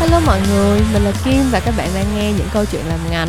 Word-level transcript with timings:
Hello 0.00 0.20
mọi 0.26 0.40
người, 0.48 0.80
mình 0.92 1.02
là 1.02 1.12
Kim 1.24 1.42
và 1.50 1.60
các 1.64 1.74
bạn 1.78 1.88
đang 1.94 2.06
nghe 2.14 2.32
những 2.32 2.46
câu 2.52 2.64
chuyện 2.72 2.80
làm 2.88 3.00
ngành. 3.10 3.28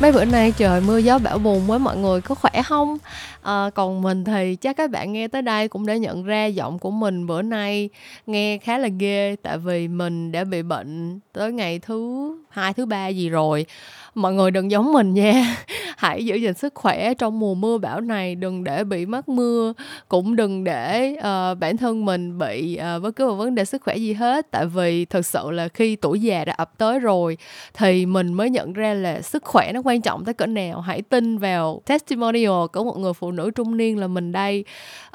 Mấy 0.00 0.12
bữa 0.12 0.24
nay 0.24 0.52
trời 0.56 0.80
mưa 0.80 0.98
gió 0.98 1.18
bão 1.18 1.38
bùng 1.38 1.66
với 1.66 1.78
mọi 1.78 1.96
người 1.96 2.20
có 2.20 2.34
khỏe 2.34 2.62
không? 2.62 2.98
À, 3.42 3.70
còn 3.74 4.02
mình 4.02 4.24
thì 4.24 4.56
chắc 4.56 4.76
các 4.76 4.90
bạn 4.90 5.12
nghe 5.12 5.28
tới 5.28 5.42
đây 5.42 5.68
cũng 5.68 5.86
đã 5.86 5.96
nhận 5.96 6.24
ra 6.24 6.46
giọng 6.46 6.78
của 6.78 6.90
mình 6.90 7.26
bữa 7.26 7.42
nay 7.42 7.88
nghe 8.26 8.58
khá 8.58 8.78
là 8.78 8.88
ghê 8.98 9.36
tại 9.42 9.58
vì 9.58 9.88
mình 9.88 10.32
đã 10.32 10.44
bị 10.44 10.62
bệnh 10.62 11.20
tới 11.32 11.52
ngày 11.52 11.78
thứ 11.78 12.30
hai 12.56 12.74
thứ 12.74 12.86
ba 12.86 13.08
gì 13.08 13.28
rồi. 13.28 13.66
Mọi 14.14 14.34
người 14.34 14.50
đừng 14.50 14.70
giống 14.70 14.92
mình 14.92 15.14
nha. 15.14 15.56
Hãy 15.96 16.24
giữ 16.24 16.34
gìn 16.34 16.54
sức 16.54 16.74
khỏe 16.74 17.14
trong 17.14 17.38
mùa 17.38 17.54
mưa 17.54 17.78
bão 17.78 18.00
này 18.00 18.34
đừng 18.34 18.64
để 18.64 18.84
bị 18.84 19.06
mắc 19.06 19.28
mưa 19.28 19.72
cũng 20.08 20.36
đừng 20.36 20.64
để 20.64 21.16
uh, 21.18 21.58
bản 21.58 21.76
thân 21.76 22.04
mình 22.04 22.38
bị 22.38 22.78
uh, 22.96 23.02
bất 23.02 23.16
cứ 23.16 23.28
một 23.28 23.34
vấn 23.34 23.54
đề 23.54 23.64
sức 23.64 23.82
khỏe 23.82 23.96
gì 23.96 24.12
hết. 24.12 24.50
Tại 24.50 24.66
vì 24.66 25.04
thực 25.04 25.26
sự 25.26 25.50
là 25.50 25.68
khi 25.68 25.96
tuổi 25.96 26.20
già 26.20 26.44
đã 26.44 26.54
ập 26.56 26.78
tới 26.78 26.98
rồi 26.98 27.38
thì 27.74 28.06
mình 28.06 28.34
mới 28.34 28.50
nhận 28.50 28.72
ra 28.72 28.94
là 28.94 29.22
sức 29.22 29.44
khỏe 29.44 29.72
nó 29.72 29.80
quan 29.84 30.00
trọng 30.00 30.24
tới 30.24 30.34
cỡ 30.34 30.46
nào. 30.46 30.80
Hãy 30.80 31.02
tin 31.02 31.38
vào 31.38 31.82
testimonial 31.86 32.66
của 32.72 32.84
một 32.84 32.98
người 32.98 33.12
phụ 33.12 33.30
nữ 33.30 33.50
trung 33.50 33.76
niên 33.76 33.98
là 33.98 34.06
mình 34.06 34.32
đây. 34.32 34.64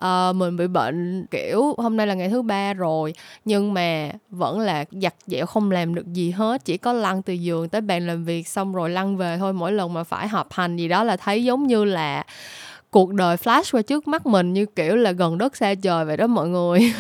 Uh, 0.06 0.36
mình 0.36 0.58
bị 0.58 0.68
bệnh 0.68 1.26
kiểu 1.32 1.76
hôm 1.78 1.98
nay 1.98 2.08
là 2.08 2.14
ngày 2.14 2.30
thứ 2.30 2.42
ba 2.42 2.74
rồi 2.74 3.14
nhưng 3.46 3.74
mà 3.74 4.12
vẫn 4.30 4.60
là 4.60 4.86
giặt 4.92 5.16
dẻo 5.28 5.46
không 5.46 5.72
làm 5.72 5.96
được 5.96 6.14
gì 6.14 6.32
hết 6.32 6.66
chỉ 6.66 6.78
có 6.78 6.94
lăn 6.94 7.22
từ 7.32 7.36
giường 7.36 7.70
tới 7.70 7.82
bàn 7.82 8.08
làm 8.08 8.24
việc 8.24 8.48
xong 8.48 8.74
rồi 8.74 8.90
lăn 8.90 9.18
về 9.18 9.38
thôi. 9.40 9.54
Mỗi 9.54 9.72
lần 9.72 9.94
mà 9.94 10.04
phải 10.04 10.28
họp 10.28 10.54
hành 10.54 10.78
gì 10.78 10.88
đó 10.88 11.04
là 11.04 11.18
thấy 11.18 11.44
giống 11.44 11.68
như 11.68 11.84
là 11.84 12.24
cuộc 12.90 13.14
đời 13.14 13.36
flash 13.36 13.64
qua 13.72 13.82
trước 13.82 14.08
mắt 14.08 14.26
mình, 14.26 14.54
như 14.54 14.66
kiểu 14.66 14.96
là 14.96 15.12
gần 15.12 15.38
đất 15.38 15.56
xa 15.56 15.74
trời 15.76 16.06
vậy 16.06 16.18
đó 16.18 16.28
mọi 16.28 16.48
người. 16.48 16.94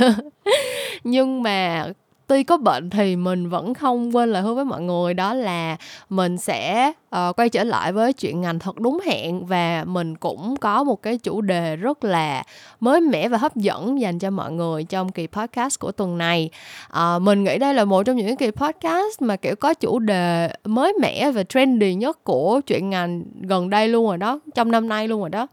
Nhưng 1.04 1.44
mà 1.44 1.86
tuy 2.32 2.44
có 2.44 2.58
bệnh 2.58 2.90
thì 2.90 3.16
mình 3.16 3.50
vẫn 3.50 3.74
không 3.74 4.16
quên 4.16 4.32
lời 4.32 4.42
hứa 4.42 4.54
với 4.54 4.66
mọi 4.66 4.82
người 4.82 5.14
đó 5.14 5.34
là 5.34 5.78
mình 6.10 6.38
sẽ 6.38 6.92
uh, 7.16 7.36
quay 7.40 7.50
trở 7.50 7.64
lại 7.64 7.92
với 7.92 8.14
chuyện 8.14 8.42
ngành 8.42 8.60
thật 8.60 8.80
đúng 8.80 9.00
hẹn 9.06 9.46
và 9.46 9.84
mình 9.88 10.16
cũng 10.16 10.56
có 10.58 10.84
một 10.84 11.02
cái 11.02 11.18
chủ 11.18 11.42
đề 11.42 11.76
rất 11.76 12.04
là 12.04 12.44
mới 12.80 13.02
mẻ 13.02 13.30
và 13.30 13.38
hấp 13.38 13.56
dẫn 13.56 14.02
dành 14.02 14.20
cho 14.20 14.30
mọi 14.30 14.52
người 14.52 14.84
trong 14.84 15.12
kỳ 15.12 15.28
podcast 15.28 15.80
của 15.80 15.92
tuần 15.92 16.18
này. 16.18 16.50
Uh, 16.90 17.22
mình 17.22 17.44
nghĩ 17.44 17.58
đây 17.58 17.74
là 17.74 17.86
một 17.86 18.04
trong 18.04 18.16
những 18.16 18.38
kỳ 18.38 18.52
podcast 18.52 19.22
mà 19.22 19.36
kiểu 19.36 19.56
có 19.56 19.74
chủ 19.74 20.00
đề 20.00 20.50
mới 20.66 20.94
mẻ 21.02 21.32
và 21.32 21.44
trendy 21.44 21.96
nhất 21.96 22.24
của 22.24 22.62
chuyện 22.68 22.90
ngành 22.90 23.24
gần 23.42 23.70
đây 23.70 23.88
luôn 23.88 24.08
rồi 24.08 24.18
đó 24.18 24.40
trong 24.56 24.72
năm 24.72 24.90
nay 24.90 25.08
luôn 25.08 25.20
rồi 25.20 25.30
đó. 25.30 25.48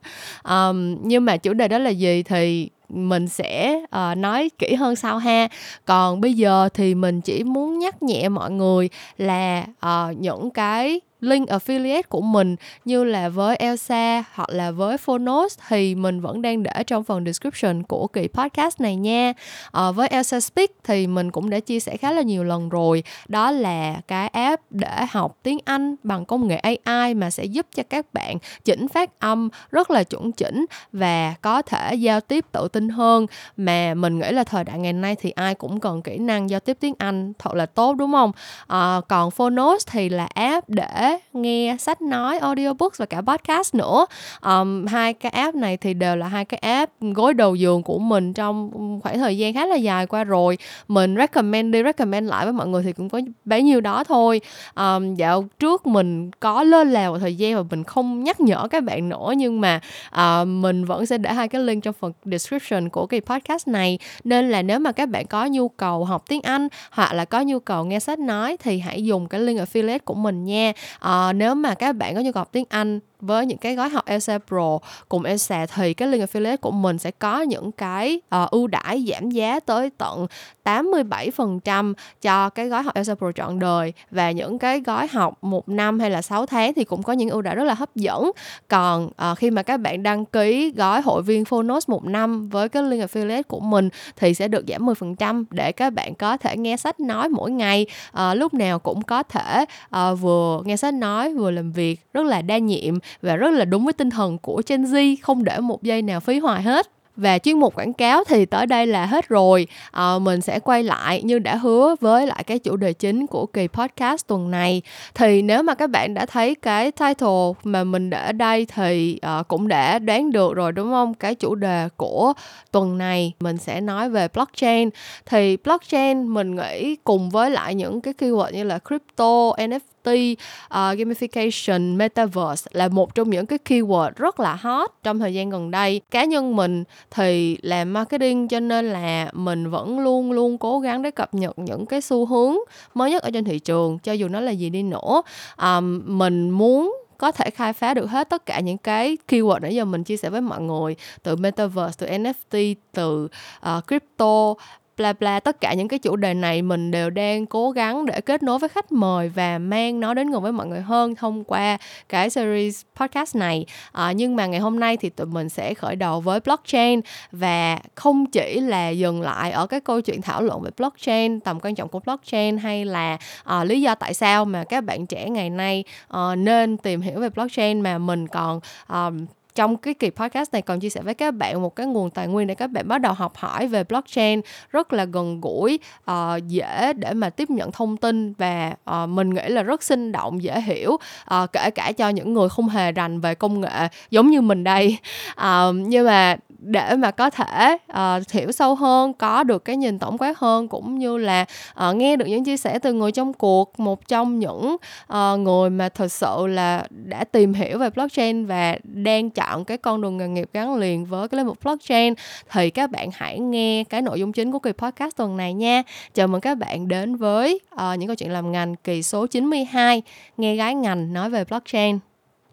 Um, 0.45 0.97
nhưng 1.03 1.25
mà 1.25 1.37
chủ 1.37 1.53
đề 1.53 1.69
đó 1.69 1.79
là 1.79 1.91
gì 1.91 2.23
thì 2.23 2.71
mình 2.89 3.29
sẽ 3.29 3.81
uh, 3.83 4.19
nói 4.19 4.51
kỹ 4.59 4.75
hơn 4.75 4.97
sau 4.97 5.19
ha. 5.19 5.49
Còn 5.85 6.21
bây 6.21 6.35
giờ 6.35 6.69
thì 6.75 6.95
mình 6.95 7.21
chỉ 7.21 7.45
muốn 7.45 7.79
nhắc 7.79 8.03
nhẹ 8.03 8.29
mọi 8.29 8.51
người 8.51 8.89
là 9.19 9.67
uh, 9.87 10.17
những 10.17 10.51
cái 10.51 11.01
link 11.21 11.49
affiliate 11.49 12.03
của 12.09 12.21
mình 12.21 12.57
như 12.85 13.05
là 13.05 13.29
với 13.29 13.57
Elsa 13.57 14.25
hoặc 14.35 14.49
là 14.51 14.71
với 14.71 14.99
Phonos 14.99 15.59
thì 15.69 15.95
mình 15.95 16.21
vẫn 16.21 16.43
đang 16.43 16.63
để 16.63 16.85
trong 16.87 17.05
phần 17.05 17.25
description 17.25 17.83
của 17.83 18.07
kỳ 18.07 18.29
podcast 18.29 18.81
này 18.81 18.97
nha. 18.97 19.33
À, 19.73 19.91
với 19.91 20.09
Elsa 20.09 20.41
Speak 20.41 20.71
thì 20.85 21.07
mình 21.07 21.31
cũng 21.31 21.51
đã 21.51 21.61
chia 21.61 21.81
sẻ 21.81 21.97
khá 21.97 22.13
là 22.13 22.23
nhiều 22.23 22.45
lần 22.45 22.69
rồi. 22.69 23.03
Đó 23.29 23.51
là 23.51 24.01
cái 24.09 24.29
app 24.29 24.63
để 24.71 25.07
học 25.11 25.37
tiếng 25.43 25.59
Anh 25.65 25.97
bằng 26.03 26.25
công 26.25 26.49
nghệ 26.49 26.57
AI 26.85 27.15
mà 27.15 27.31
sẽ 27.31 27.45
giúp 27.45 27.67
cho 27.75 27.83
các 27.91 28.07
bạn 28.13 28.39
chỉnh 28.65 28.89
phát 28.89 29.21
âm 29.21 29.49
rất 29.71 29.91
là 29.91 30.05
chuẩn 30.05 30.33
chỉnh 30.33 30.67
và 30.93 31.35
có 31.43 31.63
thể 31.63 31.95
giao 31.95 32.21
tiếp 32.21 32.45
tự 32.53 32.69
tin 32.69 32.89
hơn 32.89 33.27
mà 33.57 33.95
mình 33.95 34.19
nghĩ 34.19 34.31
là 34.31 34.45
thời 34.45 34.65
đại 34.65 34.79
ngày 34.79 34.93
nay 34.93 35.17
thì 35.21 35.31
ai 35.31 35.55
cũng 35.55 35.81
cần 35.81 36.03
kỹ 36.03 36.19
năng 36.19 36.51
giao 36.51 36.61
tiếp 36.61 36.77
tiếng 36.81 36.95
Anh 36.99 37.33
thật 37.39 37.55
là 37.55 37.67
tốt 37.67 37.95
đúng 37.95 38.13
không? 38.13 38.33
À, 38.67 39.01
còn 39.09 39.31
Phonos 39.31 39.87
thì 39.87 40.09
là 40.09 40.29
app 40.35 40.69
để 40.69 41.08
nghe 41.33 41.77
sách 41.79 42.03
nói 42.03 42.39
audiobooks 42.39 43.01
và 43.01 43.07
cả 43.07 43.21
podcast 43.21 43.75
nữa. 43.75 44.07
Um, 44.47 44.87
hai 44.87 45.15
cái 45.15 45.33
app 45.33 45.57
này 45.57 45.77
thì 45.77 45.95
đều 45.95 46.17
là 46.17 46.29
hai 46.29 46.45
cái 46.45 46.59
app 46.59 46.93
gối 47.01 47.35
đầu 47.35 47.55
giường 47.55 47.83
của 47.83 47.99
mình 47.99 48.33
trong 48.33 48.71
khoảng 49.03 49.19
thời 49.19 49.39
gian 49.39 49.55
khá 49.55 49.67
là 49.67 49.77
dài 49.77 50.07
qua 50.07 50.25
rồi. 50.25 50.59
Mình 50.89 51.17
recommend 51.17 51.73
đi 51.73 51.83
recommend 51.83 52.29
lại 52.29 52.45
với 52.45 52.53
mọi 52.53 52.67
người 52.67 52.83
thì 52.83 52.93
cũng 52.93 53.09
có 53.09 53.21
bấy 53.45 53.63
nhiêu 53.63 53.81
đó 53.81 54.05
thôi. 54.05 54.41
Um, 54.77 55.15
dạo 55.15 55.45
trước 55.59 55.87
mình 55.87 56.31
có 56.41 56.63
lên 56.63 56.93
lèo 56.93 57.19
thời 57.19 57.35
gian 57.35 57.57
và 57.57 57.63
mình 57.71 57.85
không 57.85 58.25
nhắc 58.25 58.41
nhở 58.41 58.69
các 58.69 58.85
bạn 58.85 59.09
nữa 59.09 59.33
nhưng 59.37 59.61
mà 59.61 59.81
uh, 60.15 60.49
mình 60.49 60.85
vẫn 60.85 61.07
sẽ 61.07 61.19
để 61.19 61.33
hai 61.33 61.49
cái 61.49 61.63
link 61.63 61.85
trong 61.85 61.95
phần 62.01 62.13
description 62.25 62.89
của 62.89 63.07
cái 63.07 63.21
podcast 63.21 63.69
này. 63.69 63.99
Nên 64.25 64.51
là 64.51 64.63
nếu 64.63 64.79
mà 64.79 64.93
các 64.93 65.09
bạn 65.09 65.27
có 65.27 65.47
nhu 65.47 65.69
cầu 65.69 66.05
học 66.05 66.25
tiếng 66.29 66.43
Anh 66.43 66.69
hoặc 66.91 67.13
là 67.13 67.25
có 67.25 67.41
nhu 67.41 67.59
cầu 67.59 67.85
nghe 67.85 68.01
sách 68.01 68.19
nói 68.19 68.57
thì 68.57 68.79
hãy 68.79 69.05
dùng 69.05 69.29
cái 69.29 69.41
link 69.41 69.61
affiliate 69.61 69.99
của 70.05 70.15
mình 70.15 70.45
nha 70.45 70.73
à, 70.99 71.33
nếu 71.33 71.55
mà 71.55 71.75
các 71.75 71.97
bạn 71.97 72.15
có 72.15 72.21
nhu 72.21 72.33
cầu 72.33 72.41
học 72.41 72.49
tiếng 72.53 72.65
Anh 72.69 73.01
với 73.21 73.47
những 73.47 73.59
cái 73.59 73.75
gói 73.75 73.89
học 73.89 74.07
Elsa 74.07 74.39
Pro 74.39 74.79
cùng 75.09 75.23
Elsa 75.23 75.67
thì 75.67 75.95
cái 75.95 76.09
link 76.09 76.31
affiliate 76.31 76.57
của 76.57 76.71
mình 76.71 76.99
sẽ 76.99 77.11
có 77.11 77.41
những 77.41 77.73
cái 77.73 78.21
uh, 78.43 78.51
ưu 78.51 78.67
đãi 78.67 79.05
giảm 79.09 79.31
giá 79.31 79.61
tới 79.61 79.91
tận 79.99 80.27
87% 80.65 81.95
cho 82.23 82.49
cái 82.49 82.69
gói 82.69 82.83
học 82.83 82.95
Elsa 82.95 83.15
Pro 83.15 83.33
trọn 83.33 83.59
đời. 83.59 83.93
Và 84.11 84.31
những 84.31 84.59
cái 84.59 84.81
gói 84.81 85.07
học 85.13 85.39
một 85.43 85.69
năm 85.69 86.01
hay 86.01 86.11
là 86.11 86.23
6 86.23 86.47
tháng 86.47 86.75
thì 86.75 86.85
cũng 86.85 87.03
có 87.03 87.13
những 87.13 87.31
ưu 87.31 87.43
đãi 87.43 87.55
rất 87.55 87.65
là 87.65 87.75
hấp 87.75 87.97
dẫn. 87.97 88.31
Còn 88.69 89.07
uh, 89.07 89.39
khi 89.39 89.51
mà 89.51 89.63
các 89.63 89.77
bạn 89.77 90.03
đăng 90.03 90.25
ký 90.25 90.73
gói 90.77 91.01
hội 91.01 91.23
viên 91.23 91.45
Phonos 91.45 91.89
một 91.89 92.05
năm 92.05 92.49
với 92.49 92.69
cái 92.69 92.83
link 92.83 93.11
affiliate 93.11 93.43
của 93.43 93.61
mình 93.61 93.89
thì 94.17 94.35
sẽ 94.35 94.49
được 94.49 94.65
giảm 94.69 94.87
10% 94.87 95.45
để 95.51 95.73
các 95.73 95.91
bạn 95.91 96.15
có 96.15 96.37
thể 96.37 96.57
nghe 96.57 96.77
sách 96.77 97.01
nói 97.01 97.29
mỗi 97.29 97.51
ngày. 97.51 97.87
Uh, 98.13 98.21
lúc 98.37 98.55
nào 98.55 98.79
cũng 98.79 99.03
có 99.03 99.23
thể 99.23 99.65
uh, 99.97 100.21
vừa 100.21 100.63
nghe 100.65 100.77
sách 100.77 100.95
nói 100.95 101.35
vừa 101.35 101.51
làm 101.51 101.73
việc 101.73 102.01
rất 102.13 102.27
là 102.27 102.43
đa 102.43 102.59
nhiệm 102.59 102.99
và 103.23 103.37
rất 103.37 103.51
là 103.51 103.65
đúng 103.65 103.85
với 103.85 103.93
tinh 103.93 104.11
thần 104.11 104.39
của 104.39 104.63
Gen 104.67 104.85
Z 104.85 105.17
không 105.23 105.45
để 105.45 105.61
một 105.61 105.83
giây 105.83 106.03
nào 106.03 106.21
phí 106.21 106.39
hoài 106.39 106.63
hết. 106.63 106.91
Và 107.21 107.39
chuyên 107.39 107.59
mục 107.59 107.75
quảng 107.75 107.93
cáo 107.93 108.25
thì 108.25 108.47
tới 108.47 108.67
đây 108.67 108.87
là 108.87 109.07
hết 109.07 109.29
rồi. 109.29 109.67
À, 109.91 110.19
mình 110.19 110.41
sẽ 110.41 110.61
quay 110.61 110.83
lại 110.83 111.23
như 111.23 111.39
đã 111.39 111.57
hứa 111.57 111.95
với 112.01 112.27
lại 112.27 112.45
cái 112.45 112.59
chủ 112.59 112.77
đề 112.77 112.93
chính 112.93 113.27
của 113.27 113.47
kỳ 113.47 113.69
podcast 113.69 114.27
tuần 114.27 114.51
này. 114.51 114.83
Thì 115.15 115.43
nếu 115.43 115.63
mà 115.63 115.75
các 115.75 115.91
bạn 115.91 116.15
đã 116.15 116.27
thấy 116.27 116.55
cái 116.55 116.93
title 116.93 117.53
mà 117.65 117.85
mình 117.85 118.11
để 118.11 118.19
ở 118.27 118.33
đây 118.33 118.67
thì 118.75 119.21
uh, 119.41 119.49
cũng 119.49 119.69
đã 119.69 119.99
đoán 119.99 120.33
được 120.33 120.55
rồi 120.55 120.73
đúng 120.73 120.91
không? 120.91 121.15
Cái 121.15 121.35
chủ 121.35 121.55
đề 121.55 121.89
của 121.97 122.33
tuần 122.73 122.99
này 122.99 123.33
mình 123.41 123.57
sẽ 123.57 123.81
nói 123.81 124.11
về 124.11 124.29
blockchain. 124.29 124.91
Thì 125.27 125.57
blockchain 125.57 126.29
mình 126.29 126.57
nghĩ 126.57 126.97
cùng 127.05 127.31
với 127.31 127.51
lại 127.51 127.75
những 127.75 128.01
cái 128.01 128.15
keyword 128.19 128.53
như 128.53 128.65
là 128.65 128.79
crypto 128.79 129.51
NFT 129.57 129.79
uh, 130.15 130.39
gamification, 130.71 131.97
metaverse 131.97 132.71
là 132.73 132.89
một 132.89 133.15
trong 133.15 133.31
những 133.31 133.47
cái 133.47 133.59
keyword 133.65 134.11
rất 134.17 134.41
là 134.41 134.55
hot 134.55 134.91
trong 135.03 135.19
thời 135.19 135.35
gian 135.35 135.51
gần 135.51 135.71
đây. 135.71 136.01
Cá 136.11 136.25
nhân 136.25 136.57
mình 136.57 136.85
thì 137.11 137.59
làm 137.63 137.93
marketing 137.93 138.49
cho 138.49 138.61
nên 138.61 138.91
là 138.91 139.31
mình 139.33 139.71
vẫn 139.71 140.01
luôn 140.01 140.33
luôn 140.33 140.59
cố 140.59 140.81
gắng 140.81 141.03
để 141.03 141.11
cập 141.11 141.35
nhật 141.35 141.59
những 141.59 141.87
cái 141.87 142.01
xu 142.01 142.27
hướng 142.27 142.57
mới 142.95 143.11
nhất 143.11 143.23
ở 143.23 143.31
trên 143.31 143.45
thị 143.45 143.59
trường 143.59 143.99
cho 143.99 144.13
dù 144.13 144.29
nó 144.29 144.41
là 144.41 144.51
gì 144.51 144.71
đi 144.71 144.83
nữa. 144.83 145.23
Um, 145.63 146.03
mình 146.19 146.51
muốn 146.51 146.97
có 147.19 147.33
thể 147.33 147.51
khai 147.51 147.73
phá 147.73 147.95
được 147.95 148.11
hết 148.11 148.29
tất 148.31 148.47
cả 148.47 148.61
những 148.61 148.79
cái 148.79 149.17
keyword 149.29 149.61
nãy 149.61 149.75
giờ 149.75 149.85
mình 149.85 150.05
chia 150.05 150.17
sẻ 150.17 150.31
với 150.31 150.41
mọi 150.41 150.61
người 150.61 150.97
từ 151.23 151.37
metaverse 151.37 151.95
từ 151.99 152.07
NFT 152.07 152.75
từ 152.93 153.29
uh, 153.77 153.87
crypto 153.87 154.55
bla 154.99 155.13
bla 155.13 155.41
tất 155.41 155.61
cả 155.61 155.75
những 155.75 155.89
cái 155.89 155.99
chủ 155.99 156.17
đề 156.17 156.35
này 156.35 156.63
mình 156.63 156.91
đều 156.91 157.11
đang 157.11 157.47
cố 157.47 157.71
gắng 157.71 158.07
để 158.07 158.21
kết 158.21 158.43
nối 158.43 158.59
với 158.59 158.69
khách 158.69 158.93
mời 158.93 159.29
và 159.29 159.59
mang 159.59 160.01
nó 160.01 160.15
đến 160.15 160.31
gần 160.31 160.43
với 160.43 160.53
mọi 160.53 160.67
người 160.67 160.81
hơn 160.81 161.15
thông 161.15 161.45
qua 161.45 161.79
cái 162.09 162.31
series 162.31 162.83
podcast 162.97 163.37
này. 163.37 163.67
À, 163.93 164.13
nhưng 164.13 164.37
mà 164.37 164.47
ngày 164.47 164.61
hôm 164.61 164.81
nay 164.81 164.97
thì 164.97 165.11
tụi 165.11 165.27
mình 165.27 165.49
sẽ 165.49 165.75
khởi 165.75 165.97
đầu 165.97 166.21
với 166.21 166.41
blockchain 166.41 167.01
và 167.33 167.79
không 167.95 168.27
chỉ 168.27 168.61
là 168.61 168.89
dừng 168.89 169.23
lại 169.23 169.51
ở 169.51 169.67
cái 169.67 169.81
câu 169.81 170.01
chuyện 170.01 170.23
thảo 170.23 170.43
luận 170.43 170.63
về 170.63 170.71
blockchain 170.77 171.41
tầm 171.41 171.61
quan 171.61 171.75
trọng 171.75 171.89
của 171.89 172.01
blockchain 172.01 172.59
hay 172.59 172.85
là 172.85 173.19
à, 173.45 173.65
lý 173.65 173.81
do 173.81 173.95
tại 173.95 174.15
sao 174.15 174.45
mà 174.45 174.65
các 174.65 174.85
bạn 174.85 175.07
trẻ 175.07 175.29
ngày 175.31 175.51
nay 175.51 175.85
à, 176.09 176.35
nên 176.35 176.77
tìm 176.77 177.01
hiểu 177.01 177.21
về 177.21 177.29
blockchain 177.29 177.81
mà 177.81 177.99
mình 177.99 178.29
còn 178.29 178.61
à, 178.87 179.11
trong 179.59 179.77
cái 179.77 179.95
kỳ 179.95 180.11
podcast 180.11 180.53
này 180.53 180.63
còn 180.63 180.81
chia 180.81 180.91
sẻ 180.91 181.01
với 181.03 181.15
các 181.15 181.35
bạn 181.35 181.63
một 181.63 181.77
cái 181.77 181.87
nguồn 181.87 182.11
tài 182.11 182.29
nguyên 182.29 182.47
để 182.47 182.55
các 182.55 182.67
bạn 182.67 182.89
bắt 182.89 182.99
đầu 182.99 183.13
học 183.13 183.37
hỏi 183.37 183.67
về 183.67 183.85
blockchain 183.85 184.41
rất 184.71 184.93
là 184.93 185.05
gần 185.05 185.41
gũi 185.41 185.79
uh, 186.11 186.17
dễ 186.47 186.93
để 186.93 187.15
mà 187.15 187.31
tiếp 187.31 187.51
nhận 187.51 187.73
thông 187.73 187.97
tin 187.97 188.33
và 188.33 188.75
uh, 188.91 189.09
mình 189.09 189.35
nghĩ 189.35 189.49
là 189.49 189.63
rất 189.63 189.83
sinh 189.83 190.13
động 190.13 190.43
dễ 190.43 190.61
hiểu 190.61 190.91
uh, 190.93 191.53
kể 191.53 191.71
cả 191.71 191.93
cho 191.93 192.09
những 192.09 192.35
người 192.35 192.49
không 192.49 192.69
hề 192.69 192.93
rành 192.93 193.21
về 193.21 193.35
công 193.35 193.61
nghệ 193.61 193.89
giống 194.11 194.31
như 194.31 194.41
mình 194.41 194.65
đây. 194.65 194.99
Uh, 195.41 195.75
nhưng 195.75 196.07
mà 196.07 196.37
để 196.59 196.97
mà 196.97 197.11
có 197.11 197.31
thể 197.31 197.79
uh, 197.93 198.31
hiểu 198.31 198.53
sâu 198.53 198.75
hơn 198.75 199.13
có 199.13 199.43
được 199.43 199.65
cái 199.65 199.77
nhìn 199.77 199.99
tổng 199.99 200.19
quát 200.19 200.39
hơn 200.39 200.69
cũng 200.69 200.99
như 200.99 201.19
là 201.19 201.45
uh, 201.89 201.97
nghe 201.97 202.17
được 202.17 202.27
những 202.27 202.45
chia 202.45 202.57
sẻ 202.57 202.79
từ 202.79 202.93
người 202.93 203.13
trong 203.13 203.33
cuộc 203.33 203.81
một 203.81 204.09
trong 204.09 204.39
những 204.39 204.77
uh, 205.13 205.41
người 205.41 205.71
mà 205.71 205.89
thật 205.89 206.13
sự 206.13 206.47
là 206.47 206.87
đã 206.91 207.25
tìm 207.25 207.55
hiểu 207.55 207.79
về 207.79 207.91
blockchain 207.91 208.47
và 208.47 208.79
đang 208.83 209.31
chọn 209.31 209.65
cái 209.65 209.77
con 209.77 210.01
đường 210.01 210.17
nghề 210.17 210.29
nghiệp 210.29 210.49
gắn 210.53 210.77
liền 210.77 211.05
với 211.05 211.29
cái 211.29 211.39
lĩnh 211.39 211.47
vực 211.47 211.59
blockchain 211.65 212.15
thì 212.51 212.71
các 212.71 212.91
bạn 212.91 213.09
hãy 213.13 213.39
nghe 213.39 213.85
cái 213.85 214.03
nội 214.03 214.21
dung 214.21 214.33
chính 214.33 214.53
của 214.53 214.59
kỳ 214.59 214.73
podcast 214.73 215.17
tuần 215.17 215.37
này 215.37 215.55
nha. 215.55 215.83
Chào 216.15 216.29
mừng 216.29 216.41
các 216.41 216.59
bạn 216.59 216.89
đến 216.89 217.17
với 217.17 217.61
uh, 217.75 217.99
những 217.99 218.07
câu 218.07 218.17
chuyện 218.17 218.33
làm 218.33 218.53
ngành 218.53 218.77
kỳ 218.77 219.03
số 219.03 219.27
92 219.27 220.03
nghe 220.37 220.57
gái 220.57 220.75
ngành 220.75 221.13
nói 221.13 221.31
về 221.31 221.45
blockchain. 221.45 221.99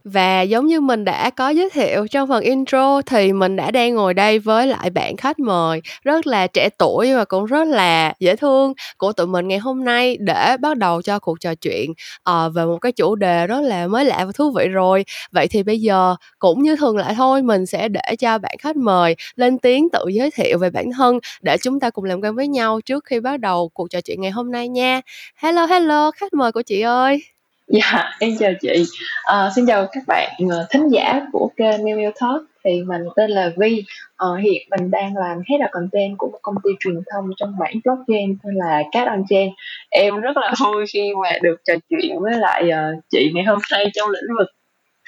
Và 0.05 0.41
giống 0.41 0.67
như 0.67 0.81
mình 0.81 1.05
đã 1.05 1.29
có 1.29 1.49
giới 1.49 1.69
thiệu 1.69 2.07
trong 2.07 2.29
phần 2.29 2.43
intro 2.43 3.01
thì 3.01 3.33
mình 3.33 3.55
đã 3.55 3.71
đang 3.71 3.95
ngồi 3.95 4.13
đây 4.13 4.39
với 4.39 4.67
lại 4.67 4.89
bạn 4.89 5.17
khách 5.17 5.39
mời 5.39 5.81
rất 6.03 6.27
là 6.27 6.47
trẻ 6.47 6.69
tuổi 6.77 7.13
và 7.13 7.25
cũng 7.25 7.45
rất 7.45 7.67
là 7.67 8.13
dễ 8.19 8.35
thương 8.35 8.73
của 8.97 9.13
tụi 9.13 9.27
mình 9.27 9.47
ngày 9.47 9.57
hôm 9.57 9.83
nay 9.85 10.17
để 10.19 10.57
bắt 10.59 10.77
đầu 10.77 11.01
cho 11.01 11.19
cuộc 11.19 11.39
trò 11.39 11.55
chuyện 11.55 11.91
uh, 12.29 12.53
về 12.55 12.65
một 12.65 12.77
cái 12.81 12.91
chủ 12.91 13.15
đề 13.15 13.47
rất 13.47 13.61
là 13.61 13.87
mới 13.87 14.05
lạ 14.05 14.25
và 14.25 14.31
thú 14.35 14.51
vị 14.51 14.67
rồi. 14.67 15.05
Vậy 15.31 15.47
thì 15.47 15.63
bây 15.63 15.81
giờ 15.81 16.15
cũng 16.39 16.63
như 16.63 16.75
thường 16.75 16.97
lại 16.97 17.13
thôi 17.17 17.41
mình 17.41 17.65
sẽ 17.65 17.87
để 17.87 18.15
cho 18.19 18.37
bạn 18.37 18.55
khách 18.59 18.75
mời 18.75 19.15
lên 19.35 19.57
tiếng 19.59 19.89
tự 19.89 20.07
giới 20.07 20.31
thiệu 20.31 20.57
về 20.57 20.69
bản 20.69 20.91
thân 20.97 21.19
để 21.41 21.57
chúng 21.57 21.79
ta 21.79 21.89
cùng 21.89 22.05
làm 22.05 22.21
quen 22.21 22.35
với 22.35 22.47
nhau 22.47 22.81
trước 22.81 23.05
khi 23.05 23.19
bắt 23.19 23.39
đầu 23.39 23.69
cuộc 23.73 23.89
trò 23.89 24.01
chuyện 24.01 24.21
ngày 24.21 24.31
hôm 24.31 24.51
nay 24.51 24.67
nha. 24.67 25.01
Hello 25.35 25.65
hello 25.65 26.11
khách 26.11 26.33
mời 26.33 26.51
của 26.51 26.61
chị 26.61 26.81
ơi. 26.81 27.34
Dạ, 27.67 28.11
em 28.19 28.31
chào 28.39 28.51
chị. 28.61 28.83
À, 29.23 29.49
xin 29.55 29.65
chào 29.65 29.87
các 29.91 30.03
bạn 30.07 30.31
uh, 30.43 30.69
thính 30.69 30.89
giả 30.89 31.21
của 31.31 31.49
kênh 31.57 31.85
Miu 31.85 31.97
Miu 31.97 32.11
Talk. 32.21 32.41
Thì 32.63 32.83
mình 32.83 33.01
tên 33.15 33.31
là 33.31 33.51
Vi. 33.57 33.83
Uh, 34.25 34.39
hiện 34.39 34.67
mình 34.69 34.91
đang 34.91 35.17
làm 35.17 35.37
head 35.49 35.61
of 35.61 35.67
content 35.71 36.17
của 36.17 36.29
một 36.31 36.39
công 36.41 36.55
ty 36.63 36.69
truyền 36.79 36.95
thông 37.13 37.29
trong 37.37 37.55
mảng 37.59 37.73
blockchain 37.83 38.37
tên 38.43 38.55
là 38.55 38.83
Cat 38.91 39.07
on 39.07 39.23
Chain. 39.29 39.49
Em 39.89 40.21
rất 40.21 40.37
là 40.37 40.53
vui 40.59 40.85
khi 40.93 41.11
mà 41.23 41.29
được 41.41 41.55
trò 41.67 41.73
chuyện 41.89 42.19
với 42.19 42.33
lại 42.39 42.63
uh, 42.69 43.03
chị 43.09 43.31
ngày 43.33 43.43
hôm 43.43 43.59
nay 43.71 43.85
trong 43.93 44.09
lĩnh 44.09 44.37
vực 44.39 44.47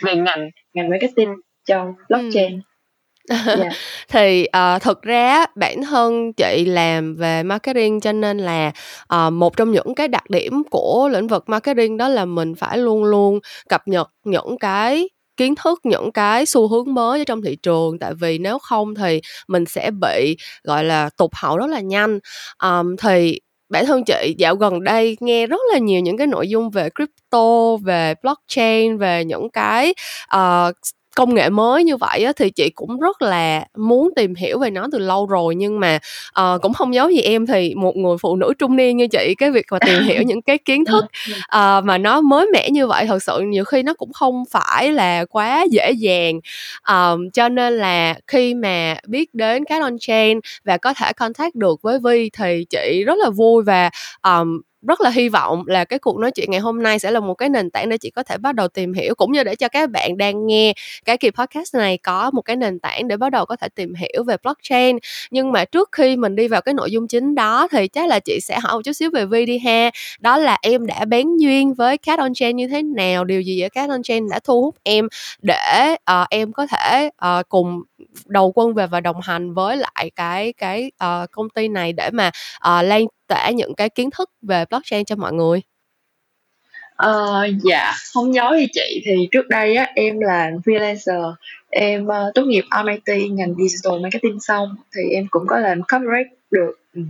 về 0.03 0.15
ngành 0.15 0.49
ngành 0.73 0.89
marketing 0.89 1.35
trong 1.67 1.93
blockchain. 2.09 2.61
Yeah. 3.29 3.57
Dạ. 3.59 3.69
Thì 4.07 4.47
uh, 4.75 4.81
thực 4.81 5.01
ra 5.01 5.45
bản 5.55 5.83
thân 5.83 6.33
chị 6.33 6.65
làm 6.65 7.15
về 7.15 7.43
marketing 7.43 7.99
cho 7.99 8.11
nên 8.11 8.37
là 8.37 8.71
uh, 9.15 9.33
một 9.33 9.57
trong 9.57 9.71
những 9.71 9.95
cái 9.95 10.07
đặc 10.07 10.29
điểm 10.29 10.63
của 10.71 11.09
lĩnh 11.13 11.27
vực 11.27 11.49
marketing 11.49 11.97
đó 11.97 12.09
là 12.09 12.25
mình 12.25 12.55
phải 12.55 12.77
luôn 12.77 13.03
luôn 13.03 13.39
cập 13.69 13.81
nhật 13.87 14.09
những 14.23 14.57
cái 14.59 15.09
kiến 15.37 15.55
thức 15.55 15.79
những 15.83 16.11
cái 16.11 16.45
xu 16.45 16.67
hướng 16.67 16.93
mới 16.93 17.19
ở 17.19 17.23
trong 17.23 17.41
thị 17.41 17.55
trường 17.55 17.99
tại 17.99 18.13
vì 18.13 18.37
nếu 18.37 18.59
không 18.59 18.95
thì 18.95 19.21
mình 19.47 19.65
sẽ 19.65 19.91
bị 20.01 20.37
gọi 20.63 20.83
là 20.83 21.09
tụt 21.17 21.31
hậu 21.33 21.57
rất 21.57 21.67
là 21.67 21.79
nhanh 21.79 22.19
um, 22.63 22.95
thì 22.95 23.39
bản 23.69 23.85
thân 23.85 24.03
chị 24.05 24.35
dạo 24.37 24.55
gần 24.55 24.83
đây 24.83 25.17
nghe 25.19 25.47
rất 25.47 25.61
là 25.73 25.79
nhiều 25.79 26.01
những 26.01 26.17
cái 26.17 26.27
nội 26.27 26.49
dung 26.49 26.69
về 26.69 26.89
crypto 26.95 27.77
về 27.83 28.13
blockchain 28.23 28.97
về 28.97 29.25
những 29.25 29.49
cái 29.49 29.93
uh, 30.35 30.75
công 31.17 31.33
nghệ 31.33 31.49
mới 31.49 31.83
như 31.83 31.97
vậy 31.97 32.23
á, 32.23 32.31
thì 32.35 32.49
chị 32.49 32.69
cũng 32.69 32.99
rất 32.99 33.21
là 33.21 33.65
muốn 33.77 34.09
tìm 34.15 34.35
hiểu 34.35 34.59
về 34.59 34.69
nó 34.69 34.87
từ 34.91 34.99
lâu 34.99 35.25
rồi. 35.25 35.55
Nhưng 35.55 35.79
mà 35.79 35.99
uh, 36.39 36.61
cũng 36.61 36.73
không 36.73 36.93
giấu 36.93 37.09
gì 37.09 37.21
em 37.21 37.45
thì 37.45 37.73
một 37.75 37.95
người 37.95 38.17
phụ 38.21 38.35
nữ 38.35 38.53
trung 38.59 38.75
niên 38.75 38.97
như 38.97 39.07
chị 39.07 39.35
cái 39.37 39.51
việc 39.51 39.65
mà 39.71 39.79
tìm 39.79 40.03
hiểu 40.03 40.21
những 40.27 40.41
cái 40.41 40.57
kiến 40.57 40.85
thức 40.85 41.05
uh, 41.05 41.85
mà 41.85 41.97
nó 41.97 42.21
mới 42.21 42.47
mẻ 42.53 42.69
như 42.69 42.87
vậy 42.87 43.05
thật 43.07 43.23
sự 43.23 43.39
nhiều 43.39 43.63
khi 43.63 43.83
nó 43.83 43.93
cũng 43.93 44.13
không 44.13 44.43
phải 44.51 44.91
là 44.91 45.25
quá 45.25 45.65
dễ 45.71 45.91
dàng. 45.91 46.39
Um, 46.89 47.29
cho 47.29 47.49
nên 47.49 47.77
là 47.77 48.15
khi 48.27 48.53
mà 48.53 48.95
biết 49.07 49.33
đến 49.33 49.65
cái 49.65 49.79
on 49.79 49.97
chain 49.99 50.39
và 50.63 50.77
có 50.77 50.93
thể 50.93 51.13
contact 51.13 51.55
được 51.55 51.81
với 51.81 51.99
Vi 52.03 52.29
thì 52.37 52.65
chị 52.69 53.03
rất 53.05 53.17
là 53.17 53.29
vui 53.29 53.63
và 53.63 53.89
um, 54.23 54.61
rất 54.87 55.01
là 55.01 55.09
hy 55.09 55.29
vọng 55.29 55.63
là 55.67 55.85
cái 55.85 55.99
cuộc 55.99 56.17
nói 56.17 56.31
chuyện 56.31 56.51
ngày 56.51 56.59
hôm 56.59 56.83
nay 56.83 56.99
sẽ 56.99 57.11
là 57.11 57.19
một 57.19 57.33
cái 57.33 57.49
nền 57.49 57.69
tảng 57.69 57.89
để 57.89 57.97
chị 57.97 58.09
có 58.09 58.23
thể 58.23 58.37
bắt 58.37 58.55
đầu 58.55 58.67
tìm 58.67 58.93
hiểu 58.93 59.15
cũng 59.15 59.31
như 59.31 59.43
để 59.43 59.55
cho 59.55 59.67
các 59.67 59.89
bạn 59.89 60.17
đang 60.17 60.47
nghe 60.47 60.73
cái 61.05 61.17
kỳ 61.17 61.29
podcast 61.31 61.75
này 61.75 61.97
có 61.97 62.31
một 62.31 62.41
cái 62.41 62.55
nền 62.55 62.79
tảng 62.79 63.07
để 63.07 63.17
bắt 63.17 63.29
đầu 63.29 63.45
có 63.45 63.55
thể 63.55 63.69
tìm 63.69 63.93
hiểu 63.93 64.23
về 64.23 64.35
blockchain. 64.43 64.97
Nhưng 65.31 65.51
mà 65.51 65.65
trước 65.65 65.89
khi 65.91 66.15
mình 66.15 66.35
đi 66.35 66.47
vào 66.47 66.61
cái 66.61 66.73
nội 66.73 66.91
dung 66.91 67.07
chính 67.07 67.35
đó 67.35 67.67
thì 67.71 67.87
chắc 67.87 68.07
là 68.07 68.19
chị 68.19 68.39
sẽ 68.41 68.59
hỏi 68.59 68.73
một 68.73 68.81
chút 68.85 68.93
xíu 68.93 69.09
về 69.13 69.25
Vi 69.25 69.45
đi 69.45 69.57
ha. 69.57 69.91
Đó 70.19 70.37
là 70.37 70.57
em 70.61 70.85
đã 70.87 71.05
bén 71.05 71.27
duyên 71.37 71.73
với 71.73 71.97
Cat 71.97 72.19
on 72.19 72.33
Chain 72.33 72.55
như 72.55 72.67
thế 72.67 72.83
nào? 72.83 73.23
Điều 73.23 73.41
gì 73.41 73.61
ở 73.61 73.69
Cat 73.69 73.89
on 73.89 74.03
Chain 74.03 74.29
đã 74.29 74.39
thu 74.39 74.61
hút 74.61 74.75
em 74.83 75.07
để 75.41 75.95
uh, 76.11 76.27
em 76.29 76.53
có 76.53 76.67
thể 76.67 77.09
uh, 77.25 77.49
cùng 77.49 77.81
đầu 78.25 78.51
quân 78.55 78.73
về 78.73 78.87
và 78.87 78.99
đồng 78.99 79.21
hành 79.21 79.53
với 79.53 79.77
lại 79.77 80.11
cái 80.15 80.53
cái 80.53 80.91
uh, 81.03 81.31
công 81.31 81.49
ty 81.49 81.67
này 81.67 81.93
để 81.93 82.09
mà 82.13 82.27
uh, 82.57 82.85
lan 82.85 83.05
tỏa 83.27 83.49
những 83.49 83.75
cái 83.75 83.89
kiến 83.89 84.09
thức 84.11 84.29
về 84.41 84.65
blockchain 84.69 85.05
cho 85.05 85.15
mọi 85.15 85.33
người? 85.33 85.61
Uh, 87.05 87.61
dạ. 87.63 87.93
Không 88.13 88.33
giấu 88.33 88.55
gì 88.55 88.67
chị. 88.73 89.01
Thì 89.05 89.27
trước 89.31 89.47
đây 89.47 89.75
á 89.75 89.91
em 89.95 90.19
là 90.19 90.51
freelancer 90.65 91.33
em 91.69 92.07
uh, 92.07 92.33
tốt 92.35 92.43
nghiệp 92.43 92.63
MIT 92.85 93.31
ngành 93.31 93.55
digital 93.55 94.01
marketing 94.01 94.39
xong 94.39 94.75
thì 94.95 95.01
em 95.15 95.27
cũng 95.29 95.47
có 95.47 95.59
làm 95.59 95.81
corporate 95.81 96.29
được. 96.51 96.79
Um, 96.95 97.07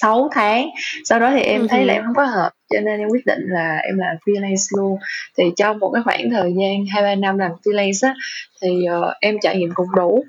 6 0.00 0.28
tháng. 0.32 0.68
Sau 1.04 1.20
đó 1.20 1.30
thì 1.30 1.40
em 1.40 1.68
thấy 1.68 1.84
là 1.84 1.94
em 1.94 2.04
không 2.04 2.14
có 2.14 2.24
hợp 2.24 2.50
cho 2.74 2.80
nên 2.80 3.00
em 3.00 3.08
quyết 3.08 3.26
định 3.26 3.40
là 3.48 3.76
em 3.76 3.98
làm 3.98 4.16
freelance 4.26 4.78
luôn. 4.78 4.98
Thì 5.38 5.44
trong 5.56 5.78
một 5.78 5.90
cái 5.94 6.02
khoảng 6.02 6.30
thời 6.30 6.54
gian 6.58 6.86
hai 6.90 7.02
ba 7.02 7.14
năm 7.14 7.38
làm 7.38 7.50
freelance 7.64 8.08
á 8.08 8.14
thì 8.62 8.68
uh, 8.98 9.14
em 9.20 9.36
trải 9.42 9.56
nghiệm 9.56 9.70
cũng 9.74 9.88
đủ. 9.96 10.24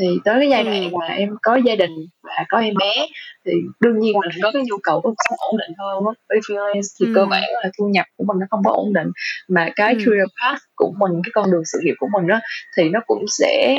Thì 0.00 0.06
tới 0.24 0.36
cái 0.40 0.48
giai 0.48 0.64
đoạn 0.64 0.90
mà 1.00 1.06
em 1.06 1.36
có 1.42 1.56
gia 1.56 1.74
đình 1.74 1.90
và 2.22 2.44
có 2.48 2.58
em 2.58 2.74
bé 2.78 3.06
thì 3.46 3.52
đương 3.80 3.98
nhiên 3.98 4.12
mình 4.20 4.30
có 4.42 4.50
cái 4.52 4.62
nhu 4.62 4.76
cầu 4.82 5.00
cuộc 5.00 5.14
sống 5.28 5.38
ổn 5.38 5.58
định 5.58 5.72
hơn 5.78 6.04
á. 6.06 6.12
Với 6.28 6.38
freelance 6.38 6.88
thì 7.00 7.06
ừ. 7.06 7.12
cơ 7.14 7.26
bản 7.26 7.42
là 7.62 7.70
thu 7.78 7.88
nhập 7.88 8.06
của 8.16 8.24
mình 8.28 8.36
nó 8.40 8.46
không 8.50 8.60
có 8.64 8.70
ổn 8.70 8.92
định 8.92 9.08
mà 9.48 9.68
cái 9.76 9.94
ừ. 9.94 9.98
career 9.98 10.28
path 10.42 10.62
của 10.74 10.92
mình 10.98 11.12
cái 11.24 11.30
con 11.34 11.50
đường 11.50 11.62
sự 11.72 11.78
nghiệp 11.82 11.94
của 11.98 12.08
mình 12.12 12.26
đó 12.26 12.40
thì 12.76 12.88
nó 12.88 13.00
cũng 13.06 13.24
sẽ 13.28 13.76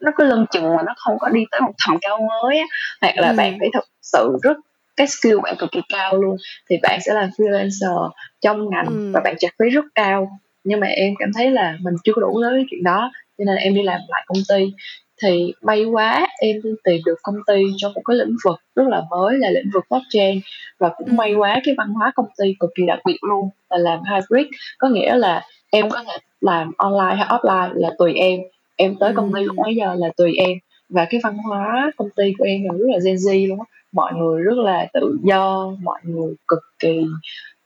nó 0.00 0.12
cứ 0.16 0.24
lưng 0.24 0.46
chừng 0.50 0.76
mà 0.76 0.82
nó 0.86 0.94
không 0.96 1.18
có 1.18 1.28
đi 1.28 1.40
tới 1.50 1.60
một 1.60 1.72
tầm 1.86 1.98
cao 2.00 2.18
mới 2.18 2.58
á. 2.58 2.66
Hoặc 3.00 3.14
là 3.16 3.28
ừ. 3.28 3.36
bạn 3.36 3.56
phải 3.60 3.68
thật 3.72 3.84
sự 4.02 4.38
rất 4.42 4.56
cái 4.96 5.06
skill 5.06 5.40
bạn 5.42 5.54
cực 5.58 5.72
kỳ 5.72 5.80
cao 5.88 6.16
luôn. 6.16 6.36
Thì 6.70 6.76
bạn 6.82 7.00
sẽ 7.02 7.14
làm 7.14 7.30
freelancer 7.38 8.10
trong 8.40 8.70
ngành 8.70 8.86
ừ. 8.86 9.10
và 9.14 9.20
bạn 9.20 9.34
trả 9.38 9.48
phí 9.58 9.70
rất 9.70 9.84
cao. 9.94 10.38
Nhưng 10.64 10.80
mà 10.80 10.86
em 10.86 11.14
cảm 11.18 11.30
thấy 11.34 11.50
là 11.50 11.76
mình 11.80 11.94
chưa 12.04 12.12
có 12.14 12.20
đủ 12.20 12.40
tới 12.42 12.52
cái 12.52 12.64
chuyện 12.70 12.82
đó 12.82 13.12
cho 13.38 13.44
nên 13.44 13.56
em 13.56 13.74
đi 13.74 13.82
làm 13.82 14.00
lại 14.08 14.24
công 14.26 14.38
ty. 14.48 14.72
Thì 15.22 15.52
may 15.62 15.84
quá 15.84 16.26
em 16.40 16.56
tìm 16.84 17.00
được 17.06 17.18
công 17.22 17.36
ty 17.46 17.62
trong 17.76 17.92
một 17.94 18.02
cái 18.04 18.16
lĩnh 18.16 18.36
vực 18.44 18.60
rất 18.76 18.88
là 18.88 19.02
mới 19.10 19.38
là 19.38 19.50
lĩnh 19.50 19.70
vực 19.74 19.84
blockchain. 19.90 20.40
Và 20.78 20.88
cũng 20.96 21.08
ừ. 21.08 21.12
may 21.12 21.34
quá 21.34 21.60
cái 21.64 21.74
văn 21.78 21.88
hóa 21.88 22.12
công 22.14 22.28
ty 22.38 22.54
cực 22.60 22.70
kỳ 22.74 22.86
đặc 22.86 22.98
biệt 23.06 23.18
luôn 23.28 23.48
là 23.70 23.78
làm 23.78 24.00
hybrid. 24.10 24.46
Có 24.78 24.88
nghĩa 24.88 25.16
là 25.16 25.42
em 25.70 25.90
có 25.90 26.02
thể 26.06 26.16
làm 26.40 26.72
online 26.76 27.16
hay 27.16 27.26
offline 27.28 27.70
là 27.74 27.90
tùy 27.98 28.14
em. 28.14 28.40
Em 28.76 28.96
tới 29.00 29.12
công 29.16 29.32
ty 29.34 29.42
lúc 29.42 29.56
mấy 29.56 29.74
giờ 29.74 29.94
là 29.94 30.08
tùy 30.16 30.34
em. 30.36 30.58
Và 30.88 31.04
cái 31.04 31.20
văn 31.24 31.36
hóa 31.36 31.90
công 31.96 32.08
ty 32.16 32.32
của 32.38 32.44
em 32.44 32.64
là 32.64 32.72
rất 32.78 32.86
là 32.88 32.98
Gen 33.04 33.16
Z 33.16 33.48
luôn 33.48 33.58
á 33.60 33.66
mọi 33.92 34.12
người 34.14 34.42
rất 34.42 34.58
là 34.58 34.86
tự 34.92 35.18
do 35.24 35.72
mọi 35.82 36.00
người 36.02 36.34
cực 36.48 36.62
kỳ 36.78 37.06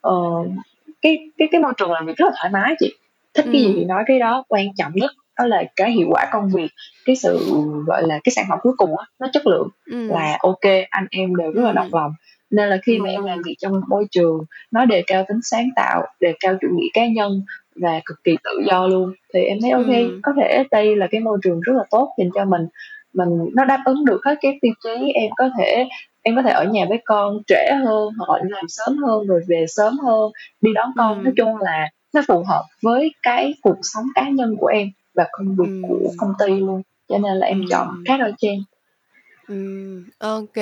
uh, 0.08 0.46
cái 1.02 1.18
cái 1.38 1.48
cái 1.52 1.60
môi 1.60 1.72
trường 1.76 1.92
làm 1.92 2.06
việc 2.06 2.16
rất 2.16 2.26
là 2.26 2.32
thoải 2.40 2.52
mái 2.52 2.74
chị 2.78 2.94
thích 3.34 3.44
ừ. 3.44 3.50
cái 3.52 3.62
gì 3.62 3.72
thì 3.76 3.84
nói 3.84 4.04
cái 4.06 4.18
đó 4.18 4.44
quan 4.48 4.66
trọng 4.76 4.92
nhất 4.94 5.10
đó 5.38 5.46
là 5.46 5.64
cái 5.76 5.90
hiệu 5.90 6.06
quả 6.10 6.28
công 6.32 6.50
việc 6.50 6.68
cái 7.04 7.16
sự 7.16 7.38
gọi 7.86 8.02
là 8.06 8.20
cái 8.24 8.32
sản 8.32 8.44
phẩm 8.48 8.58
cuối 8.62 8.72
cùng 8.76 8.98
á 8.98 9.04
nó 9.20 9.28
chất 9.32 9.46
lượng 9.46 9.68
ừ. 9.90 10.06
là 10.06 10.38
ok 10.40 10.72
anh 10.90 11.06
em 11.10 11.36
đều 11.36 11.52
rất 11.52 11.62
là 11.62 11.72
đồng 11.72 11.88
lòng 11.92 12.12
nên 12.50 12.68
là 12.68 12.78
khi 12.82 12.98
mà 12.98 13.10
em 13.10 13.24
làm 13.24 13.38
việc 13.44 13.54
trong 13.58 13.80
môi 13.88 14.06
trường 14.10 14.44
nó 14.70 14.84
đề 14.84 15.02
cao 15.06 15.24
tính 15.28 15.40
sáng 15.42 15.68
tạo 15.76 16.06
đề 16.20 16.34
cao 16.40 16.56
chủ 16.60 16.68
nghĩa 16.72 16.88
cá 16.94 17.06
nhân 17.06 17.42
và 17.74 18.00
cực 18.04 18.24
kỳ 18.24 18.36
tự 18.44 18.62
do 18.66 18.86
luôn 18.86 19.12
thì 19.34 19.40
em 19.40 19.58
thấy 19.62 19.70
ok 19.70 19.86
ừ. 19.86 20.20
có 20.22 20.32
thể 20.36 20.64
đây 20.70 20.96
là 20.96 21.06
cái 21.10 21.20
môi 21.20 21.38
trường 21.42 21.60
rất 21.60 21.72
là 21.76 21.84
tốt 21.90 22.14
dành 22.18 22.30
cho 22.34 22.44
mình 22.44 22.66
mình 23.12 23.28
nó 23.54 23.64
đáp 23.64 23.78
ứng 23.84 24.04
được 24.04 24.20
hết 24.24 24.34
cái 24.40 24.58
tiêu 24.60 24.72
chí 24.82 25.12
em 25.14 25.30
có 25.36 25.50
thể 25.58 25.88
em 26.26 26.36
có 26.36 26.42
thể 26.42 26.50
ở 26.50 26.64
nhà 26.64 26.84
với 26.88 26.98
con 27.04 27.38
trễ 27.46 27.74
hơn 27.84 28.08
hoặc 28.18 28.30
là 28.30 28.42
đi 28.42 28.48
làm 28.50 28.64
sớm 28.68 28.98
hơn 28.98 29.26
rồi 29.26 29.40
về 29.48 29.64
sớm 29.68 29.98
hơn 29.98 30.30
đi 30.60 30.70
đón 30.74 30.90
con 30.96 31.18
ừ. 31.18 31.24
nói 31.24 31.32
chung 31.36 31.56
là 31.56 31.88
nó 32.14 32.22
phù 32.28 32.44
hợp 32.48 32.64
với 32.82 33.10
cái 33.22 33.54
cuộc 33.62 33.76
sống 33.82 34.04
cá 34.14 34.28
nhân 34.28 34.56
của 34.60 34.66
em 34.66 34.88
và 35.14 35.26
công 35.32 35.56
việc 35.56 35.82
ừ. 35.82 35.88
của 35.88 36.10
công 36.18 36.32
ty 36.38 36.60
luôn 36.60 36.82
cho 37.08 37.18
nên 37.18 37.36
là 37.36 37.46
em 37.46 37.60
ừ. 37.60 37.66
chọn 37.70 37.88
khác 38.06 38.20
ở 38.20 38.30
trên 38.38 38.58
Ừm, 39.48 40.04
ok. 40.18 40.52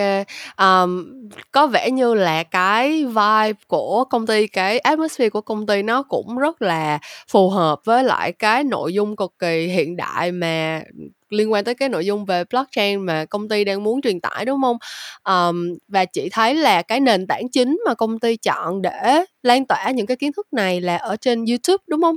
Ờm, 0.56 1.06
có 1.52 1.66
vẻ 1.66 1.90
như 1.90 2.14
là 2.14 2.42
cái 2.42 3.04
vibe 3.04 3.52
của 3.66 4.04
công 4.10 4.26
ty, 4.26 4.46
cái 4.46 4.78
atmosphere 4.78 5.28
của 5.30 5.40
công 5.40 5.66
ty 5.66 5.82
nó 5.82 6.02
cũng 6.02 6.36
rất 6.38 6.62
là 6.62 6.98
phù 7.28 7.50
hợp 7.50 7.80
với 7.84 8.04
lại 8.04 8.32
cái 8.32 8.64
nội 8.64 8.94
dung 8.94 9.16
cực 9.16 9.32
kỳ 9.38 9.66
hiện 9.66 9.96
đại 9.96 10.32
mà 10.32 10.82
liên 11.30 11.52
quan 11.52 11.64
tới 11.64 11.74
cái 11.74 11.88
nội 11.88 12.06
dung 12.06 12.24
về 12.24 12.44
blockchain 12.50 13.00
mà 13.06 13.24
công 13.24 13.48
ty 13.48 13.64
đang 13.64 13.82
muốn 13.84 14.00
truyền 14.02 14.20
tải, 14.20 14.44
đúng 14.44 14.60
không 14.62 14.76
Ờm, 15.22 15.74
và 15.88 16.04
chị 16.04 16.28
thấy 16.32 16.54
là 16.54 16.82
cái 16.82 17.00
nền 17.00 17.26
tảng 17.26 17.48
chính 17.52 17.78
mà 17.86 17.94
công 17.94 18.18
ty 18.18 18.36
chọn 18.36 18.82
để 18.82 19.24
lan 19.42 19.66
tỏa 19.66 19.90
những 19.90 20.06
cái 20.06 20.16
kiến 20.16 20.32
thức 20.36 20.46
này 20.52 20.80
là 20.80 20.96
ở 20.96 21.16
trên 21.16 21.44
YouTube, 21.44 21.82
đúng 21.86 22.02
không 22.02 22.16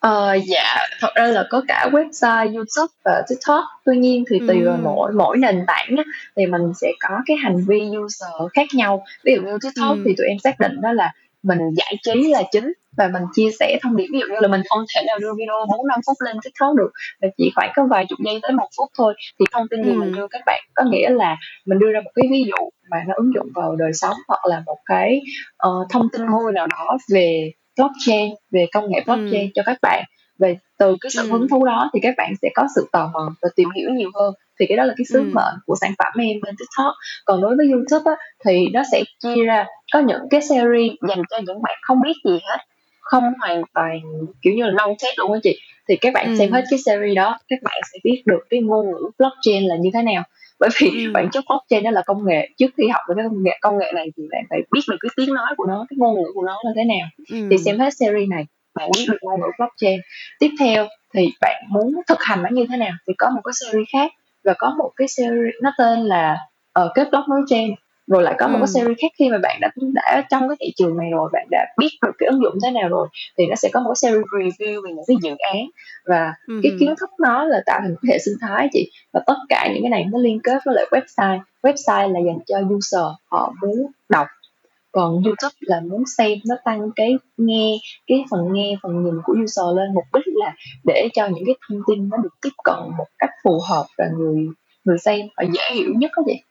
Ờ, 0.00 0.38
dạ, 0.46 0.76
thật 1.00 1.08
ra 1.14 1.26
là 1.26 1.44
có 1.50 1.62
cả 1.68 1.88
website, 1.92 2.54
YouTube 2.54 2.92
và 3.04 3.22
TikTok. 3.28 3.64
Tuy 3.84 3.96
nhiên 3.96 4.24
thì 4.30 4.40
tùy 4.48 4.62
vào 4.64 4.78
mỗi 4.82 5.12
mỗi 5.12 5.36
nền 5.38 5.64
tảng 5.66 5.96
á, 5.96 6.04
thì 6.36 6.46
mình 6.46 6.72
sẽ 6.80 6.92
có 7.00 7.16
cái 7.26 7.36
hành 7.36 7.56
vi 7.68 7.80
user 7.98 8.30
khác 8.54 8.66
nhau. 8.74 9.04
Ví 9.24 9.34
dụ 9.34 9.42
như 9.42 9.58
TikTok 9.62 9.96
thì 10.04 10.14
tụi 10.18 10.26
em 10.26 10.38
xác 10.44 10.60
định 10.60 10.80
đó 10.80 10.92
là 10.92 11.12
mình 11.42 11.58
giải 11.76 11.94
trí 12.02 12.32
là 12.32 12.42
chính 12.52 12.72
và 12.96 13.08
mình 13.12 13.22
chia 13.34 13.50
sẻ 13.60 13.78
thông 13.82 13.96
điệp. 13.96 14.06
Ví 14.12 14.18
dụ 14.20 14.26
như 14.26 14.40
là 14.40 14.48
mình 14.48 14.62
không 14.68 14.84
thể 14.94 15.02
nào 15.06 15.18
đưa 15.18 15.34
video 15.34 15.66
bốn 15.68 15.86
năm 15.86 16.00
phút 16.06 16.16
lên 16.20 16.36
tiktok 16.44 16.76
được 16.76 16.90
mà 17.22 17.28
chỉ 17.36 17.52
khoảng 17.54 17.72
có 17.76 17.86
vài 17.90 18.06
chục 18.08 18.18
giây 18.24 18.38
tới 18.42 18.52
một 18.52 18.68
phút 18.76 18.88
thôi. 18.98 19.14
Thì 19.38 19.44
thông 19.52 19.68
tin 19.70 19.84
gì 19.84 19.92
mình 19.92 20.12
đưa 20.12 20.26
các 20.30 20.42
bạn? 20.46 20.62
Có 20.74 20.84
nghĩa 20.90 21.10
là 21.10 21.36
mình 21.66 21.78
đưa 21.78 21.92
ra 21.92 22.00
một 22.04 22.10
cái 22.14 22.28
ví 22.30 22.44
dụ 22.44 22.70
mà 22.90 22.96
nó 23.08 23.14
ứng 23.16 23.32
dụng 23.34 23.48
vào 23.54 23.76
đời 23.76 23.92
sống 23.92 24.14
hoặc 24.28 24.46
là 24.46 24.62
một 24.66 24.78
cái 24.86 25.20
uh, 25.68 25.86
thông 25.90 26.08
tin 26.12 26.28
vui 26.28 26.52
nào 26.52 26.66
đó 26.66 26.98
về 27.12 27.52
blockchain 27.78 28.34
về 28.50 28.66
công 28.72 28.84
nghệ 28.90 29.02
blockchain 29.06 29.46
ừ. 29.46 29.50
cho 29.54 29.62
các 29.66 29.78
bạn 29.82 30.04
về 30.38 30.56
từ 30.78 30.96
cái 31.00 31.10
sự 31.10 31.22
ừ. 31.22 31.28
hứng 31.30 31.48
thú 31.48 31.64
đó 31.66 31.90
thì 31.94 32.00
các 32.02 32.14
bạn 32.16 32.32
sẽ 32.42 32.48
có 32.54 32.66
sự 32.74 32.88
tò 32.92 33.10
mò 33.14 33.30
và 33.42 33.48
tìm 33.56 33.68
hiểu 33.76 33.90
nhiều 33.90 34.10
hơn 34.14 34.34
thì 34.60 34.66
cái 34.68 34.76
đó 34.76 34.84
là 34.84 34.94
cái 34.96 35.04
sứ 35.04 35.18
ừ. 35.18 35.30
mệnh 35.34 35.54
của 35.66 35.74
sản 35.80 35.92
phẩm 35.98 36.12
em 36.18 36.40
bên 36.42 36.54
tiktok 36.58 36.94
còn 37.24 37.40
đối 37.40 37.56
với 37.56 37.66
youtube 37.70 38.10
á, 38.10 38.16
thì 38.44 38.66
nó 38.72 38.82
sẽ 38.92 39.02
chia 39.22 39.44
ra 39.44 39.66
có 39.92 40.00
những 40.00 40.20
cái 40.30 40.42
series 40.42 40.92
dành 41.08 41.22
cho 41.30 41.38
những 41.46 41.62
bạn 41.62 41.78
không 41.82 42.00
biết 42.00 42.14
gì 42.24 42.38
hết 42.50 42.58
không 43.00 43.24
hoàn 43.40 43.62
toàn 43.74 44.00
kiểu 44.42 44.54
như 44.54 44.64
là 44.64 44.72
non 44.72 44.94
tech 45.02 45.18
luôn 45.18 45.32
á 45.32 45.38
chị 45.42 45.58
thì 45.88 45.96
các 45.96 46.12
bạn 46.14 46.26
ừ. 46.26 46.36
xem 46.38 46.52
hết 46.52 46.64
cái 46.70 46.78
series 46.86 47.16
đó 47.16 47.38
các 47.48 47.58
bạn 47.62 47.80
sẽ 47.92 47.98
biết 48.04 48.22
được 48.26 48.40
cái 48.50 48.60
ngôn 48.60 48.86
ngữ 48.86 49.10
blockchain 49.18 49.64
là 49.64 49.76
như 49.80 49.90
thế 49.94 50.02
nào 50.02 50.22
bởi 50.60 50.70
vì 50.78 51.04
ừ. 51.04 51.10
bản 51.14 51.30
chất 51.30 51.44
blockchain 51.48 51.84
đó 51.84 51.90
là 51.90 52.02
công 52.06 52.26
nghệ 52.26 52.48
trước 52.56 52.70
khi 52.76 52.88
học 52.88 53.02
về 53.08 53.14
cái 53.16 53.24
công 53.28 53.42
nghệ 53.42 53.58
công 53.60 53.78
nghệ 53.78 53.92
này 53.94 54.06
thì 54.16 54.22
bạn 54.30 54.44
phải 54.50 54.58
biết 54.72 54.80
được 54.90 54.96
cái 55.00 55.10
tiếng 55.16 55.34
nói 55.34 55.54
của 55.56 55.66
nó 55.66 55.86
cái 55.90 55.96
ngôn 55.96 56.14
ngữ 56.14 56.30
của 56.34 56.42
nó 56.42 56.56
là 56.64 56.70
thế 56.76 56.84
nào 56.84 57.08
ừ. 57.30 57.48
thì 57.50 57.58
xem 57.64 57.78
hết 57.78 57.90
series 57.94 58.28
này 58.28 58.44
bạn 58.74 58.90
biết 58.96 59.06
được 59.08 59.18
ngôn 59.20 59.40
ngữ 59.40 59.46
blockchain 59.58 60.00
tiếp 60.38 60.50
theo 60.60 60.86
thì 61.14 61.28
bạn 61.40 61.64
muốn 61.68 61.94
thực 62.08 62.18
hành 62.20 62.42
nó 62.42 62.48
như 62.52 62.66
thế 62.70 62.76
nào 62.76 62.92
thì 63.06 63.12
có 63.18 63.30
một 63.30 63.40
cái 63.44 63.52
series 63.60 63.88
khác 63.92 64.12
và 64.44 64.54
có 64.58 64.74
một 64.78 64.90
cái 64.96 65.08
series 65.08 65.54
nó 65.62 65.72
tên 65.78 66.00
là 66.00 66.36
uh, 66.80 66.90
kết 66.94 67.08
block 67.10 67.28
nối 67.28 67.40
trên 67.48 67.70
rồi 68.08 68.22
lại 68.22 68.34
có 68.38 68.46
ừ. 68.46 68.50
một 68.50 68.58
cái 68.58 68.68
series 68.68 68.98
khác 69.00 69.12
khi 69.18 69.30
mà 69.30 69.38
bạn 69.42 69.58
đã 69.60 69.70
đã 69.94 70.24
trong 70.30 70.48
cái 70.48 70.56
thị 70.60 70.72
trường 70.76 70.96
này 70.96 71.10
rồi 71.10 71.30
bạn 71.32 71.46
đã 71.50 71.66
biết 71.78 71.88
được 72.02 72.12
cái 72.18 72.28
ứng 72.28 72.42
dụng 72.42 72.54
thế 72.64 72.70
nào 72.70 72.88
rồi 72.88 73.08
thì 73.38 73.46
nó 73.46 73.54
sẽ 73.56 73.68
có 73.72 73.80
một 73.80 73.88
cái 73.88 73.96
series 73.96 74.24
review 74.24 74.82
về 74.84 74.90
những 74.94 75.04
cái 75.06 75.16
dự 75.22 75.30
án 75.52 75.62
và 76.06 76.34
ừ. 76.46 76.60
cái 76.62 76.72
kiến 76.80 76.94
thức 77.00 77.10
nó 77.18 77.44
là 77.44 77.62
tạo 77.66 77.80
thành 77.82 77.90
một 77.90 78.00
hệ 78.08 78.18
sinh 78.18 78.34
thái 78.40 78.68
chị 78.72 78.90
và 79.12 79.20
tất 79.26 79.36
cả 79.48 79.68
những 79.74 79.82
cái 79.82 79.90
này 79.90 80.04
nó 80.12 80.18
liên 80.18 80.40
kết 80.44 80.58
với 80.64 80.74
lại 80.74 80.86
website 80.90 81.40
website 81.62 82.12
là 82.12 82.20
dành 82.26 82.38
cho 82.46 82.58
user 82.76 83.16
họ 83.30 83.52
muốn 83.62 83.86
đọc 84.08 84.26
còn 84.92 85.22
YouTube 85.24 85.54
là 85.60 85.80
muốn 85.80 86.04
xem 86.18 86.38
nó 86.46 86.54
tăng 86.64 86.90
cái 86.96 87.16
nghe 87.36 87.76
cái 88.06 88.24
phần 88.30 88.52
nghe 88.52 88.76
phần 88.82 89.04
nhìn 89.04 89.14
của 89.24 89.34
user 89.42 89.76
lên 89.76 89.94
mục 89.94 90.04
đích 90.14 90.24
là 90.26 90.54
để 90.84 91.08
cho 91.14 91.26
những 91.26 91.44
cái 91.46 91.54
thông 91.68 91.80
tin 91.88 92.08
nó 92.08 92.16
được 92.16 92.34
tiếp 92.42 92.52
cận 92.64 92.76
một 92.98 93.06
cách 93.18 93.30
phù 93.44 93.60
hợp 93.68 93.84
và 93.98 94.04
người 94.18 94.46
người 94.84 94.98
xem 94.98 95.20
và 95.36 95.44
dễ 95.54 95.74
hiểu 95.74 95.90
nhất 95.96 96.10
đó 96.16 96.22
vậy 96.26 96.42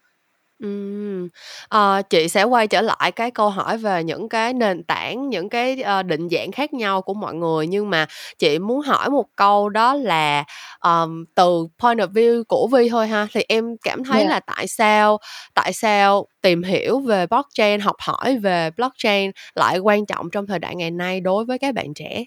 Ừm, 0.60 1.28
ờ, 1.70 2.02
chị 2.10 2.28
sẽ 2.28 2.44
quay 2.44 2.68
trở 2.68 2.82
lại 2.82 3.12
cái 3.12 3.32
câu 3.32 3.50
hỏi 3.50 3.78
về 3.78 4.04
những 4.04 4.30
cái 4.30 4.54
nền 4.54 4.84
tảng, 4.84 5.30
những 5.30 5.50
cái, 5.50 5.82
ờ, 5.82 6.04
định 6.04 6.30
dạng 6.30 6.52
khác 6.52 6.74
nhau 6.74 7.02
của 7.02 7.14
mọi 7.14 7.34
người, 7.36 7.68
nhưng 7.68 7.90
mà 7.90 8.06
chị 8.40 8.60
muốn 8.60 8.82
hỏi 8.82 9.10
một 9.10 9.26
câu 9.36 9.70
đó 9.70 9.94
là, 9.96 10.44
ờm, 10.80 11.26
từ 11.36 11.68
point 11.80 12.00
of 12.00 12.08
view 12.14 12.44
của 12.48 12.68
Vi 12.72 12.90
thôi 12.90 13.08
ha, 13.08 13.28
thì 13.34 13.42
em 13.50 13.66
cảm 13.84 14.04
thấy 14.04 14.20
Yeah. 14.20 14.30
là 14.32 14.40
tại 14.40 14.68
sao 14.68 15.18
tại 15.56 15.74
sao 15.74 16.26
tìm 16.42 16.64
hiểu 16.64 17.00
về 17.00 17.28
blockchain, 17.28 17.80
học 17.80 17.96
hỏi 18.00 18.38
về 18.38 18.70
blockchain 18.78 19.32
lại 19.56 19.78
quan 19.80 20.06
trọng 20.06 20.30
trong 20.32 20.48
thời 20.48 20.60
đại 20.60 20.76
ngày 20.76 20.92
nay 20.92 21.20
đối 21.20 21.46
với 21.46 21.60
các 21.60 21.76
bạn 21.76 21.94
trẻ? 21.94 22.24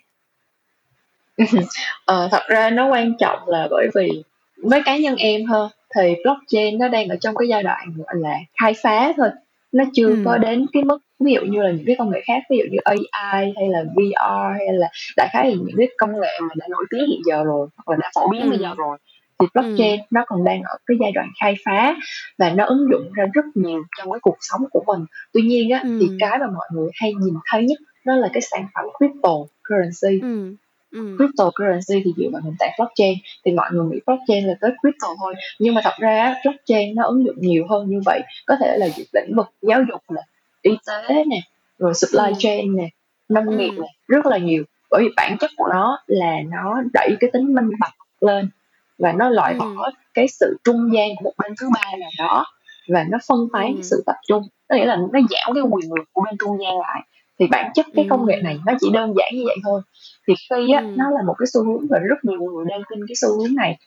Ờ, 2.05 2.29
thật 2.33 2.43
ra 2.49 2.71
nó 2.71 2.89
quan 2.89 3.13
trọng 3.19 3.39
là 3.49 3.69
bởi 3.71 3.89
vì 3.95 4.23
với 4.63 4.83
cá 4.85 4.97
nhân 4.97 5.17
em 5.17 5.45
hơn 5.47 5.71
thì 5.95 6.15
blockchain 6.25 6.79
nó 6.79 6.89
đang 6.89 7.09
ở 7.09 7.17
trong 7.21 7.35
cái 7.37 7.49
giai 7.49 7.63
đoạn 7.63 7.89
gọi 7.97 8.15
là 8.17 8.39
khai 8.61 8.75
phá 8.83 9.13
thôi 9.17 9.29
nó 9.73 9.85
chưa 9.95 10.09
ừ. 10.09 10.23
có 10.25 10.39
đến 10.39 10.67
cái 10.73 10.83
mức 10.83 10.99
ví 11.25 11.33
dụ 11.33 11.41
như 11.41 11.63
là 11.63 11.71
những 11.71 11.87
cái 11.87 11.97
công 11.99 12.11
nghệ 12.11 12.21
khác 12.27 12.43
ví 12.51 12.59
dụ 12.59 12.65
như 12.71 12.79
AI 12.85 13.53
hay 13.57 13.69
là 13.69 13.85
VR 13.95 14.59
hay 14.59 14.73
là 14.73 14.89
đại 15.17 15.29
khái 15.33 15.51
là 15.51 15.57
những 15.67 15.77
cái 15.79 15.89
công 15.99 16.21
nghệ 16.21 16.39
mà 16.41 16.55
đã 16.57 16.67
nổi 16.71 16.85
tiếng 16.91 17.09
hiện 17.09 17.21
giờ 17.27 17.45
rồi 17.45 17.69
hoặc 17.77 17.93
là 17.93 17.97
đã 18.01 18.11
phổ 18.15 18.29
biến 18.29 18.43
ừ. 18.43 18.51
bây 18.51 18.59
giờ 18.59 18.75
rồi 18.77 18.99
thì 19.41 19.47
blockchain 19.55 20.01
ừ. 20.01 20.05
nó 20.11 20.25
còn 20.27 20.45
đang 20.45 20.63
ở 20.63 20.77
cái 20.87 20.97
giai 21.01 21.13
đoạn 21.13 21.29
khai 21.41 21.55
phá 21.65 21.97
và 22.39 22.51
nó 22.51 22.65
ứng 22.65 22.89
dụng 22.93 23.13
ra 23.13 23.25
rất 23.35 23.45
nhiều 23.55 23.83
trong 23.99 24.11
cái 24.11 24.21
cuộc 24.23 24.37
sống 24.41 24.61
của 24.71 24.83
mình 24.87 25.07
tuy 25.33 25.43
nhiên 25.43 25.71
á 25.71 25.81
ừ. 25.83 25.99
thì 26.01 26.07
cái 26.19 26.39
mà 26.39 26.47
mọi 26.47 26.69
người 26.73 26.91
hay 26.95 27.13
nhìn 27.15 27.35
thấy 27.51 27.65
nhất 27.65 27.79
đó 28.05 28.17
là 28.17 28.29
cái 28.33 28.43
sản 28.43 28.67
phẩm 28.75 28.85
cryptocurrency 28.99 30.21
ừ 30.23 30.57
ừ. 30.93 31.17
cryptocurrency 31.19 32.03
thì 32.05 32.13
dựa 32.17 32.29
vào 32.33 32.43
nền 32.45 32.55
tảng 32.59 32.71
blockchain 32.79 33.15
thì 33.45 33.53
mọi 33.53 33.71
người 33.73 33.87
nghĩ 33.87 34.01
blockchain 34.07 34.45
là 34.45 34.55
tới 34.61 34.71
crypto 34.83 35.09
thôi 35.19 35.35
nhưng 35.59 35.75
mà 35.75 35.81
thật 35.85 35.95
ra 35.99 36.35
blockchain 36.45 36.95
nó 36.95 37.05
ứng 37.05 37.25
dụng 37.25 37.37
nhiều 37.39 37.67
hơn 37.71 37.89
như 37.89 38.01
vậy 38.05 38.21
có 38.47 38.57
thể 38.61 38.79
là 38.79 38.87
lĩnh 39.13 39.37
vực 39.37 39.47
giáo 39.63 39.81
dục 39.89 40.03
nè 40.15 40.21
y 40.63 40.77
tế 40.87 41.25
nè 41.25 41.41
rồi 41.79 41.95
supply 41.95 42.29
ừ. 42.29 42.35
chain 42.39 42.77
nè 42.77 42.89
nông 43.29 43.47
ừ. 43.47 43.57
nghiệp 43.57 43.73
nè 43.81 43.89
rất 44.09 44.27
là 44.27 44.39
nhiều 44.39 44.65
bởi 44.91 45.03
vì 45.03 45.09
bản 45.17 45.37
chất 45.39 45.51
của 45.57 45.69
nó 45.71 45.99
là 46.07 46.37
nó 46.51 46.83
đẩy 46.93 47.17
cái 47.21 47.31
tính 47.33 47.55
minh 47.55 47.71
bạch 47.81 47.95
lên 48.21 48.51
và 48.99 49.13
nó 49.13 49.29
loại 49.29 49.55
bỏ 49.55 49.85
ừ. 49.85 49.91
cái 50.15 50.29
sự 50.29 50.57
trung 50.65 50.91
gian 50.95 51.09
của 51.17 51.25
một 51.25 51.33
bên 51.39 51.53
thứ 51.61 51.69
ba 51.75 51.97
nào 52.01 52.11
đó 52.19 52.47
và 52.89 53.05
nó 53.11 53.19
phân 53.29 53.49
tán 53.53 53.75
ừ. 53.75 53.83
sự 53.83 54.03
tập 54.07 54.17
trung 54.29 54.43
có 54.69 54.77
nghĩa 54.77 54.87
là 54.87 54.97
nó 54.97 55.21
giảm 55.31 55.55
cái 55.55 55.63
quyền 55.71 55.93
lực 55.93 56.09
của 56.13 56.23
bên 56.25 56.35
trung 56.39 56.59
gian 56.63 56.79
lại 56.79 57.03
thì 57.39 57.47
bản 57.47 57.71
chất 57.75 57.87
cái 57.95 58.07
công 58.11 58.27
nghệ 58.27 58.41
này 58.43 58.59
nó 58.67 58.73
chỉ 58.81 58.91
đơn 58.93 59.15
giản 59.17 59.33
như 59.35 59.43
vậy 59.47 59.57
thôi 59.65 59.81
thì 60.29 60.35
khi 60.51 60.73
á, 60.73 60.81
nó 60.81 61.11
là 61.11 61.23
một 61.27 61.35
cái 61.39 61.47
xu 61.47 61.65
hướng 61.65 61.87
và 61.91 61.99
rất 61.99 62.25
nhiều 62.25 62.41
người 62.41 62.65
đang 62.69 62.81
tin 62.91 63.07
cái 63.09 63.15
xu 63.21 63.29
hướng 63.29 63.55
này 63.57 63.79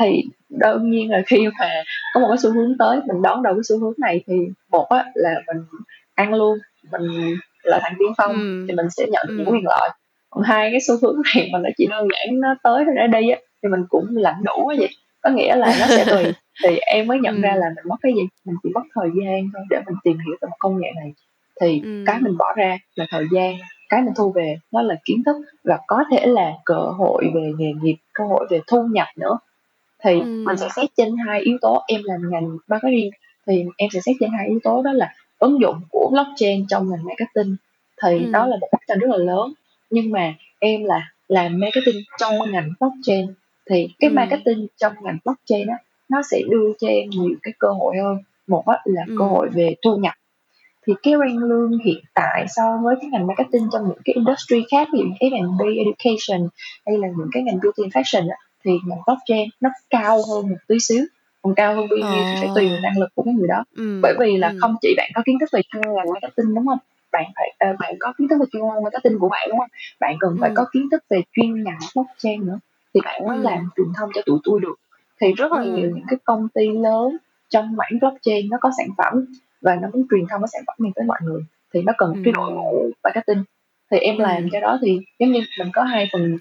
thì 0.00 0.22
đương 0.48 0.90
nhiên 0.90 1.10
là 1.10 1.22
khi 1.26 1.48
mà 1.58 1.68
có 2.14 2.20
một 2.20 2.26
cái 2.28 2.38
xu 2.38 2.52
hướng 2.52 2.78
tới 2.78 3.00
mình 3.06 3.22
đón 3.22 3.42
đầu 3.42 3.54
cái 3.54 3.62
xu 3.68 3.78
hướng 3.78 3.94
này 3.98 4.24
thì 4.26 4.34
một 4.70 4.86
á, 4.88 5.04
là 5.14 5.34
mình 5.46 5.64
ăn 6.14 6.34
luôn 6.34 6.58
mình 6.92 7.36
là 7.62 7.80
thằng 7.82 7.94
tiên 7.98 8.12
phong 8.16 8.32
ừ. 8.32 8.64
thì 8.68 8.74
mình 8.74 8.90
sẽ 8.90 9.06
nhận 9.10 9.26
ừ. 9.28 9.34
những 9.38 9.48
quyền 9.48 9.64
lợi 9.64 9.90
còn 10.30 10.44
hai 10.44 10.70
cái 10.70 10.80
xu 10.80 10.94
hướng 11.02 11.20
này 11.34 11.48
mình 11.52 11.62
nó 11.62 11.70
chỉ 11.76 11.86
đơn 11.90 12.08
giản 12.12 12.40
nó 12.40 12.54
tới 12.62 12.84
rồi 12.84 12.94
nó 12.94 13.06
đi 13.06 13.30
á 13.30 13.38
thì 13.62 13.68
mình 13.68 13.80
cũng 13.88 14.04
lãnh 14.16 14.44
đủ 14.44 14.66
á 14.68 14.76
vậy 14.78 14.88
có 15.22 15.30
nghĩa 15.30 15.56
là 15.56 15.76
nó 15.80 15.86
sẽ 15.88 16.04
tùy 16.10 16.32
thì 16.64 16.78
em 16.78 17.06
mới 17.06 17.18
nhận 17.18 17.34
ừ. 17.34 17.40
ra 17.40 17.54
là 17.54 17.66
mình 17.76 17.84
mất 17.88 17.96
cái 18.02 18.12
gì 18.12 18.22
mình 18.44 18.56
chỉ 18.62 18.70
mất 18.74 18.82
thời 18.94 19.08
gian 19.20 19.50
thôi 19.54 19.64
để 19.70 19.76
mình 19.86 19.96
tìm 20.04 20.18
hiểu 20.18 20.36
về 20.40 20.46
một 20.48 20.56
công 20.58 20.80
nghệ 20.80 20.88
này 20.96 21.12
thì 21.60 21.80
ừ. 21.84 22.02
cái 22.06 22.20
mình 22.20 22.36
bỏ 22.38 22.52
ra 22.56 22.78
là 22.94 23.06
thời 23.10 23.24
gian 23.32 23.54
cái 23.88 24.02
mình 24.02 24.14
thu 24.16 24.32
về 24.32 24.58
nó 24.72 24.82
là 24.82 24.94
kiến 25.04 25.22
thức 25.26 25.36
và 25.64 25.78
có 25.86 26.04
thể 26.10 26.26
là 26.26 26.52
cơ 26.64 26.74
hội 26.74 27.24
về 27.34 27.52
nghề 27.58 27.72
nghiệp 27.82 27.96
cơ 28.12 28.24
hội 28.24 28.46
về 28.50 28.60
thu 28.66 28.82
nhập 28.92 29.08
nữa 29.16 29.38
thì 30.04 30.20
ừ. 30.20 30.44
mình 30.46 30.56
sẽ 30.56 30.68
xét 30.76 30.90
trên 30.96 31.16
hai 31.26 31.40
yếu 31.40 31.58
tố 31.60 31.82
em 31.88 32.00
làm 32.04 32.30
ngành 32.30 32.56
marketing 32.68 33.10
thì 33.46 33.64
em 33.76 33.90
sẽ 33.92 34.00
xét 34.00 34.16
trên 34.20 34.30
hai 34.38 34.48
yếu 34.48 34.58
tố 34.64 34.82
đó 34.82 34.92
là 34.92 35.14
ứng 35.38 35.60
dụng 35.60 35.80
của 35.90 36.10
blockchain 36.12 36.66
trong 36.66 36.90
ngành 36.90 37.04
marketing 37.04 37.56
thì 38.02 38.24
ừ. 38.24 38.30
đó 38.32 38.46
là 38.46 38.56
một 38.60 38.68
bức 38.72 38.80
tranh 38.88 38.98
rất 38.98 39.10
là 39.10 39.16
lớn 39.16 39.52
nhưng 39.90 40.10
mà 40.10 40.34
em 40.58 40.84
là 40.84 41.10
làm 41.28 41.60
marketing 41.60 42.02
trong 42.18 42.34
ngành 42.52 42.70
blockchain 42.80 43.26
thì 43.70 43.88
cái 43.98 44.10
ừ. 44.10 44.14
marketing 44.14 44.66
trong 44.76 44.92
ngành 45.02 45.18
blockchain 45.24 45.66
đó 45.66 45.74
nó 46.08 46.22
sẽ 46.30 46.42
đưa 46.50 46.72
cho 46.80 46.88
em 46.88 47.10
nhiều 47.10 47.36
cái 47.42 47.54
cơ 47.58 47.68
hội 47.68 47.96
hơn 48.02 48.18
một 48.46 48.64
là 48.84 49.02
ừ. 49.08 49.14
cơ 49.18 49.24
hội 49.24 49.48
về 49.48 49.74
thu 49.84 49.96
nhập 49.96 50.14
thì 50.88 50.94
cái 51.02 51.14
rang 51.18 51.38
lương 51.38 51.78
hiện 51.84 52.04
tại 52.14 52.46
so 52.56 52.62
với 52.82 52.96
cái 53.00 53.10
ngành 53.10 53.26
marketing 53.26 53.68
trong 53.72 53.88
những 53.88 53.98
cái 54.04 54.14
industry 54.14 54.64
khác 54.70 54.88
ví 54.92 54.98
dụ 54.98 55.04
cái 55.20 55.30
ngành 55.30 55.56
B 55.58 55.60
education 55.62 56.48
hay 56.86 56.98
là 56.98 57.08
những 57.08 57.28
cái 57.32 57.42
ngành 57.42 57.58
beauty 57.62 57.82
and 57.82 57.96
fashion 57.96 58.28
thì 58.64 58.70
ngành 58.86 58.98
blockchain 59.06 59.48
nó 59.60 59.70
cao 59.90 60.20
hơn 60.28 60.50
một 60.50 60.56
tí 60.68 60.78
xíu 60.80 61.04
còn 61.42 61.54
cao 61.54 61.74
hơn 61.74 61.86
bao 61.90 61.96
nhiêu 61.96 62.22
thì 62.26 62.40
phải 62.40 62.50
tùy 62.54 62.68
vào 62.68 62.80
năng 62.82 62.98
lực 62.98 63.08
của 63.14 63.22
cái 63.22 63.34
người 63.34 63.48
đó 63.48 63.64
ừ. 63.76 64.00
bởi 64.02 64.14
vì 64.20 64.36
là 64.36 64.48
ừ. 64.48 64.58
không 64.60 64.74
chỉ 64.82 64.94
bạn 64.96 65.10
có 65.14 65.22
kiến 65.26 65.38
thức 65.40 65.48
về 65.52 65.60
chuyên 65.72 65.82
ngành 65.82 66.06
marketing 66.12 66.54
đúng 66.54 66.66
không 66.66 66.78
bạn 67.12 67.24
phải 67.34 67.70
uh, 67.70 67.78
bạn 67.80 67.94
có 67.98 68.12
kiến 68.18 68.28
thức 68.28 68.36
về 68.40 68.46
chuyên 68.52 68.62
môn 68.62 68.82
marketing 68.84 69.18
của 69.18 69.28
bạn 69.28 69.48
đúng 69.50 69.58
không 69.58 69.70
bạn 70.00 70.16
cần 70.20 70.30
ừ. 70.30 70.36
phải 70.40 70.50
có 70.54 70.66
kiến 70.72 70.88
thức 70.90 71.02
về 71.10 71.22
chuyên 71.32 71.64
ngành 71.64 71.78
blockchain 71.94 72.46
nữa 72.46 72.58
thì 72.94 73.00
bạn 73.04 73.26
mới 73.26 73.36
ừ. 73.36 73.42
làm 73.42 73.70
truyền 73.76 73.86
thông 73.96 74.10
cho 74.14 74.22
tụi 74.26 74.38
tôi 74.44 74.60
được 74.60 74.74
thì 75.20 75.32
rất 75.32 75.52
là 75.52 75.62
ừ. 75.62 75.72
nhiều 75.72 75.90
những 75.94 76.04
cái 76.08 76.18
công 76.24 76.48
ty 76.48 76.68
lớn 76.68 77.16
trong 77.48 77.76
mảng 77.76 77.98
blockchain 78.00 78.50
nó 78.50 78.58
có 78.60 78.70
sản 78.78 78.88
phẩm 78.98 79.26
và 79.60 79.74
nó 79.74 79.88
muốn 79.92 80.06
truyền 80.10 80.26
thông 80.30 80.40
cái 80.40 80.48
sản 80.52 80.62
phẩm 80.66 80.76
này 80.78 80.92
tới 80.94 81.04
mọi 81.04 81.18
người. 81.22 81.42
Thì 81.74 81.82
nó 81.82 81.92
cần 81.98 82.12
ừ. 82.12 82.20
cái 82.24 82.32
đội 82.32 82.52
ngũ 82.52 82.90
marketing. 83.04 83.44
Thì 83.90 83.98
em 83.98 84.18
ừ. 84.18 84.22
làm 84.22 84.48
cho 84.52 84.60
đó 84.60 84.78
thì 84.82 85.00
giống 85.18 85.32
như 85.32 85.40
mình 85.58 85.68
có 85.72 85.82
hai 85.82 86.08
phần 86.12 86.38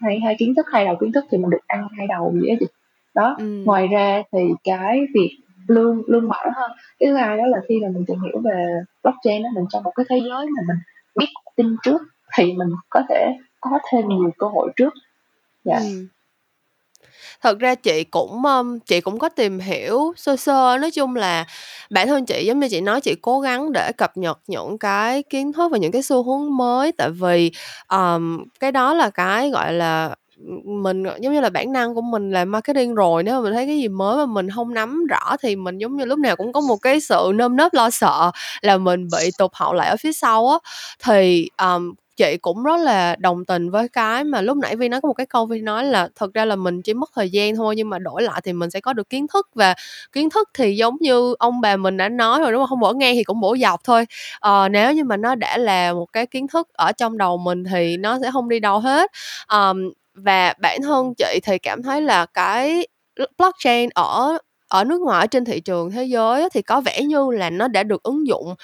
hai 0.00 0.20
hai 0.24 0.36
kiến 0.38 0.54
thức 0.54 0.66
hai 0.72 0.84
đầu 0.84 0.96
kiến 1.00 1.12
thức 1.12 1.24
thì 1.30 1.38
mình 1.38 1.50
được 1.50 1.66
ăn 1.66 1.88
hai 1.98 2.06
đầu 2.06 2.34
gì 2.34 2.66
đó 3.14 3.36
ừ. 3.38 3.62
ngoài 3.64 3.88
ra 3.88 4.22
thì 4.32 4.38
cái 4.64 5.00
việc 5.14 5.38
lương 5.66 6.02
lương 6.06 6.28
mở 6.28 6.36
hơn 6.56 6.70
cái 6.98 7.08
thứ 7.08 7.14
hai 7.14 7.36
đó 7.36 7.46
là 7.46 7.58
khi 7.68 7.80
mà 7.82 7.88
mình 7.88 8.04
tìm 8.06 8.18
hiểu 8.20 8.40
về 8.44 8.66
blockchain 9.02 9.42
đó 9.42 9.48
mình 9.54 9.64
trong 9.70 9.82
một 9.82 9.92
cái 9.94 10.06
thế 10.08 10.16
giới 10.28 10.46
mà 10.46 10.62
mình 10.68 10.76
biết 11.16 11.26
tin 11.56 11.76
trước 11.82 12.02
thì 12.36 12.44
mình 12.52 12.68
có 12.90 13.02
thể 13.08 13.38
có 13.60 13.78
thêm 13.92 14.08
nhiều 14.08 14.30
cơ 14.38 14.46
hội 14.46 14.70
trước. 14.76 14.94
Dạ. 15.64 15.78
Ừ 15.78 16.06
thật 17.42 17.58
ra 17.58 17.74
chị 17.74 18.04
cũng 18.04 18.44
um, 18.44 18.78
chị 18.78 19.00
cũng 19.00 19.18
có 19.18 19.28
tìm 19.28 19.58
hiểu 19.58 20.12
sơ 20.16 20.36
sơ. 20.36 20.78
Nói 20.80 20.90
chung 20.90 21.16
là 21.16 21.44
bản 21.90 22.06
thân 22.08 22.26
chị 22.26 22.44
giống 22.46 22.60
như 22.60 22.68
chị 22.68 22.80
nói 22.80 23.00
chị 23.00 23.14
cố 23.22 23.40
gắng 23.40 23.72
để 23.72 23.92
cập 23.98 24.16
nhật 24.16 24.38
những 24.46 24.78
cái 24.78 25.22
kiến 25.22 25.52
thức 25.52 25.72
và 25.72 25.78
những 25.78 25.92
cái 25.92 26.02
xu 26.02 26.22
hướng 26.22 26.56
mới. 26.56 26.92
Tại 26.92 27.10
vì 27.10 27.50
um, 27.88 28.44
cái 28.60 28.72
đó 28.72 28.94
là 28.94 29.10
cái 29.10 29.50
gọi 29.50 29.72
là 29.72 30.14
mình 30.64 31.04
ờ, 31.04 31.16
giống 31.20 31.32
như 31.34 31.40
là 31.40 31.50
bản 31.50 31.72
năng 31.72 31.94
của 31.94 32.00
mình 32.02 32.30
là 32.30 32.44
marketing 32.44 32.94
rồi. 32.94 33.22
Nếu 33.22 33.34
mà 33.34 33.40
mình 33.44 33.52
thấy 33.54 33.66
cái 33.66 33.78
gì 33.78 33.88
mới 33.88 34.16
mà 34.16 34.26
mình 34.26 34.50
không 34.50 34.74
nắm 34.74 35.06
rõ 35.06 35.36
thì 35.42 35.56
mình 35.56 35.78
giống 35.78 35.96
như 35.96 36.04
lúc 36.04 36.18
nào 36.18 36.36
cũng 36.36 36.52
có 36.52 36.60
một 36.60 36.76
cái 36.76 37.00
sự 37.00 37.30
nơm 37.34 37.56
nớp 37.56 37.74
lo 37.74 37.90
sợ 37.90 38.30
là 38.62 38.78
mình 38.78 39.08
bị 39.12 39.30
tụt 39.38 39.50
hậu 39.54 39.74
lại 39.74 39.88
ở 39.88 39.96
phía 40.00 40.12
sau 40.12 40.48
á. 40.48 40.58
Thì 41.04 41.48
um, 41.62 41.94
chị 42.18 42.36
cũng 42.42 42.62
rất 42.64 42.76
là 42.80 43.16
đồng 43.18 43.44
tình 43.46 43.70
với 43.70 43.88
cái 43.88 44.24
mà 44.24 44.40
lúc 44.40 44.56
nãy 44.56 44.76
Vi 44.76 44.88
nói 44.88 45.00
có 45.00 45.08
một 45.08 45.14
cái 45.14 45.26
câu 45.26 45.46
Vi 45.46 45.60
nói 45.60 45.84
là 45.84 46.08
thật 46.16 46.34
ra 46.34 46.44
là 46.44 46.56
mình 46.56 46.82
chỉ 46.82 46.94
mất 46.94 47.10
thời 47.16 47.30
gian 47.30 47.56
thôi 47.56 47.76
nhưng 47.76 47.90
mà 47.90 47.98
đổi 47.98 48.22
lại 48.22 48.40
thì 48.44 48.52
mình 48.52 48.70
sẽ 48.70 48.80
có 48.80 48.92
được 48.92 49.10
kiến 49.10 49.26
thức. 49.34 49.48
Và 49.54 49.74
kiến 50.12 50.30
thức 50.30 50.48
thì 50.54 50.76
giống 50.76 50.96
như 51.00 51.34
ông 51.38 51.60
bà 51.60 51.76
mình 51.76 51.96
đã 51.96 52.08
nói 52.08 52.40
rồi 52.40 52.52
đúng 52.52 52.60
không? 52.62 52.68
Không 52.68 52.80
bổ 52.80 52.92
ngang 52.92 53.14
thì 53.14 53.24
cũng 53.24 53.40
bổ 53.40 53.56
dọc 53.62 53.80
thôi. 53.84 54.06
À, 54.40 54.68
nếu 54.68 54.92
như 54.92 55.04
mà 55.04 55.16
nó 55.16 55.34
đã 55.34 55.58
là 55.58 55.92
một 55.92 56.06
cái 56.12 56.26
kiến 56.26 56.48
thức 56.48 56.68
ở 56.72 56.92
trong 56.92 57.18
đầu 57.18 57.38
mình 57.38 57.64
thì 57.64 57.96
nó 57.96 58.18
sẽ 58.22 58.30
không 58.32 58.48
đi 58.48 58.60
đâu 58.60 58.78
hết. 58.80 59.10
Um, 59.52 59.92
và 60.14 60.54
bản 60.62 60.82
thân 60.82 61.14
chị 61.18 61.40
thì 61.44 61.58
cảm 61.58 61.82
thấy 61.82 62.00
là 62.02 62.26
cái 62.26 62.86
blockchain 63.38 63.90
ở 63.94 64.38
ở 64.68 64.84
nước 64.84 65.00
ngoài 65.00 65.20
ở 65.20 65.26
trên 65.26 65.44
thị 65.44 65.60
trường 65.60 65.90
thế 65.90 66.04
giới 66.04 66.48
thì 66.54 66.62
có 66.62 66.80
vẻ 66.80 67.02
như 67.02 67.30
là 67.30 67.50
nó 67.50 67.68
đã 67.68 67.82
được 67.82 68.02
ứng 68.02 68.26
dụng 68.26 68.54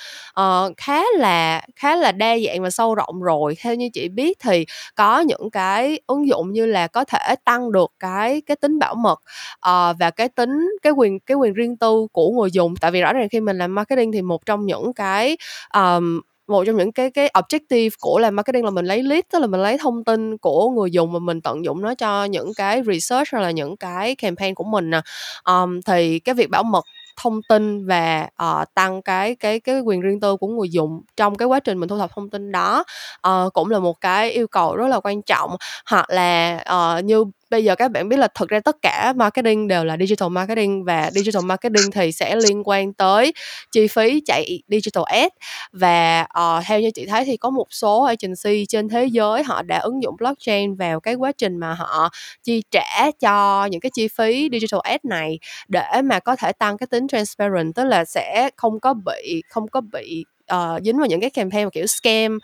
uh, 0.41 0.73
khá 0.77 1.03
là 1.19 1.63
khá 1.77 1.97
là 1.97 2.13
đa 2.13 2.37
dạng 2.47 2.63
và 2.63 2.71
sâu 2.71 2.95
rộng 2.95 3.23
rồi. 3.23 3.57
Theo 3.63 3.75
như 3.75 3.89
chị 3.93 4.09
biết 4.09 4.39
thì 4.41 4.65
có 4.95 5.21
những 5.21 5.51
cái 5.51 6.01
ứng 6.07 6.29
dụng 6.29 6.53
như 6.53 6.67
là 6.67 6.87
có 6.87 7.05
thể 7.05 7.35
tăng 7.45 7.73
được 7.73 7.93
cái 7.99 8.43
cái 8.47 8.57
tính 8.57 8.79
bảo 8.79 8.95
mật 8.95 9.23
uh, 9.69 9.97
và 10.01 10.11
cái 10.17 10.29
tính 10.29 10.69
cái 10.83 10.93
quyền 10.93 11.21
cái 11.21 11.37
quyền 11.37 11.53
riêng 11.55 11.77
tư 11.77 12.07
của 12.13 12.31
người 12.31 12.51
dùng. 12.51 12.75
Tại 12.81 12.91
vì 12.91 13.01
rõ 13.01 13.13
ràng 13.13 13.29
khi 13.29 13.41
mình 13.41 13.59
làm 13.59 13.75
marketing 13.75 14.13
thì 14.13 14.23
một 14.23 14.47
trong 14.47 14.67
những 14.67 14.93
cái 14.95 15.37
um, 15.75 16.21
một 16.49 16.65
trong 16.67 16.77
những 16.77 16.93
cái 16.93 17.11
cái 17.11 17.31
objective 17.35 17.91
của 18.01 18.19
làm 18.19 18.37
marketing 18.37 18.65
là 18.65 18.71
mình 18.71 18.87
lấy 18.87 19.03
lead 19.03 19.25
tức 19.33 19.39
là 19.39 19.47
mình 19.47 19.61
lấy 19.63 19.79
thông 19.79 20.05
tin 20.05 20.39
của 20.39 20.71
người 20.71 20.91
dùng 20.91 21.13
mà 21.13 21.19
mình 21.19 21.41
tận 21.41 21.65
dụng 21.65 21.83
nó 21.83 21.95
cho 21.95 22.25
những 22.25 22.53
cái 22.57 22.83
research 22.87 23.29
hay 23.33 23.43
là 23.43 23.51
những 23.51 23.77
cái 23.77 24.15
campaign 24.15 24.55
của 24.55 24.65
mình 24.65 24.91
nè. 24.91 25.01
Um, 25.45 25.81
thì 25.87 26.19
cái 26.19 26.35
việc 26.35 26.51
bảo 26.51 26.63
mật 26.63 26.85
thông 27.23 27.41
tin 27.49 27.87
và 27.87 28.29
uh, 28.43 28.75
tăng 28.75 29.03
cái 29.03 29.35
cái 29.35 29.61
cái 29.61 29.81
quyền 29.81 30.01
riêng 30.01 30.21
tư 30.21 30.37
của 30.37 30.47
người 30.47 30.69
dùng 30.71 31.03
trong 31.17 31.35
cái 31.35 31.47
quá 31.47 31.61
trình 31.61 31.79
mình 31.81 31.89
thu 31.89 31.99
thập 31.99 32.11
thông 32.15 32.31
tin 32.31 32.53
đó 32.53 32.85
uh, 33.29 33.53
cũng 33.53 33.71
là 33.71 33.79
một 33.79 34.01
cái 34.01 34.31
yêu 34.31 34.47
cầu 34.47 34.77
rất 34.77 34.87
là 34.89 35.01
quan 35.01 35.23
trọng. 35.23 35.57
Hoặc 35.91 36.11
là 36.11 36.65
uh, 36.99 37.05
như 37.05 37.25
bây 37.55 37.65
giờ 37.65 37.75
các 37.77 37.91
bạn 37.91 38.09
biết 38.09 38.17
là 38.17 38.29
thực 38.35 38.49
ra 38.49 38.61
tất 38.61 38.77
cả 38.83 39.13
marketing 39.17 39.69
đều 39.69 39.85
là 39.85 39.97
digital 40.01 40.29
marketing 40.29 40.85
và 40.85 41.11
digital 41.11 41.45
marketing 41.45 41.91
thì 41.93 42.13
sẽ 42.13 42.37
liên 42.37 42.63
quan 42.65 42.93
tới 42.93 43.33
chi 43.73 43.89
phí 43.89 44.23
chạy 44.27 44.63
digital 44.69 45.05
ad. 45.07 45.29
Và 45.73 46.21
uh, 46.23 46.65
theo 46.67 46.81
như 46.81 46.91
chị 46.91 47.07
thấy 47.07 47.25
thì 47.25 47.37
có 47.37 47.51
một 47.51 47.67
số 47.71 48.03
agency 48.03 48.67
trên 48.69 48.89
thế 48.89 49.07
giới 49.07 49.43
họ 49.43 49.63
đã 49.63 49.79
ứng 49.79 50.03
dụng 50.03 50.17
blockchain 50.19 50.75
vào 50.75 51.01
cái 51.01 51.15
quá 51.15 51.33
trình 51.39 51.57
mà 51.57 51.75
họ 51.75 52.09
chi 52.43 52.63
trả 52.71 53.11
cho 53.21 53.67
những 53.67 53.81
cái 53.81 53.91
chi 53.95 54.09
phí 54.09 54.49
digital 54.53 54.81
ad 54.83 55.01
này 55.03 55.39
để 55.69 56.03
mà 56.05 56.19
có 56.19 56.37
thể 56.37 56.53
tăng 56.53 56.79
cái 56.79 56.87
tính 56.87 57.09
transparent 57.09 57.75
tức 57.75 57.85
là 57.85 58.05
sẽ 58.05 58.51
không 58.57 58.81
có 58.81 58.95
bị 58.95 59.43
không 59.49 59.69
có 59.69 59.81
bị 59.81 60.25
uh, 60.55 60.83
dính 60.85 60.99
vào 60.99 61.07
những 61.07 61.21
cái 61.21 61.31
campaign 61.31 61.71
kiểu 61.71 61.87
scam 61.87 62.39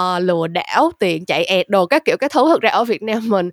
uh, 0.00 0.22
lừa 0.22 0.46
đảo 0.46 0.90
tiền 0.98 1.24
chạy 1.24 1.44
ẹt 1.44 1.68
đồ 1.68 1.86
các 1.86 2.04
kiểu 2.04 2.16
cái 2.16 2.28
thứ 2.28 2.48
thực 2.48 2.60
ra 2.60 2.70
ở 2.70 2.84
Việt 2.84 3.02
Nam 3.02 3.28
mình 3.28 3.50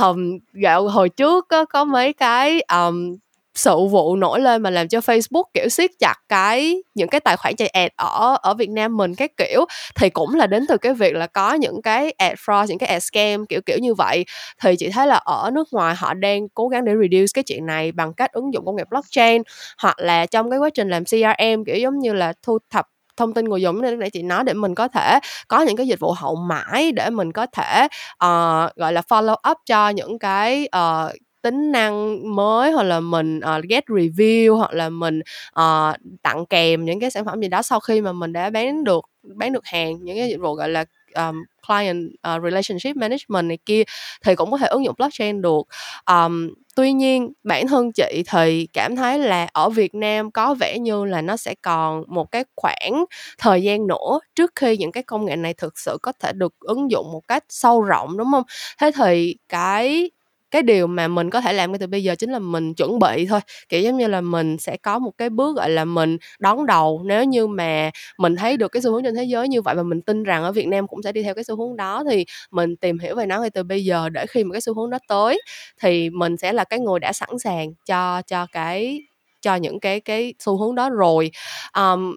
um, 0.00 0.38
gạo 0.52 0.88
hồi 0.88 1.08
trước 1.08 1.46
có, 1.48 1.64
có 1.64 1.84
mấy 1.84 2.12
cái 2.12 2.60
um, 2.60 3.16
sự 3.54 3.86
vụ 3.86 4.16
nổi 4.16 4.40
lên 4.40 4.62
mà 4.62 4.70
làm 4.70 4.88
cho 4.88 4.98
Facebook 4.98 5.44
kiểu 5.54 5.68
siết 5.68 5.90
chặt 5.98 6.14
cái 6.28 6.82
những 6.94 7.08
cái 7.08 7.20
tài 7.20 7.36
khoản 7.36 7.56
chạy 7.56 7.68
ad 7.68 7.90
ở 7.96 8.36
ở 8.42 8.54
Việt 8.54 8.70
Nam 8.70 8.96
mình 8.96 9.14
các 9.14 9.30
kiểu. 9.36 9.64
Thì 9.94 10.10
cũng 10.10 10.34
là 10.34 10.46
đến 10.46 10.66
từ 10.68 10.76
cái 10.78 10.94
việc 10.94 11.14
là 11.14 11.26
có 11.26 11.54
những 11.54 11.82
cái 11.82 12.10
ad 12.10 12.38
fraud 12.38 12.66
những 12.66 12.78
cái 12.78 12.88
ad 12.88 13.02
scam 13.02 13.46
kiểu 13.46 13.60
kiểu 13.66 13.78
như 13.78 13.94
vậy. 13.94 14.24
Thì 14.62 14.76
chị 14.76 14.90
thấy 14.90 15.06
là 15.06 15.16
ở 15.16 15.50
nước 15.54 15.68
ngoài 15.72 15.94
họ 15.94 16.14
đang 16.14 16.48
cố 16.48 16.68
gắng 16.68 16.84
để 16.84 16.92
reduce 17.02 17.30
cái 17.34 17.44
chuyện 17.44 17.66
này 17.66 17.92
bằng 17.92 18.14
cách 18.14 18.32
ứng 18.32 18.52
dụng 18.54 18.64
công 18.66 18.76
nghệ 18.76 18.84
blockchain 18.90 19.42
hoặc 19.78 19.96
là 19.98 20.26
trong 20.26 20.50
cái 20.50 20.58
quá 20.58 20.70
trình 20.70 20.88
làm 20.88 21.04
CRM 21.04 21.64
kiểu 21.66 21.76
giống 21.76 21.98
như 21.98 22.12
là 22.12 22.32
thu 22.42 22.58
thập 22.70 22.86
thông 23.16 23.34
tin 23.34 23.44
người 23.44 23.62
dùng 23.62 23.82
nên 23.82 23.98
nãy 23.98 24.10
chị 24.10 24.22
nói 24.22 24.44
để 24.44 24.52
mình 24.52 24.74
có 24.74 24.88
thể 24.88 25.18
có 25.48 25.60
những 25.60 25.76
cái 25.76 25.86
dịch 25.86 26.00
vụ 26.00 26.12
hậu 26.12 26.36
mãi 26.36 26.92
để 26.92 27.10
mình 27.10 27.32
có 27.32 27.46
thể 27.46 27.84
uh, 28.14 28.76
gọi 28.76 28.92
là 28.92 29.02
follow 29.08 29.50
up 29.50 29.58
cho 29.66 29.88
những 29.88 30.18
cái 30.18 30.68
uh, 30.76 31.12
tính 31.42 31.72
năng 31.72 32.18
mới 32.36 32.72
hoặc 32.72 32.82
là 32.82 33.00
mình 33.00 33.38
uh, 33.38 33.64
get 33.68 33.84
review 33.84 34.56
hoặc 34.56 34.72
là 34.72 34.88
mình 34.88 35.20
uh, 35.60 35.96
tặng 36.22 36.46
kèm 36.46 36.84
những 36.84 37.00
cái 37.00 37.10
sản 37.10 37.24
phẩm 37.24 37.40
gì 37.40 37.48
đó 37.48 37.62
sau 37.62 37.80
khi 37.80 38.00
mà 38.00 38.12
mình 38.12 38.32
đã 38.32 38.50
bán 38.50 38.84
được 38.84 39.04
bán 39.22 39.52
được 39.52 39.64
hàng 39.66 40.04
những 40.04 40.16
cái 40.16 40.28
dịch 40.28 40.40
vụ 40.40 40.54
gọi 40.54 40.68
là 40.68 40.84
um, 41.14 41.44
client 41.68 42.06
uh, 42.06 42.42
relationship 42.44 42.96
management 42.96 43.48
này 43.48 43.58
kia 43.66 43.82
thì 44.24 44.34
cũng 44.34 44.50
có 44.50 44.58
thể 44.58 44.66
ứng 44.66 44.84
dụng 44.84 44.94
blockchain 44.98 45.42
được. 45.42 45.62
Um, 46.10 46.50
tuy 46.76 46.92
nhiên 46.92 47.32
bản 47.44 47.66
thân 47.68 47.92
chị 47.92 48.22
thì 48.30 48.68
cảm 48.72 48.96
thấy 48.96 49.18
là 49.18 49.48
ở 49.52 49.68
Việt 49.70 49.94
Nam 49.94 50.30
có 50.30 50.54
vẻ 50.54 50.78
như 50.78 51.04
là 51.04 51.22
nó 51.22 51.36
sẽ 51.36 51.54
còn 51.62 52.04
một 52.08 52.30
cái 52.30 52.44
khoảng 52.56 53.04
thời 53.38 53.62
gian 53.62 53.86
nữa 53.86 54.20
trước 54.34 54.52
khi 54.56 54.76
những 54.76 54.92
cái 54.92 55.02
công 55.02 55.24
nghệ 55.24 55.36
này 55.36 55.54
thực 55.54 55.78
sự 55.78 55.98
có 56.02 56.12
thể 56.20 56.32
được 56.32 56.54
ứng 56.60 56.90
dụng 56.90 57.12
một 57.12 57.28
cách 57.28 57.44
sâu 57.48 57.82
rộng 57.82 58.16
đúng 58.16 58.28
không? 58.32 58.44
Thế 58.80 58.90
thì 58.94 59.36
cái 59.48 60.10
cái 60.54 60.62
điều 60.62 60.86
mà 60.86 61.08
mình 61.08 61.30
có 61.30 61.40
thể 61.40 61.52
làm 61.52 61.72
ngay 61.72 61.78
từ 61.78 61.86
bây 61.86 62.02
giờ 62.02 62.14
chính 62.14 62.30
là 62.30 62.38
mình 62.38 62.74
chuẩn 62.74 62.98
bị 62.98 63.26
thôi. 63.26 63.40
Kiểu 63.68 63.80
giống 63.80 63.96
như 63.96 64.06
là 64.06 64.20
mình 64.20 64.58
sẽ 64.58 64.76
có 64.76 64.98
một 64.98 65.10
cái 65.18 65.30
bước 65.30 65.56
gọi 65.56 65.70
là 65.70 65.84
mình 65.84 66.16
đón 66.38 66.66
đầu. 66.66 67.02
Nếu 67.04 67.24
như 67.24 67.46
mà 67.46 67.90
mình 68.18 68.36
thấy 68.36 68.56
được 68.56 68.68
cái 68.68 68.82
xu 68.82 68.92
hướng 68.92 69.02
trên 69.04 69.14
thế 69.14 69.24
giới 69.24 69.48
như 69.48 69.62
vậy 69.62 69.74
và 69.74 69.82
mình 69.82 70.02
tin 70.02 70.22
rằng 70.22 70.42
ở 70.42 70.52
Việt 70.52 70.68
Nam 70.68 70.86
cũng 70.86 71.02
sẽ 71.02 71.12
đi 71.12 71.22
theo 71.22 71.34
cái 71.34 71.44
xu 71.44 71.56
hướng 71.56 71.76
đó 71.76 72.04
thì 72.10 72.24
mình 72.50 72.76
tìm 72.76 72.98
hiểu 72.98 73.16
về 73.16 73.26
nó 73.26 73.40
ngay 73.40 73.50
từ 73.50 73.62
bây 73.62 73.84
giờ 73.84 74.08
để 74.08 74.26
khi 74.26 74.44
mà 74.44 74.52
cái 74.52 74.60
xu 74.60 74.74
hướng 74.74 74.90
đó 74.90 74.98
tới 75.08 75.40
thì 75.80 76.10
mình 76.10 76.36
sẽ 76.36 76.52
là 76.52 76.64
cái 76.64 76.80
người 76.80 77.00
đã 77.00 77.12
sẵn 77.12 77.38
sàng 77.38 77.72
cho 77.86 78.22
cho 78.22 78.46
cái 78.52 79.00
cho 79.42 79.54
những 79.54 79.80
cái 79.80 80.00
cái 80.00 80.34
xu 80.38 80.58
hướng 80.58 80.74
đó 80.74 80.90
rồi. 80.90 81.30
Um, 81.76 82.14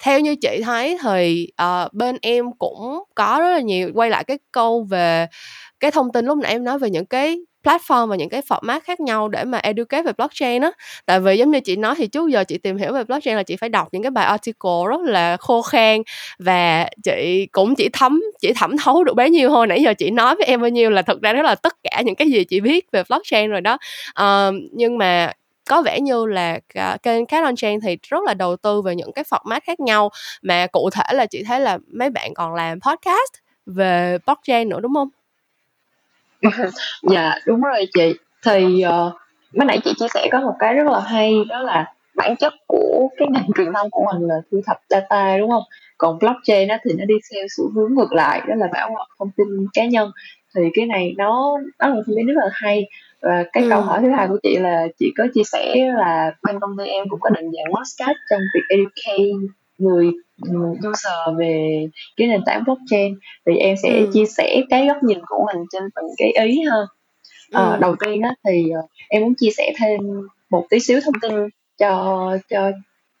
theo 0.00 0.20
như 0.20 0.36
chị 0.36 0.60
thấy 0.64 0.98
thì 1.02 1.48
uh, 1.62 1.92
bên 1.92 2.16
em 2.22 2.52
cũng 2.58 3.04
có 3.14 3.38
rất 3.40 3.50
là 3.50 3.60
nhiều 3.60 3.90
quay 3.94 4.10
lại 4.10 4.24
cái 4.24 4.38
câu 4.52 4.86
về 4.90 5.26
cái 5.80 5.90
thông 5.90 6.12
tin 6.12 6.26
lúc 6.26 6.38
nãy 6.38 6.52
em 6.52 6.64
nói 6.64 6.78
về 6.78 6.90
những 6.90 7.06
cái 7.06 7.38
platform 7.66 8.06
và 8.06 8.16
những 8.16 8.28
cái 8.28 8.42
format 8.48 8.80
khác 8.84 9.00
nhau 9.00 9.28
để 9.28 9.44
mà 9.44 9.58
educate 9.58 10.02
về 10.02 10.12
blockchain 10.12 10.62
á. 10.62 10.70
Tại 11.06 11.20
vì 11.20 11.36
giống 11.36 11.50
như 11.50 11.60
chị 11.60 11.76
nói 11.76 11.94
thì 11.98 12.06
trước 12.06 12.30
giờ 12.30 12.44
chị 12.44 12.58
tìm 12.58 12.76
hiểu 12.76 12.92
về 12.92 13.04
blockchain 13.04 13.36
là 13.36 13.42
chị 13.42 13.56
phải 13.56 13.68
đọc 13.68 13.88
những 13.92 14.02
cái 14.02 14.10
bài 14.10 14.24
article 14.24 14.70
rất 14.88 15.00
là 15.00 15.36
khô 15.36 15.62
khan 15.62 16.02
và 16.38 16.88
chị 17.04 17.48
cũng 17.52 17.74
chỉ 17.74 17.88
thấm 17.92 18.22
chỉ 18.40 18.52
thẩm 18.52 18.76
thấu 18.76 19.04
được 19.04 19.14
bấy 19.14 19.30
nhiêu 19.30 19.48
thôi. 19.48 19.66
Nãy 19.66 19.82
giờ 19.82 19.94
chị 19.94 20.10
nói 20.10 20.34
với 20.34 20.46
em 20.46 20.60
bao 20.60 20.70
nhiêu 20.70 20.90
là 20.90 21.02
thực 21.02 21.22
ra 21.22 21.32
đó 21.32 21.42
là 21.42 21.54
tất 21.54 21.76
cả 21.82 22.02
những 22.04 22.14
cái 22.14 22.30
gì 22.30 22.44
chị 22.44 22.60
biết 22.60 22.86
về 22.92 23.02
blockchain 23.08 23.50
rồi 23.50 23.60
đó. 23.60 23.78
Uh, 24.20 24.54
nhưng 24.72 24.98
mà 24.98 25.32
có 25.68 25.82
vẻ 25.82 26.00
như 26.00 26.26
là 26.26 26.58
kênh 27.02 27.26
Cat 27.26 27.44
on 27.44 27.56
Chain 27.56 27.80
thì 27.80 27.98
rất 28.02 28.24
là 28.26 28.34
đầu 28.34 28.56
tư 28.56 28.82
về 28.82 28.94
những 28.94 29.12
cái 29.12 29.24
format 29.30 29.60
khác 29.64 29.80
nhau. 29.80 30.10
Mà 30.42 30.66
cụ 30.66 30.90
thể 30.90 31.04
là 31.12 31.26
chị 31.26 31.42
thấy 31.44 31.60
là 31.60 31.78
mấy 31.92 32.10
bạn 32.10 32.34
còn 32.34 32.54
làm 32.54 32.80
podcast 32.80 33.32
về 33.66 34.18
blockchain 34.26 34.68
nữa 34.68 34.80
đúng 34.80 34.94
không? 34.94 35.08
dạ 37.02 37.34
đúng 37.46 37.60
rồi 37.60 37.86
chị. 37.94 38.14
Thì 38.44 38.84
uh, 38.86 39.12
mới 39.52 39.66
nãy 39.66 39.78
chị 39.84 39.92
chia 39.98 40.08
sẻ 40.14 40.28
có 40.32 40.40
một 40.40 40.54
cái 40.58 40.74
rất 40.74 40.86
là 40.86 41.00
hay 41.00 41.34
đó 41.48 41.62
là 41.62 41.92
bản 42.16 42.36
chất 42.36 42.54
của 42.66 43.08
cái 43.16 43.28
ngành 43.30 43.48
truyền 43.56 43.72
thông 43.72 43.90
của 43.90 44.04
mình 44.12 44.28
là 44.28 44.34
thu 44.50 44.60
thập 44.66 44.76
data 44.88 45.38
đúng 45.38 45.50
không? 45.50 45.62
Còn 45.98 46.18
blockchain 46.18 46.68
á, 46.68 46.78
thì 46.84 46.90
nó 46.98 47.04
đi 47.04 47.14
theo 47.32 47.46
xu 47.56 47.70
hướng 47.74 47.94
ngược 47.94 48.12
lại 48.12 48.42
đó 48.48 48.54
là 48.54 48.66
bảo 48.72 48.90
mật 48.90 49.06
thông 49.18 49.30
tin 49.36 49.46
cá 49.74 49.84
nhân. 49.84 50.10
Thì 50.54 50.62
cái 50.74 50.86
này 50.86 51.14
nó 51.16 51.58
nó 51.78 51.88
là 51.88 51.94
một 51.94 52.02
tin 52.06 52.26
rất 52.26 52.34
là 52.36 52.50
hay. 52.52 52.84
Và 53.22 53.44
cái 53.52 53.62
ừ. 53.62 53.68
câu 53.70 53.80
hỏi 53.80 53.98
thứ 54.02 54.10
hai 54.10 54.28
của 54.28 54.38
chị 54.42 54.56
là 54.56 54.86
chị 54.98 55.12
có 55.18 55.24
chia 55.34 55.44
sẻ 55.44 55.74
là 55.94 56.32
bên 56.42 56.60
công 56.60 56.76
ty 56.78 56.84
em 56.84 57.08
cũng 57.08 57.20
có 57.20 57.30
định 57.30 57.50
dạng 57.52 57.74
podcast 57.74 58.16
trong 58.30 58.40
việc 58.54 58.62
educate 58.68 59.56
người 59.78 60.10
user 60.90 61.38
về 61.38 61.86
cái 62.16 62.28
nền 62.28 62.40
tảng 62.46 62.64
blockchain 62.64 63.18
thì 63.46 63.56
em 63.56 63.76
sẽ 63.82 63.98
ừ. 63.98 64.10
chia 64.12 64.26
sẻ 64.26 64.62
cái 64.70 64.86
góc 64.86 64.96
nhìn 65.02 65.18
của 65.26 65.46
mình 65.46 65.64
trên 65.72 65.82
từng 65.96 66.06
cái 66.18 66.46
ý 66.46 66.62
hơn 66.62 66.86
à, 67.52 67.64
ừ. 67.64 67.78
đầu 67.80 67.96
tiên 68.04 68.22
á 68.22 68.30
thì 68.48 68.64
uh, 68.78 68.90
em 69.08 69.22
muốn 69.22 69.34
chia 69.34 69.50
sẻ 69.56 69.72
thêm 69.78 70.00
một 70.50 70.66
tí 70.70 70.80
xíu 70.80 71.00
thông 71.04 71.20
tin 71.22 71.32
cho 71.78 72.32
cho 72.50 72.70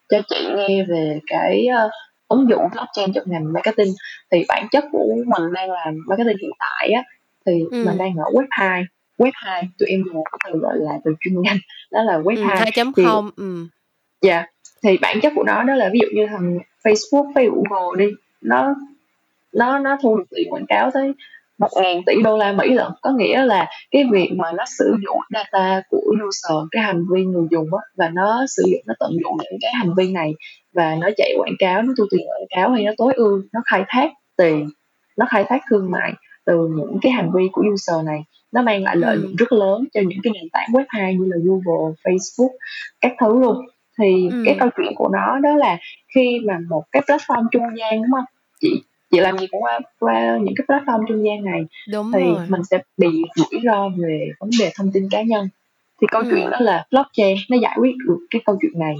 cho 0.08 0.18
chị 0.28 0.48
nghe 0.56 0.84
về 0.88 1.20
cái 1.26 1.66
uh, 1.86 1.90
ứng 2.28 2.48
dụng 2.50 2.62
blockchain 2.72 3.12
trong 3.12 3.24
ngành 3.26 3.52
marketing 3.52 3.94
thì 4.32 4.44
bản 4.48 4.66
chất 4.70 4.84
của 4.92 5.14
mình 5.26 5.52
đang 5.52 5.70
làm 5.70 5.94
marketing 6.08 6.36
hiện 6.40 6.50
tại 6.58 6.90
á 6.90 7.02
thì 7.46 7.52
ừ. 7.70 7.84
mình 7.86 7.98
đang 7.98 8.14
ở 8.16 8.24
web 8.32 8.46
2 8.50 8.82
web 9.18 9.30
2 9.34 9.68
tụi 9.78 9.88
em 9.88 10.02
dùng 10.06 10.24
cái 10.24 10.52
từ 10.52 10.58
gọi 10.58 10.74
là 10.76 10.92
từ 11.04 11.14
chuyên 11.20 11.42
ngành 11.42 11.58
đó 11.92 12.02
là 12.02 12.18
web 12.18 12.36
ừ, 12.36 12.42
2 12.42 12.70
2.0 12.70 13.30
ừ. 13.36 13.66
dạ 14.22 14.46
thì 14.82 14.98
bản 14.98 15.20
chất 15.22 15.32
của 15.36 15.44
nó 15.44 15.62
đó 15.62 15.74
là 15.74 15.90
ví 15.92 15.98
dụ 15.98 16.06
như 16.12 16.26
thằng 16.26 16.58
Facebook 16.84 17.32
Facebook 17.32 17.62
Google 17.70 18.06
đi. 18.06 18.12
Nó 18.40 18.74
nó 19.52 19.78
nó 19.78 19.96
thu 20.02 20.16
được 20.16 20.24
tiền 20.30 20.52
quảng 20.52 20.66
cáo 20.68 20.90
tới 20.94 21.12
một 21.58 21.68
ngàn 21.82 22.02
tỷ 22.06 22.22
đô 22.22 22.36
la 22.36 22.52
Mỹ 22.52 22.68
lận. 22.74 22.92
Có 23.02 23.10
nghĩa 23.10 23.44
là 23.44 23.66
cái 23.90 24.04
việc 24.12 24.32
mà 24.36 24.52
nó 24.52 24.64
sử 24.78 24.96
dụng 25.04 25.18
data 25.34 25.82
của 25.90 26.02
user 26.26 26.68
cái 26.70 26.82
hành 26.82 27.04
vi 27.12 27.24
người 27.24 27.46
dùng 27.50 27.74
á 27.74 27.80
và 27.96 28.08
nó 28.08 28.44
sử 28.56 28.62
dụng 28.66 28.80
nó 28.86 28.94
tận 29.00 29.10
dụng 29.10 29.36
những 29.42 29.58
cái 29.60 29.72
hành 29.74 29.94
vi 29.96 30.12
này 30.12 30.34
và 30.72 30.94
nó 30.94 31.08
chạy 31.16 31.34
quảng 31.38 31.54
cáo 31.58 31.82
nó 31.82 31.92
thu 31.98 32.04
tiền 32.10 32.26
quảng 32.28 32.46
cáo 32.56 32.70
hay 32.70 32.84
nó 32.84 32.92
tối 32.96 33.14
ưu 33.14 33.42
nó 33.52 33.60
khai 33.66 33.84
thác 33.88 34.10
tiền 34.36 34.70
nó 35.16 35.26
khai 35.30 35.44
thác 35.48 35.62
thương 35.70 35.90
mại 35.90 36.12
từ 36.44 36.68
những 36.76 36.98
cái 37.02 37.12
hành 37.12 37.30
vi 37.34 37.42
của 37.52 37.62
user 37.72 38.06
này. 38.06 38.24
Nó 38.52 38.62
mang 38.62 38.82
lại 38.82 38.96
lợi 38.96 39.16
nhuận 39.16 39.26
Ừm. 39.26 39.36
rất 39.36 39.52
lớn 39.52 39.84
cho 39.94 40.00
những 40.00 40.18
cái 40.22 40.32
nền 40.34 40.48
tảng 40.52 40.68
web 40.72 40.84
2 40.88 41.14
như 41.14 41.24
là 41.30 41.36
Google, 41.44 41.94
Facebook 42.04 42.50
các 43.00 43.12
thứ 43.20 43.40
luôn 43.40 43.56
thì 43.98 44.28
Ừm. 44.30 44.42
cái 44.44 44.56
câu 44.60 44.68
chuyện 44.76 44.92
của 44.96 45.08
nó 45.12 45.38
đó 45.38 45.56
là 45.56 45.78
khi 46.14 46.40
mà 46.46 46.58
một 46.70 46.84
cái 46.92 47.02
platform 47.06 47.46
trung 47.52 47.62
gian 47.78 48.02
đúng 48.02 48.10
không 48.12 48.24
chị 48.60 48.82
chị 49.10 49.20
làm 49.20 49.38
gì 49.38 49.46
cũng 49.46 49.62
qua 49.62 49.80
qua 49.98 50.38
những 50.42 50.54
cái 50.56 50.64
platform 50.68 51.04
trung 51.08 51.24
gian 51.26 51.44
này 51.44 51.60
Đúng 51.92 52.10
thì 52.14 52.20
rồi. 52.20 52.46
mình 52.48 52.64
sẽ 52.64 52.78
bị 52.96 53.08
rủi 53.36 53.60
ro 53.64 53.88
về 53.88 54.30
vấn 54.40 54.50
đề 54.60 54.70
thông 54.78 54.92
tin 54.92 55.08
cá 55.10 55.22
nhân 55.22 55.48
thì 56.00 56.06
câu 56.10 56.20
Ừm. 56.22 56.30
chuyện 56.30 56.50
đó 56.50 56.56
là 56.60 56.84
blockchain 56.90 57.36
nó 57.50 57.56
giải 57.56 57.76
quyết 57.80 57.92
được 58.08 58.18
cái 58.30 58.42
câu 58.46 58.58
chuyện 58.62 58.78
này 58.80 58.94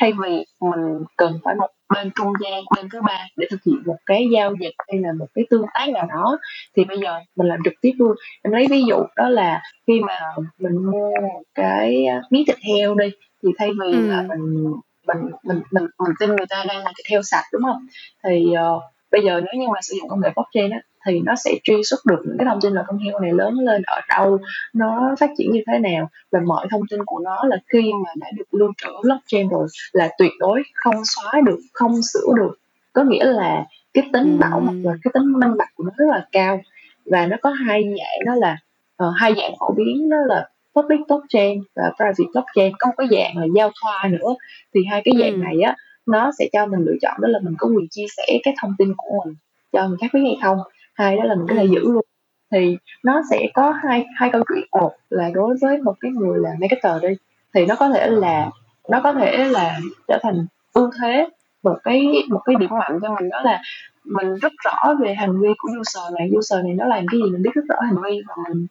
thay 0.00 0.12
vì 0.12 0.44
mình 0.60 1.04
cần 1.16 1.38
phải 1.44 1.54
một 1.54 1.68
bên 1.94 2.10
trung 2.14 2.32
gian 2.42 2.62
bên 2.76 2.88
thứ 2.92 3.00
ba 3.02 3.26
để 3.36 3.46
thực 3.50 3.60
hiện 3.66 3.76
một 3.86 3.96
cái 4.06 4.28
giao 4.32 4.54
dịch 4.60 4.74
hay 4.88 4.98
là 5.00 5.12
một 5.18 5.26
cái 5.34 5.44
tương 5.50 5.64
tác 5.74 5.88
nào 5.88 6.06
đó 6.06 6.38
thì 6.76 6.84
bây 6.84 6.98
giờ 6.98 7.18
mình 7.36 7.46
làm 7.48 7.58
trực 7.64 7.74
tiếp 7.80 7.92
luôn 7.98 8.12
em 8.42 8.52
lấy 8.52 8.66
ví 8.70 8.82
dụ 8.88 8.96
đó 9.16 9.28
là 9.28 9.62
khi 9.86 10.00
mà 10.00 10.18
mình 10.58 10.72
mua 10.86 11.10
một 11.22 11.42
cái 11.54 12.06
miếng 12.30 12.44
thịt 12.46 12.56
heo 12.58 12.94
đi 12.94 13.06
thì 13.42 13.48
thay 13.58 13.70
vì 13.80 13.92
là 13.92 14.18
Ừm. 14.18 14.28
mình 14.28 14.72
mình 15.06 15.30
mình 15.42 15.62
mình 15.70 15.86
mình 15.98 16.14
tin 16.20 16.28
người 16.28 16.46
ta 16.48 16.64
đang 16.68 16.78
làm 16.78 16.92
thịt 16.96 17.06
heo 17.10 17.22
sạch 17.22 17.44
đúng 17.52 17.62
không? 17.62 17.86
Thì 18.24 18.46
uh, 18.76 18.82
bây 19.12 19.22
giờ 19.24 19.40
nếu 19.40 19.60
như 19.60 19.68
mà 19.68 19.80
sử 19.82 19.94
dụng 20.00 20.08
công 20.08 20.20
nghệ 20.20 20.28
blockchain 20.34 20.70
á 20.70 20.80
thì 21.06 21.20
nó 21.20 21.34
sẽ 21.36 21.54
truy 21.64 21.74
xuất 21.84 22.00
được 22.06 22.22
những 22.24 22.36
cái 22.38 22.46
thông 22.50 22.60
tin 22.60 22.72
là 22.72 22.84
con 22.86 22.98
heo 22.98 23.20
này 23.20 23.32
lớn 23.32 23.54
lên 23.54 23.82
ở 23.82 24.00
đâu 24.08 24.38
nó 24.72 25.14
phát 25.20 25.30
triển 25.38 25.52
như 25.52 25.60
thế 25.66 25.78
nào 25.78 26.10
và 26.32 26.40
mọi 26.46 26.66
thông 26.70 26.82
tin 26.90 27.04
của 27.04 27.18
nó 27.18 27.44
là 27.44 27.56
khi 27.72 27.92
mà 28.04 28.10
đã 28.16 28.26
được 28.36 28.54
lưu 28.54 28.72
trữ 28.82 28.88
blockchain 29.02 29.48
rồi 29.48 29.66
là 29.92 30.08
tuyệt 30.18 30.32
đối 30.38 30.62
không 30.74 31.02
xóa 31.04 31.40
được 31.46 31.58
không 31.72 32.02
sửa 32.02 32.32
được. 32.36 32.58
Có 32.92 33.04
nghĩa 33.04 33.24
là 33.24 33.64
cái 33.94 34.04
tính 34.12 34.38
bảo 34.38 34.60
mật 34.60 34.72
và 34.84 34.92
cái 35.02 35.10
tính 35.14 35.32
minh 35.32 35.56
bạch 35.58 35.68
của 35.74 35.84
nó 35.84 35.90
rất 35.96 36.06
là 36.08 36.26
cao 36.32 36.60
và 37.04 37.26
nó 37.26 37.36
có 37.42 37.50
hai 37.50 37.82
dạng 37.84 38.26
đó 38.26 38.34
là 38.34 38.56
uh, 39.04 39.14
hai 39.16 39.34
dạng 39.36 39.52
phổ 39.60 39.74
biến 39.76 40.08
đó 40.10 40.16
là 40.26 40.48
public 40.76 41.00
blockchain 41.08 41.62
và 41.76 41.92
private 41.96 42.30
blockchain. 42.32 42.72
Có 42.78 42.86
một 42.88 42.94
cái 42.98 43.06
dạng 43.10 43.36
là 43.38 43.46
giao 43.56 43.70
thoa 43.82 44.08
nữa. 44.08 44.34
Thì 44.74 44.80
hai 44.90 45.02
cái 45.04 45.14
dạng 45.20 45.32
Ừm. 45.32 45.44
này 45.44 45.60
á 45.60 45.76
nó 46.06 46.30
sẽ 46.38 46.48
cho 46.52 46.66
mình 46.66 46.80
lựa 46.80 46.96
chọn 47.02 47.14
đó 47.20 47.28
là 47.28 47.38
mình 47.42 47.54
có 47.58 47.66
quyền 47.68 47.88
chia 47.90 48.06
sẻ 48.16 48.38
cái 48.42 48.54
thông 48.62 48.72
tin 48.78 48.94
của 48.96 49.24
mình 49.24 49.34
cho 49.72 49.88
người 49.88 49.98
khác 50.00 50.06
biết 50.14 50.20
hay 50.24 50.36
không. 50.42 50.58
Hai 50.94 51.16
đó 51.16 51.24
là 51.24 51.34
mình 51.34 51.46
có 51.48 51.54
thể 51.54 51.62
Ừm. 51.62 51.70
giữ 51.72 51.80
luôn. 51.92 52.04
Thì 52.52 52.76
nó 53.04 53.22
sẽ 53.30 53.46
có 53.54 53.70
hai 53.70 54.06
hai 54.16 54.30
câu 54.32 54.42
chuyện. 54.48 54.64
Một 54.80 54.92
là 55.10 55.30
đối 55.34 55.56
với 55.62 55.78
một 55.82 55.94
cái 56.00 56.10
người 56.10 56.38
là 56.42 56.50
marketer 56.60 57.02
đi 57.02 57.08
thì 57.54 57.66
nó 57.66 57.74
có 57.74 57.88
thể 57.90 58.06
là 58.10 58.50
nó 58.88 59.00
có 59.04 59.12
thể 59.12 59.44
là 59.44 59.78
trở 60.08 60.18
thành 60.22 60.46
ưu 60.72 60.90
thế. 61.02 61.28
Một 61.62 61.76
cái 61.84 62.06
một 62.28 62.40
cái 62.44 62.56
điểm 62.60 62.70
mạnh 62.70 62.98
cho 63.02 63.14
mình 63.20 63.28
đó 63.30 63.40
là 63.44 63.62
mình 64.04 64.34
rất 64.42 64.52
rõ 64.64 64.94
về 65.00 65.14
hành 65.14 65.40
vi 65.40 65.48
của 65.58 65.68
user 65.80 66.14
này. 66.18 66.30
User 66.38 66.64
này 66.64 66.74
nó 66.74 66.84
làm 66.86 67.04
cái 67.10 67.20
gì 67.24 67.30
mình 67.32 67.42
biết 67.42 67.50
rất 67.54 67.62
rõ 67.68 67.76
hành 67.80 67.96
vi 68.04 68.20
và 68.28 68.34
mình 68.48 68.66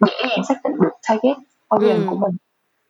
dễ 0.00 0.12
dàng 0.28 0.44
xác 0.48 0.54
định 0.64 0.72
được 0.80 0.90
target 1.08 1.36
audience 1.68 2.06
của 2.06 2.14
Ừm. 2.16 2.20
mình. 2.20 2.36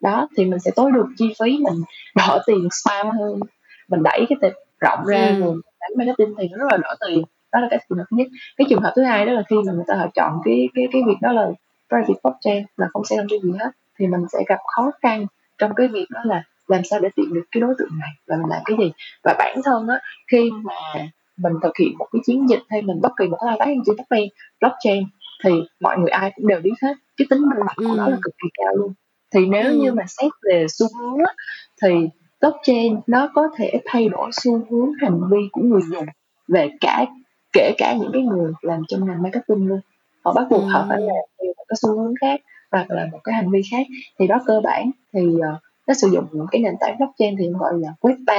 Đó 0.01 0.29
thì 0.37 0.45
mình 0.45 0.61
sẽ 0.61 0.71
tối 0.77 0.91
được 0.93 1.07
chi 1.19 1.35
phí 1.41 1.59
mình 1.59 1.83
đỡ 2.17 2.43
tiền 2.47 2.69
spam 2.71 3.11
hơn. 3.11 3.41
Mình 3.89 4.03
đẩy 4.03 4.27
cái 4.29 4.39
tệp 4.41 4.53
rộng 4.81 5.05
ra 5.07 5.29
Ừm. 5.29 5.41
rồi 5.41 5.61
đánh 5.81 5.91
marketing 5.97 6.35
thì 6.39 6.49
nó 6.49 6.57
rất 6.59 6.67
là 6.71 6.77
đỡ 6.77 6.95
tiền. 7.07 7.25
Đó 7.53 7.61
là 7.61 7.67
cái 7.71 7.79
trường 7.89 7.99
hợp 7.99 8.05
thứ 8.11 8.17
nhất. 8.17 8.27
Cái 8.57 8.67
trường 8.71 8.83
hợp 8.83 8.93
thứ 8.97 9.03
hai 9.03 9.27
đó 9.27 9.33
là 9.33 9.43
khi 9.51 9.57
mà 9.67 9.73
người 9.73 9.85
ta 9.87 9.95
họ 9.95 10.07
chọn 10.15 10.41
cái 10.45 10.69
cái 10.75 10.89
cái 10.93 11.03
việc 11.07 11.17
đó 11.23 11.33
là 11.33 11.47
private 11.89 12.21
blockchain 12.23 12.65
là 12.77 12.89
không 12.93 13.05
sẽ 13.05 13.17
làm 13.17 13.27
cái 13.31 13.39
gì 13.43 13.51
hết 13.61 13.71
thì 13.99 14.07
mình 14.07 14.21
sẽ 14.33 14.39
gặp 14.49 14.59
khó 14.77 14.91
khăn 15.03 15.27
trong 15.59 15.75
cái 15.75 15.89
việc 15.89 16.07
đó 16.11 16.21
là 16.25 16.43
làm 16.69 16.85
sao 16.85 17.01
để 17.01 17.09
tìm 17.17 17.27
được 17.35 17.45
cái 17.51 17.61
đối 17.61 17.75
tượng 17.79 17.99
này 18.01 18.11
và 18.27 18.37
mình 18.37 18.47
làm 18.51 18.63
cái 18.65 18.77
gì. 18.81 18.93
Và 19.25 19.35
bản 19.39 19.61
thân 19.65 19.89
á 19.89 20.01
khi 20.33 20.51
mà 20.63 21.05
mình 21.37 21.53
thực 21.63 21.77
hiện 21.77 21.99
một 21.99 22.07
cái 22.13 22.21
chiến 22.25 22.49
dịch 22.49 22.63
hay 22.69 22.83
mình 22.83 23.01
bất 23.01 23.13
kỳ 23.19 23.27
một 23.27 23.37
cái 23.41 23.47
thao 23.49 23.57
tác 23.59 23.67
trên 23.87 23.97
blockchain 23.97 24.29
blockchain 24.61 25.05
thì 25.45 25.51
mọi 25.81 25.99
người 25.99 26.11
ai 26.11 26.33
cũng 26.37 26.47
đều 26.47 26.61
biết 26.61 26.73
hết. 26.83 26.95
Cái 27.17 27.27
tính 27.31 27.41
minh 27.41 27.67
bạch 27.67 27.77
của 27.77 27.95
nó 27.97 28.09
là 28.09 28.19
cực 28.23 28.35
kỳ 28.43 28.49
cao 28.55 28.75
luôn. 28.75 28.93
Thì 29.35 29.47
nếu 29.47 29.73
như 29.73 29.89
Ừm. 29.89 29.97
mà 29.97 30.05
xét 30.09 30.33
về 30.43 30.67
xu 30.69 30.87
hướng 30.99 31.19
á, 31.19 31.35
thì 31.83 32.09
blockchain 32.41 33.01
nó 33.07 33.31
có 33.35 33.49
thể 33.57 33.73
thay 33.85 34.09
đổi 34.09 34.31
xu 34.33 34.53
hướng 34.71 34.93
hành 35.01 35.21
vi 35.31 35.39
của 35.53 35.61
người 35.61 35.83
dùng 35.91 36.07
về 36.49 36.69
cả 36.81 37.07
kể 37.53 37.73
cả 37.79 37.95
những 38.01 38.11
cái 38.13 38.23
người 38.23 38.53
làm 38.63 38.83
trong 38.89 39.07
ngành 39.07 39.23
marketing 39.23 39.69
luôn. 39.69 39.81
Họ 40.25 40.33
bắt 40.33 40.47
buộc 40.51 40.63
họ 40.69 40.87
phải 40.89 40.99
Ừm. 40.99 41.07
làm 41.07 41.25
theo 41.39 41.53
một 41.57 41.65
cái 41.69 41.77
xu 41.83 42.01
hướng 42.01 42.15
khác 42.21 42.41
hoặc 42.71 42.91
là 42.91 43.07
một 43.13 43.19
cái 43.25 43.35
hành 43.35 43.51
vi 43.51 43.61
khác. 43.71 43.87
Thì 44.19 44.27
đó 44.27 44.41
cơ 44.47 44.61
bản 44.65 44.91
thì 45.13 45.21
uh, 45.27 45.63
nó 45.87 45.95
sử 45.95 46.09
dụng 46.09 46.25
những 46.33 46.47
cái 46.51 46.61
nền 46.61 46.75
tảng 46.81 46.99
blockchain 46.99 47.37
thì 47.39 47.45
gọi 47.59 47.73
là 47.75 47.89
web 48.01 48.25
3 48.27 48.35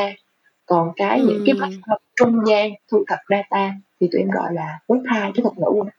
còn 0.65 0.91
cái 0.95 1.21
những 1.21 1.43
cái 1.45 1.55
platform 1.55 1.97
trung 2.15 2.45
gian 2.47 2.71
thu 2.91 3.03
thập 3.07 3.19
data 3.29 3.73
thì 3.99 4.07
tụi 4.11 4.21
em 4.21 4.29
gọi 4.29 4.53
là 4.53 4.79
web 4.87 5.01
2 5.05 5.31
cái 5.35 5.43
thuật 5.43 5.57
ngữ 5.57 5.65
của 5.69 5.83
nó 5.83 5.91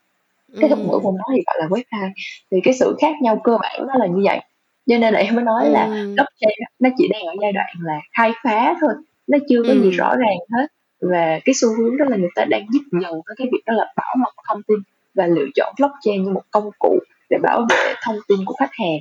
cái 0.60 0.70
thuật 0.70 0.80
ngữ 0.80 0.98
của 1.02 1.12
nó 1.18 1.24
thì 1.34 1.42
gọi 1.46 1.56
là 1.58 1.66
web 1.66 1.82
2 1.90 2.10
thì 2.50 2.58
cái 2.64 2.74
sự 2.74 2.96
khác 3.00 3.14
nhau 3.22 3.40
cơ 3.44 3.58
bản 3.62 3.86
nó 3.86 3.94
là 3.98 4.06
như 4.06 4.22
vậy 4.24 4.40
cho 4.86 4.98
nên 4.98 5.14
là 5.14 5.20
em 5.20 5.34
mới 5.34 5.44
nói 5.44 5.70
là 5.70 5.84
Ừm. 5.84 6.14
blockchain 6.14 6.58
nó 6.78 6.88
chỉ 6.98 7.08
đang 7.12 7.22
ở 7.26 7.34
giai 7.42 7.52
đoạn 7.52 7.66
là 7.82 8.00
khai 8.16 8.32
phá 8.44 8.74
thôi 8.80 8.90
nó 9.26 9.38
chưa 9.48 9.62
có 9.66 9.74
gì 9.74 9.80
Ừm. 9.82 9.90
rõ 9.90 10.16
ràng 10.16 10.36
hết 10.58 10.66
và 11.00 11.38
cái 11.44 11.54
xu 11.54 11.68
hướng 11.78 11.96
đó 11.96 12.04
là 12.08 12.16
người 12.16 12.30
ta 12.34 12.44
đang 12.44 12.66
dứt 12.72 12.82
dần 13.02 13.12
với 13.12 13.34
cái 13.36 13.48
việc 13.52 13.62
đó 13.66 13.72
là 13.74 13.92
bảo 13.96 14.14
mật 14.18 14.32
thông 14.48 14.62
tin 14.68 14.78
và 15.14 15.26
lựa 15.26 15.46
chọn 15.54 15.74
blockchain 15.78 16.22
như 16.24 16.30
một 16.30 16.42
công 16.50 16.70
cụ 16.78 16.98
để 17.30 17.38
bảo 17.42 17.66
vệ 17.70 17.94
thông 18.04 18.16
tin 18.28 18.38
của 18.44 18.54
khách 18.58 18.70
hàng 18.72 18.98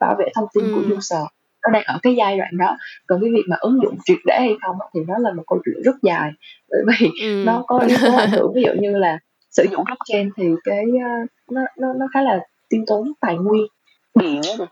bảo 0.00 0.14
vệ 0.18 0.24
thông 0.34 0.46
tin 0.54 0.64
của 0.74 0.80
Ừm. 0.80 0.92
user 0.96 1.20
nó 1.62 1.70
đang 1.72 1.82
ở 1.86 1.98
cái 2.02 2.14
giai 2.14 2.38
đoạn 2.38 2.56
đó 2.58 2.76
còn 3.06 3.20
cái 3.22 3.30
việc 3.30 3.42
mà 3.48 3.56
ứng 3.60 3.78
dụng 3.82 3.96
triệt 4.04 4.18
để 4.26 4.36
hay 4.40 4.54
không 4.62 4.76
thì 4.94 5.00
nó 5.08 5.14
là 5.18 5.32
một 5.32 5.42
câu 5.46 5.58
chuyện 5.64 5.82
rất 5.84 5.96
dài 6.02 6.30
bởi 6.70 6.80
vì 7.00 7.08
Ừm. 7.22 7.44
nó 7.44 7.64
có 7.66 7.78
yếu 7.78 7.98
tố 8.02 8.16
ảnh 8.16 8.30
hưởng 8.30 8.52
ví 8.54 8.62
dụ 8.62 8.72
như 8.80 8.96
là 8.98 9.18
sử 9.50 9.66
dụng 9.70 9.84
blockchain 9.84 10.30
thì 10.36 10.44
cái 10.64 10.84
uh, 10.84 11.30
nó 11.52 11.60
nó 11.78 11.92
nó 11.92 12.06
khá 12.14 12.22
là 12.22 12.40
tiêu 12.68 12.84
tốn 12.86 13.12
tài 13.20 13.36
nguyên 13.36 13.66
điện 14.14 14.40
á. 14.58 14.66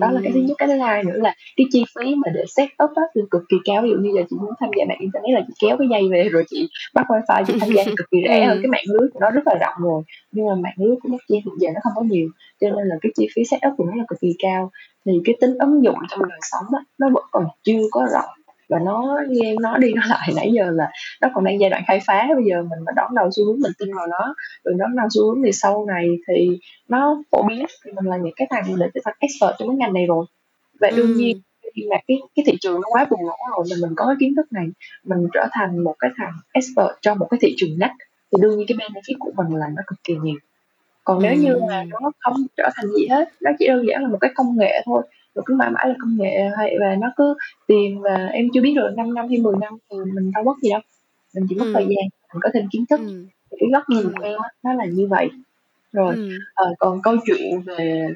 Đó 0.00 0.10
là 0.10 0.20
cái 0.24 0.32
thứ 0.34 0.40
nhất 0.40 0.54
cái 0.58 0.68
thứ 0.68 0.78
hai 0.78 1.04
nữa 1.04 1.16
là 1.16 1.34
cái 1.56 1.66
chi 1.72 1.84
phí 1.94 2.14
mà 2.14 2.32
để 2.34 2.44
set 2.56 2.68
up 2.84 2.90
á 2.96 3.02
thì 3.14 3.20
cực 3.30 3.42
kỳ 3.48 3.56
cao. 3.64 3.82
Ví 3.82 3.90
dụ 3.90 3.96
như 3.96 4.10
giờ 4.16 4.22
chị 4.30 4.36
muốn 4.40 4.50
tham 4.60 4.70
gia 4.78 4.84
mạng 4.88 4.98
internet 5.00 5.34
là 5.34 5.40
chị 5.48 5.54
kéo 5.60 5.76
cái 5.78 5.88
dây 5.90 6.08
về 6.12 6.28
rồi 6.28 6.44
chị 6.50 6.68
bắt 6.94 7.06
wifi 7.08 7.44
chị 7.46 7.54
tham 7.60 7.68
gia 7.74 7.82
thì 7.84 7.92
cực 7.96 8.10
kỳ 8.10 8.18
rẻ. 8.28 8.44
Hơn 8.46 8.50
Ừm. 8.56 8.62
cái 8.62 8.70
mạng 8.70 8.84
lưới 8.88 9.08
của 9.12 9.20
nó 9.20 9.30
rất 9.30 9.46
là 9.46 9.54
rộng 9.60 9.88
rồi 9.88 10.02
nhưng 10.32 10.46
mà 10.46 10.54
mạng 10.54 10.74
lưới 10.76 10.96
của 11.02 11.08
blockchain 11.08 11.42
hiện 11.44 11.54
giờ 11.58 11.68
nó 11.74 11.80
không 11.82 11.92
có 11.96 12.02
nhiều 12.02 12.28
cho 12.60 12.70
nên 12.70 12.86
là 12.88 12.96
cái 13.00 13.12
chi 13.16 13.28
phí 13.34 13.44
set 13.44 13.60
up 13.68 13.74
của 13.76 13.84
nó 13.84 13.92
là 13.96 14.04
cực 14.08 14.20
kỳ 14.20 14.34
cao. 14.38 14.70
Thì 15.06 15.12
cái 15.24 15.34
tính 15.40 15.54
ứng 15.58 15.84
dụng 15.84 15.98
trong 16.10 16.28
đời 16.28 16.40
sống 16.42 16.66
á 16.72 16.80
nó 16.98 17.10
vẫn 17.14 17.24
còn 17.30 17.46
chưa 17.62 17.82
có 17.90 18.06
rộng 18.12 18.43
và 18.68 18.78
nó 18.78 19.20
như 19.28 19.40
em 19.44 19.56
nói 19.62 19.78
đi 19.80 19.92
nói 19.94 20.04
lại. 20.08 20.28
Nãy 20.36 20.50
giờ 20.56 20.70
là 20.70 20.90
nó 21.22 21.28
còn 21.34 21.44
đang 21.44 21.60
giai 21.60 21.70
đoạn 21.70 21.82
khai 21.86 22.00
phá 22.06 22.28
bây 22.34 22.44
giờ 22.50 22.62
mình 22.62 22.78
mà 22.86 22.92
đón 22.96 23.14
đầu 23.14 23.28
xu 23.36 23.44
hướng 23.46 23.60
mình 23.60 23.72
tin 23.78 23.94
vào 23.96 24.06
nó 24.06 24.34
rồi 24.64 24.74
đón 24.78 24.96
đầu 24.96 25.06
xu 25.14 25.22
hướng 25.26 25.42
thì 25.44 25.52
sau 25.52 25.86
này 25.86 26.06
thì 26.28 26.58
nó 26.88 27.22
phổ 27.30 27.42
biến. 27.48 27.64
Thì 27.84 27.90
mình 27.92 28.04
là 28.04 28.16
những 28.16 28.34
cái 28.36 28.48
thằng 28.50 28.64
để 28.78 28.86
trở 28.94 29.00
thành 29.04 29.14
expert 29.18 29.58
trong 29.58 29.68
cái 29.68 29.76
ngành 29.76 29.92
này 29.94 30.06
rồi. 30.06 30.26
Và 30.80 30.90
đương 30.96 31.14
nhiên 31.16 31.36
Ừm. 31.36 31.70
khi 31.76 31.82
mà 31.90 31.96
cái 32.08 32.16
cái 32.36 32.44
thị 32.46 32.52
trường 32.60 32.74
nó 32.80 32.88
quá 32.90 33.06
bùng 33.10 33.26
nổ 33.26 33.36
rồi 33.64 33.64
mà 33.70 33.86
mình 33.88 33.94
có 33.96 34.06
cái 34.06 34.16
kiến 34.20 34.34
thức 34.36 34.52
này 34.52 34.66
mình 35.04 35.28
trở 35.34 35.46
thành 35.52 35.84
một 35.84 35.94
cái 35.98 36.10
thằng 36.18 36.32
expert 36.52 36.88
trong 37.02 37.18
một 37.18 37.26
cái 37.30 37.38
thị 37.42 37.54
trường 37.56 37.78
ngách 37.78 37.92
thì 38.32 38.38
đương 38.42 38.58
nhiên 38.58 38.66
cái 38.68 38.76
benefit 38.76 39.16
của 39.18 39.32
mình 39.36 39.56
là 39.56 39.66
nó 39.76 39.82
cực 39.86 39.98
kỳ 40.04 40.14
nhiều. 40.22 40.36
Còn 41.04 41.22
nếu 41.22 41.34
như 41.34 41.56
mà 41.70 41.80
Ừm. 41.80 41.90
nó 41.90 42.10
không 42.20 42.36
trở 42.56 42.70
thành 42.74 42.86
gì 42.98 43.06
hết 43.10 43.28
nó 43.40 43.50
chỉ 43.58 43.66
đơn 43.68 43.86
giản 43.88 44.02
là 44.02 44.08
một 44.08 44.18
cái 44.20 44.30
công 44.34 44.56
nghệ 44.58 44.82
thôi 44.86 45.02
rồi 45.34 45.42
cứ 45.46 45.54
mãi 45.54 45.70
mãi 45.70 45.88
là 45.88 45.94
công 46.00 46.16
nghệ 46.18 46.38
hay 46.56 46.76
và 46.80 46.96
nó 47.00 47.12
cứ 47.16 47.34
tiền 47.66 48.00
và 48.00 48.26
em 48.32 48.48
chưa 48.54 48.60
biết 48.60 48.72
được 48.76 48.90
5 48.96 49.14
năm 49.14 49.28
hay 49.28 49.38
10 49.38 49.54
năm 49.60 49.72
thì 49.90 49.96
mình 50.14 50.30
đâu 50.34 50.44
mất 50.44 50.54
gì 50.62 50.70
đâu 50.70 50.80
mình 51.34 51.46
chỉ 51.48 51.54
mất 51.56 51.66
thời 51.74 51.82
Ừm. 51.82 51.90
gian 51.90 52.04
mình 52.34 52.40
có 52.40 52.50
thêm 52.54 52.68
kiến 52.72 52.84
thức 52.90 53.00
thì 53.50 53.56
cái 53.60 53.68
góc 53.72 53.82
nhìn 53.88 54.02
của 54.04 54.22
Ừm. 54.22 54.22
em 54.22 54.38
á 54.42 54.48
nó 54.62 54.72
là 54.72 54.84
như 54.84 55.06
vậy 55.10 55.28
rồi 55.92 56.14
Ừm. 56.14 56.28
ờ, 56.54 56.74
còn 56.78 57.02
câu 57.02 57.16
chuyện 57.26 57.60
về 57.60 58.08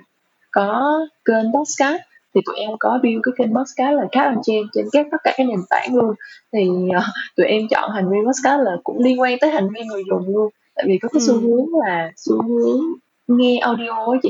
có 0.50 1.00
kênh 1.24 1.52
podcast 1.54 2.00
thì 2.34 2.40
tụi 2.46 2.56
em 2.56 2.70
có 2.80 2.98
build 3.02 3.20
cái 3.22 3.32
kênh 3.38 3.54
podcast 3.54 3.96
là 3.96 4.04
Cat 4.12 4.26
on 4.34 4.42
Chain 4.42 4.62
trên 4.74 4.86
các 4.92 5.06
tất 5.10 5.16
cả 5.24 5.34
các 5.36 5.46
nền 5.46 5.58
tảng 5.70 5.94
luôn 5.94 6.14
thì 6.52 6.68
uh, 6.68 7.02
tụi 7.36 7.46
em 7.46 7.62
chọn 7.70 7.90
hành 7.90 8.10
vi 8.10 8.16
podcast 8.26 8.60
là 8.64 8.76
cũng 8.84 8.98
liên 9.04 9.20
quan 9.20 9.38
tới 9.40 9.50
hành 9.50 9.68
vi 9.74 9.80
người 9.84 10.02
dùng 10.10 10.34
luôn 10.34 10.50
tại 10.74 10.84
vì 10.88 10.98
có 10.98 11.08
cái 11.12 11.20
xu 11.20 11.32
Ừm. 11.34 11.42
hướng 11.42 11.66
là 11.86 12.12
xu 12.16 12.42
hướng 12.42 12.80
nghe 13.28 13.58
audio 13.58 14.12
á 14.12 14.18
chị 14.22 14.28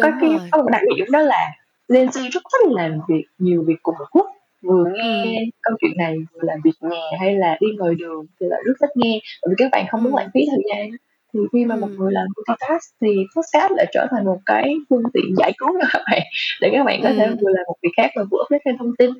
có 0.00 0.08
Đúng 0.10 0.18
cái 0.20 0.30
rồi. 0.30 0.48
có 0.50 0.58
một 0.62 0.68
đặc 0.72 0.82
điểm 0.96 1.06
đó 1.12 1.20
là 1.20 1.50
Gen 1.92 2.08
Z 2.08 2.30
rất 2.30 2.42
thích 2.52 2.70
làm 2.70 3.00
việc 3.08 3.24
nhiều 3.38 3.62
việc 3.66 3.76
cùng 3.82 3.94
một 3.98 4.06
lúc. 4.14 4.26
Vừa 4.62 4.84
nghe 4.94 5.22
Ừm. 5.24 5.50
câu 5.62 5.76
chuyện 5.80 5.96
này 5.96 6.16
vừa 6.32 6.40
làm 6.42 6.58
việc 6.64 6.72
nhà 6.80 7.18
hay 7.20 7.34
là 7.34 7.56
đi 7.60 7.66
ngoài 7.78 7.94
đường 7.94 8.26
thì 8.40 8.46
lại 8.50 8.60
rất 8.64 8.72
thích 8.80 8.90
nghe. 8.94 9.20
Bởi 9.42 9.48
vì 9.50 9.54
các 9.58 9.68
bạn 9.72 9.86
không 9.90 10.02
muốn 10.04 10.14
lãng 10.14 10.24
Ừm. 10.24 10.30
phí 10.34 10.40
thời 10.50 10.62
gian 10.70 10.90
thì 11.34 11.40
khi 11.52 11.64
mà 11.64 11.76
một 11.76 11.86
Ừm. 11.90 11.96
người 11.98 12.12
làm 12.12 12.26
multitask 12.36 12.94
thì 13.00 13.08
podcast 13.36 13.72
lại 13.76 13.86
trở 13.92 14.06
thành 14.10 14.24
một 14.24 14.38
cái 14.46 14.74
phương 14.90 15.02
tiện 15.12 15.34
giải 15.36 15.52
cứu 15.58 15.68
cho 15.82 15.88
các 15.92 16.02
bạn 16.10 16.22
để 16.60 16.70
các 16.72 16.84
bạn 16.84 17.00
có 17.02 17.10
thể 17.16 17.26
vừa 17.28 17.50
làm 17.50 17.64
một 17.66 17.76
việc 17.82 17.90
khác 17.96 18.10
và 18.16 18.22
vừa 18.30 18.38
update 18.44 18.62
thêm 18.64 18.78
thông 18.78 18.96
tin. 18.98 19.10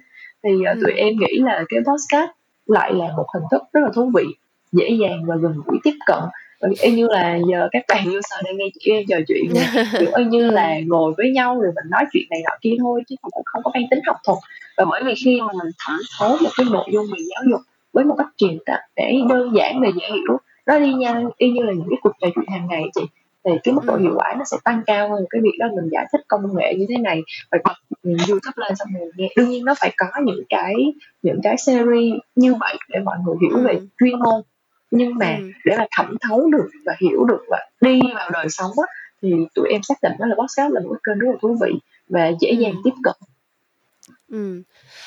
Thì 0.44 0.50
uh, 0.55 0.79
tụi 0.83 0.92
em 0.92 1.12
nghĩ 1.18 1.38
là 1.38 1.64
cái 1.68 1.81
podcast 1.81 2.31
lại 2.66 2.94
là 2.94 3.07
một 3.16 3.27
hình 3.35 3.42
thức 3.50 3.62
rất 3.72 3.81
là 3.81 3.90
thú 3.94 4.11
vị 4.14 4.24
dễ 4.72 4.88
dàng 5.00 5.22
và 5.27 5.37
gần 5.37 5.53
gũi 5.66 5.79
tiếp 5.85 5.94
cận 6.07 6.18
y 6.83 6.90
như 6.93 7.09
là 7.11 7.38
giờ 7.51 7.69
các 7.73 7.85
bạn 7.88 8.09
user 8.09 8.45
đang 8.45 8.57
nghe 8.57 8.64
chị 8.81 8.90
em 8.90 9.03
trò 9.09 9.17
chuyện 9.29 9.45
kiểu 10.01 10.11
y 10.17 10.25
như 10.25 10.51
là 10.51 10.79
ngồi 10.87 11.12
với 11.17 11.31
nhau 11.31 11.61
rồi 11.61 11.73
mình 11.75 11.90
nói 11.90 12.05
chuyện 12.12 12.25
này 12.31 12.40
nọ 12.45 12.51
kia 12.61 12.75
thôi 12.81 13.03
chứ 13.09 13.14
cũng 13.23 13.43
không 13.45 13.62
có 13.62 13.71
mang 13.75 13.85
tính 13.90 14.01
học 14.07 14.17
thuật. 14.27 14.38
Và 14.77 14.85
bởi 14.85 15.03
vì 15.05 15.14
khi 15.25 15.40
mà 15.40 15.53
mình 15.64 15.73
thẩm 15.87 15.97
thấu 16.19 16.29
một 16.43 16.51
cái 16.57 16.67
nội 16.73 16.85
dung 16.93 17.07
về 17.12 17.19
giáo 17.31 17.43
dục 17.51 17.61
với 17.93 18.05
một 18.05 18.14
cách 18.19 18.29
truyền 18.37 18.59
đạt 18.67 18.81
để 18.97 19.21
đơn 19.29 19.51
giản 19.57 19.81
và 19.81 19.88
dễ 20.01 20.07
hiểu 20.09 20.37
nó 20.67 20.79
đi 20.79 20.93
nhanh 20.93 21.29
y 21.37 21.51
như 21.51 21.62
là 21.62 21.73
những 21.73 21.87
cái 21.90 21.99
cuộc 22.03 22.12
trò 22.21 22.29
chuyện 22.35 22.45
hàng 22.49 22.67
ngày 22.71 22.83
chị 22.95 23.01
thì 23.45 23.51
cái 23.64 23.75
mức 23.75 23.81
độ 23.85 23.95
Ừ. 23.95 24.01
hiệu 24.01 24.12
quả 24.17 24.35
nó 24.38 24.45
sẽ 24.45 24.57
tăng 24.64 24.83
cao 24.87 25.09
hơn. 25.11 25.25
Cái 25.31 25.40
việc 25.45 25.53
đó 25.59 25.67
mình 25.77 25.88
giải 25.93 26.07
thích 26.12 26.21
công 26.29 26.57
nghệ 26.57 26.75
như 26.79 26.87
thế 26.88 26.97
này 26.97 27.21
và 27.51 27.59
bật 27.64 27.73
YouTube 28.05 28.53
lên 28.57 28.77
xong 28.77 28.88
rồi 28.99 29.11
nghe. 29.17 29.29
Đương 29.37 29.49
nhiên 29.49 29.64
nó 29.64 29.75
phải 29.81 29.93
có 29.97 30.07
những 30.25 30.43
cái 30.49 30.75
những 31.23 31.40
cái 31.43 31.57
series 31.59 32.14
như 32.37 32.55
vậy 32.55 32.77
để 32.88 32.99
mọi 33.05 33.17
người 33.27 33.37
hiểu 33.43 33.59
về 33.64 33.73
Ừ. 33.75 33.87
chuyên 34.01 34.19
môn 34.19 34.43
nhưng 34.95 35.15
mà 35.19 35.37
Ừ. 35.41 35.51
để 35.65 35.77
mà 35.79 35.85
thẩm 35.97 36.17
thấu 36.21 36.51
được 36.51 36.69
và 36.87 36.95
hiểu 37.01 37.25
được 37.25 37.41
và 37.51 37.59
đi 37.81 38.01
vào 38.15 38.31
đời 38.31 38.47
sống 38.49 38.71
á 38.77 38.87
thì 39.23 39.33
tụi 39.55 39.69
em 39.71 39.83
xác 39.83 39.95
định 40.03 40.13
đó 40.19 40.27
là 40.27 40.35
podcast 40.35 40.73
là 40.73 40.81
một 40.81 40.89
cái 41.03 41.15
kênh 41.15 41.19
rất 41.19 41.29
là 41.31 41.37
thú 41.43 41.57
vị 41.61 41.73
và 42.09 42.31
dễ 42.41 42.49
Ừ. 42.51 42.57
dàng 42.61 42.75
tiếp 42.85 42.91
cận 43.05 43.15
Ừm. 44.33 44.63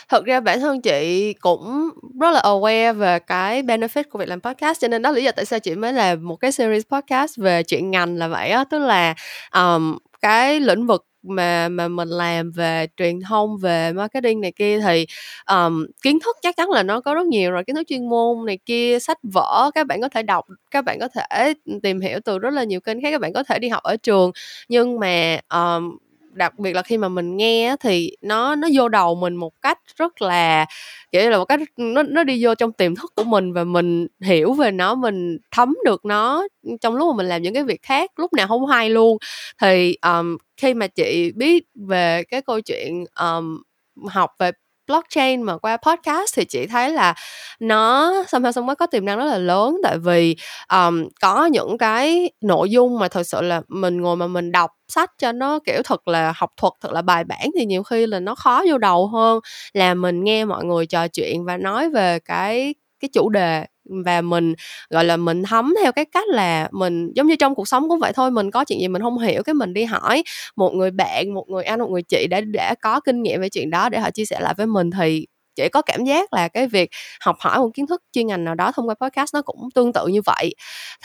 Thật 0.10 0.26
ra 0.26 0.40
bản 0.40 0.60
thân 0.60 0.82
chị 0.82 1.34
cũng 1.34 1.90
rất 2.22 2.32
là 2.32 2.42
aware 2.44 2.94
về 2.94 3.20
cái 3.20 3.64
benefit 3.64 4.04
của 4.10 4.20
việc 4.20 4.28
làm 4.30 4.42
podcast, 4.42 4.80
cho 4.82 4.88
nên 4.88 5.02
đó 5.02 5.12
lý 5.12 5.24
do 5.24 5.32
tại 5.32 5.46
sao 5.46 5.60
chị 5.60 5.76
mới 5.76 5.94
làm 5.94 6.28
một 6.28 6.36
cái 6.36 6.52
series 6.52 6.84
podcast 6.92 7.38
về 7.38 7.64
chuyện 7.64 7.92
ngành 7.92 8.16
là 8.18 8.28
vậy 8.28 8.50
á. 8.50 8.64
Tức 8.64 8.80
là, 8.80 9.16
ờm, 9.50 9.98
cái 10.22 10.60
lĩnh 10.60 10.88
vực 10.88 11.06
mà 11.24 11.70
mà 11.70 11.88
mình 11.88 12.10
làm 12.10 12.52
về 12.52 12.88
truyền 12.98 13.20
thông, 13.30 13.58
về 13.58 13.94
marketing 13.94 14.42
này 14.42 14.52
kia 14.52 14.80
thì, 14.86 15.06
um, 15.52 15.86
kiến 16.04 16.20
thức 16.26 16.38
chắc 16.42 16.56
chắn 16.58 16.70
là 16.70 16.84
nó 16.84 17.02
có 17.02 17.14
rất 17.14 17.26
nhiều 17.28 17.52
rồi, 17.52 17.64
kiến 17.68 17.76
thức 17.76 17.84
chuyên 17.88 18.10
môn 18.10 18.46
này 18.46 18.58
kia, 18.66 19.00
sách 19.00 19.18
vở 19.34 19.72
các 19.76 19.88
bạn 19.88 20.02
có 20.02 20.10
thể 20.10 20.24
đọc, 20.24 20.46
các 20.72 20.86
bạn 20.86 21.00
có 21.00 21.08
thể, 21.08 21.54
tìm 21.84 22.00
hiểu 22.02 22.20
từ 22.26 22.40
rất 22.40 22.54
là 22.54 22.64
nhiều 22.64 22.80
kênh 22.82 23.02
khác, 23.02 23.12
các 23.12 23.22
bạn 23.22 23.34
có 23.34 23.44
thể 23.44 23.60
đi 23.60 23.70
học 23.70 23.84
ở 23.84 23.98
trường. 23.98 24.32
Nhưng 24.70 25.00
mà, 25.00 25.40
um, 25.54 25.98
đặc 26.38 26.60
biệt 26.60 26.74
là 26.74 26.82
khi 26.82 26.98
mà 26.98 27.10
mình 27.10 27.38
nghe 27.38 27.76
thì 27.80 28.12
nó 28.22 28.56
nó 28.56 28.68
vô 28.74 28.90
đầu 28.90 29.16
mình 29.16 29.36
một 29.36 29.54
cách 29.62 29.80
rất 29.98 30.22
là, 30.22 30.66
kiểu 31.12 31.22
như 31.24 31.30
là, 31.30 31.38
một 31.38 31.46
cách 31.46 31.60
nó 31.78 32.04
nó 32.04 32.24
đi 32.24 32.46
vô 32.46 32.56
trong 32.56 32.72
tiềm 32.74 32.96
thức 32.96 33.14
của 33.16 33.24
mình 33.24 33.54
và 33.54 33.64
mình 33.64 34.08
hiểu 34.22 34.54
về 34.54 34.72
nó, 34.72 34.96
mình 34.96 35.38
thấm 35.52 35.76
được 35.86 36.06
nó, 36.06 36.48
trong 36.82 36.96
lúc 36.96 37.08
mà 37.14 37.18
mình 37.18 37.28
làm 37.28 37.42
những 37.42 37.54
cái 37.54 37.64
việc 37.64 37.82
khác, 37.84 38.12
lúc 38.18 38.34
nào 38.34 38.48
không 38.48 38.66
hay 38.66 38.90
luôn. 38.90 39.18
Thì, 39.62 39.98
um, 40.02 40.38
khi 40.58 40.74
mà 40.74 40.88
chị 40.88 41.32
biết 41.36 41.64
về 41.76 42.24
cái 42.24 42.42
câu 42.42 42.62
chuyện, 42.62 43.06
um, 43.20 43.62
học 44.10 44.32
về 44.40 44.52
blockchain 44.88 45.42
mà 45.42 45.58
qua 45.58 45.78
podcast 45.78 46.36
thì 46.36 46.46
chị 46.46 46.68
thấy 46.68 46.92
là 46.94 47.14
nó 47.60 48.12
somehow 48.28 48.52
somewhere 48.52 48.76
có 48.76 48.86
tiềm 48.88 49.06
năng 49.06 49.18
rất 49.18 49.26
là 49.26 49.38
lớn, 49.38 49.78
tại 49.84 49.98
vì, 49.98 50.36
um, 50.74 51.08
có 51.22 51.46
những 51.46 51.78
cái 51.78 52.32
nội 52.42 52.70
dung 52.72 53.00
mà 53.00 53.08
thực 53.08 53.24
sự 53.24 53.42
là 53.42 53.62
mình 53.68 54.02
ngồi 54.02 54.16
mà 54.18 54.28
mình 54.28 54.52
đọc 54.52 54.72
sách 54.88 55.12
cho 55.18 55.32
nó, 55.32 55.60
kiểu, 55.66 55.82
thật 55.86 56.08
là 56.08 56.34
học 56.36 56.50
thuật, 56.58 56.74
thật 56.82 56.92
là 56.92 57.02
bài 57.02 57.24
bản 57.24 57.50
thì 57.60 57.66
nhiều 57.66 57.84
khi 57.84 58.06
là 58.08 58.20
nó 58.20 58.36
khó 58.36 58.64
vô 58.70 58.78
đầu 58.78 59.08
hơn 59.08 59.40
là 59.74 59.94
mình 59.94 60.24
nghe 60.24 60.46
mọi 60.46 60.66
người 60.66 60.86
trò 60.86 61.08
chuyện 61.08 61.46
và 61.46 61.58
nói 61.58 61.90
về 61.90 62.20
cái 62.20 62.76
cái 63.00 63.10
chủ 63.14 63.30
đề 63.30 63.66
và 64.06 64.22
mình, 64.22 64.54
gọi 64.90 65.06
là, 65.06 65.18
mình 65.18 65.44
thấm 65.44 65.74
theo 65.84 65.92
cái 65.92 66.06
cách 66.06 66.28
là 66.28 66.68
mình 66.72 67.12
giống 67.16 67.28
như 67.28 67.36
trong 67.36 67.56
cuộc 67.56 67.68
sống 67.68 67.90
cũng 67.90 68.00
vậy 68.00 68.12
thôi, 68.16 68.32
mình 68.32 68.52
có 68.52 68.66
chuyện 68.66 68.80
gì 68.80 68.88
mình 68.88 69.02
không 69.02 69.18
hiểu 69.20 69.44
cái 69.44 69.54
mình 69.56 69.74
đi 69.74 69.84
hỏi 69.84 70.24
một 70.56 70.74
người 70.74 70.92
bạn, 70.92 71.34
một 71.34 71.46
người 71.50 71.64
anh, 71.64 71.80
một 71.80 71.90
người 71.92 72.02
chị 72.04 72.28
đã 72.30 72.42
đã 72.42 72.76
có 72.82 73.00
kinh 73.00 73.22
nghiệm 73.24 73.42
về 73.42 73.50
chuyện 73.50 73.70
đó 73.70 73.90
để 73.90 74.00
họ 74.00 74.12
chia 74.12 74.26
sẻ 74.26 74.40
lại 74.40 74.54
với 74.58 74.68
mình 74.68 74.92
thì 74.92 75.28
chị 75.58 75.70
có 75.70 75.82
cảm 75.82 76.04
giác 76.06 76.34
là 76.34 76.48
cái 76.48 76.68
việc 76.68 76.90
học 77.22 77.36
hỏi 77.40 77.60
một 77.60 77.70
kiến 77.74 77.88
thức 77.88 78.02
chuyên 78.14 78.28
ngành 78.28 78.44
nào 78.46 78.56
đó 78.56 78.72
thông 78.72 78.90
qua 78.90 78.96
podcast 79.02 79.34
nó 79.34 79.42
cũng 79.42 79.70
tương 79.76 79.94
tự 79.94 80.08
như 80.08 80.22
vậy. 80.26 80.56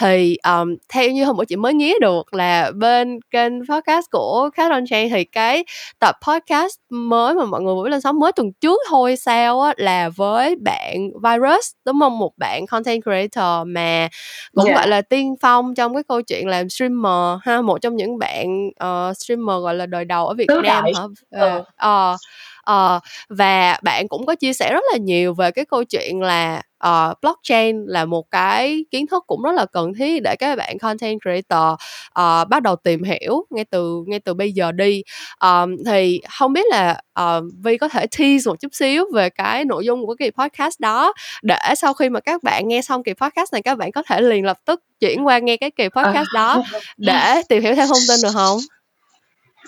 Thì, 0.01 0.37
ờm, 0.43 0.77
theo 0.89 1.11
như 1.11 1.25
hôm 1.25 1.37
bữa 1.37 1.45
chị 1.45 1.57
mới 1.57 1.75
nghe 1.75 1.95
được 2.01 2.35
là 2.35 2.71
bên 2.75 3.19
kênh 3.31 3.53
podcast 3.69 4.07
của 4.11 4.51
Cat 4.57 4.71
on 4.73 4.85
Chain 4.91 5.11
thì 5.11 5.25
cái 5.25 5.65
tập 6.01 6.17
podcast 6.29 6.77
mới 6.91 7.35
mà 7.35 7.45
mọi 7.45 7.63
người 7.63 7.75
vừa 7.75 7.89
lên 7.89 8.01
sóng 8.01 8.19
mới 8.19 8.33
tuần 8.33 8.53
trước 8.61 8.81
thôi 8.89 9.17
sao 9.17 9.61
á, 9.61 9.73
là 9.77 10.09
với 10.17 10.57
bạn 10.57 11.11
Virus, 11.23 11.71
đúng 11.85 12.01
hông? 12.01 12.19
Một 12.19 12.33
bạn 12.37 12.67
content 12.67 13.03
creator 13.03 13.67
mà 13.67 14.09
cũng, 14.55 14.65
Dạ. 14.67 14.75
gọi 14.75 14.89
là, 14.89 15.03
tiên 15.03 15.35
phong 15.41 15.75
trong 15.75 15.95
cái 15.95 16.03
câu 16.09 16.23
chuyện 16.23 16.49
làm 16.49 16.69
streamer 16.69 17.39
ha, 17.43 17.61
một 17.61 17.79
trong 17.83 17.97
những 17.97 18.19
bạn, 18.19 18.71
ờ, 18.79 19.13
streamer, 19.19 19.63
gọi 19.63 19.75
là, 19.75 19.87
đời 19.87 20.05
đầu 20.05 20.27
ở 20.29 20.35
Việt 20.35 20.47
Tứ 20.49 20.55
Nam 20.55 20.85
đại 20.85 20.93
hả? 20.97 21.03
ờ. 21.31 21.65
Ờ, 21.77 22.17
ờ, 22.63 23.01
và 23.29 23.79
bạn 23.83 24.09
cũng 24.09 24.27
có 24.27 24.35
chia 24.35 24.53
sẻ 24.53 24.73
rất 24.73 24.85
là 24.93 24.99
nhiều 24.99 25.35
về 25.35 25.51
cái 25.51 25.65
câu 25.65 25.85
chuyện 25.85 26.21
là, 26.21 26.63
ờ, 26.79 27.15
blockchain 27.23 27.85
là 27.87 28.05
một 28.05 28.31
cái 28.31 28.85
kiến 28.91 29.07
thức 29.07 29.25
cũng 29.27 29.43
rất 29.43 29.53
là 29.53 29.67
cần 29.73 29.95
thiết 29.95 30.23
để 30.23 30.37
các 30.37 30.57
bạn 30.59 30.79
content 30.79 31.19
creator, 31.23 31.79
ờ, 32.13 32.45
bắt 32.45 32.63
đầu 32.63 32.77
tìm 32.77 33.03
hiểu 33.03 33.47
ngay 33.51 33.65
từ 33.65 34.05
ngay 34.07 34.21
từ 34.21 34.35
bây 34.35 34.53
giờ 34.53 34.73
đi. 34.73 35.03
Ờm, 35.39 35.77
thì 35.87 36.21
hông 36.39 36.53
biết 36.53 36.67
là, 36.71 37.01
ờ, 37.13 37.43
Vi 37.65 37.79
có 37.79 37.89
thể 37.89 38.07
tease 38.19 38.49
một 38.51 38.61
chút 38.61 38.75
xíu 38.75 39.05
về 39.15 39.31
cái 39.31 39.65
nội 39.65 39.85
dung 39.85 40.07
của 40.07 40.15
kỳ 40.19 40.31
podcast 40.31 40.81
đó, 40.81 41.13
để 41.43 41.59
sau 41.77 41.95
khi 41.95 42.09
mà 42.09 42.21
các 42.21 42.43
bạn 42.43 42.69
nghe 42.69 42.83
xong 42.83 43.03
kỳ 43.03 43.13
podcast 43.13 43.53
này 43.53 43.63
các 43.63 43.79
bạn 43.79 43.93
có 43.93 44.03
thể 44.09 44.21
liền 44.21 44.45
lập 44.45 44.59
tức 44.65 44.83
chuyển 45.01 45.27
qua 45.27 45.39
nghe 45.39 45.57
cái 45.57 45.71
kỳ 45.71 45.89
podcast 45.89 46.27
đó 46.35 46.63
để 46.97 47.43
tìm 47.49 47.63
hiểu 47.63 47.75
thêm 47.75 47.89
thông 47.89 47.99
tin 48.09 48.21
được 48.23 48.31
hông? 48.35 48.59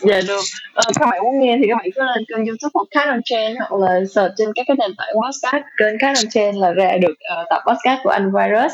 Dạ 0.01 0.21
được. 0.29 0.41
Ờ, 0.75 0.85
các 1.01 1.07
bạn 1.11 1.21
muốn 1.25 1.41
nghe 1.41 1.57
thì 1.61 1.65
các 1.69 1.77
bạn 1.77 1.87
cứ 1.95 2.03
lên 2.03 2.25
kênh 2.29 2.47
YouTube 2.47 2.71
của 2.73 2.85
Cat 2.91 3.09
on 3.09 3.21
Chain 3.25 3.57
hoặc 3.57 3.81
là 3.81 4.01
search 4.15 4.35
trên 4.37 4.49
các 4.55 4.65
cái 4.69 4.77
nền 4.81 4.91
tảng 4.99 5.09
podcast 5.23 5.65
kênh 5.79 5.99
Cat 5.99 6.17
on 6.17 6.31
Chain 6.31 6.55
là 6.55 6.73
ra 6.73 6.97
được, 7.01 7.15
ờ, 7.21 7.45
tập 7.51 7.63
podcast 7.67 8.01
của 8.03 8.11
anh 8.11 8.33
Virus. 8.33 8.73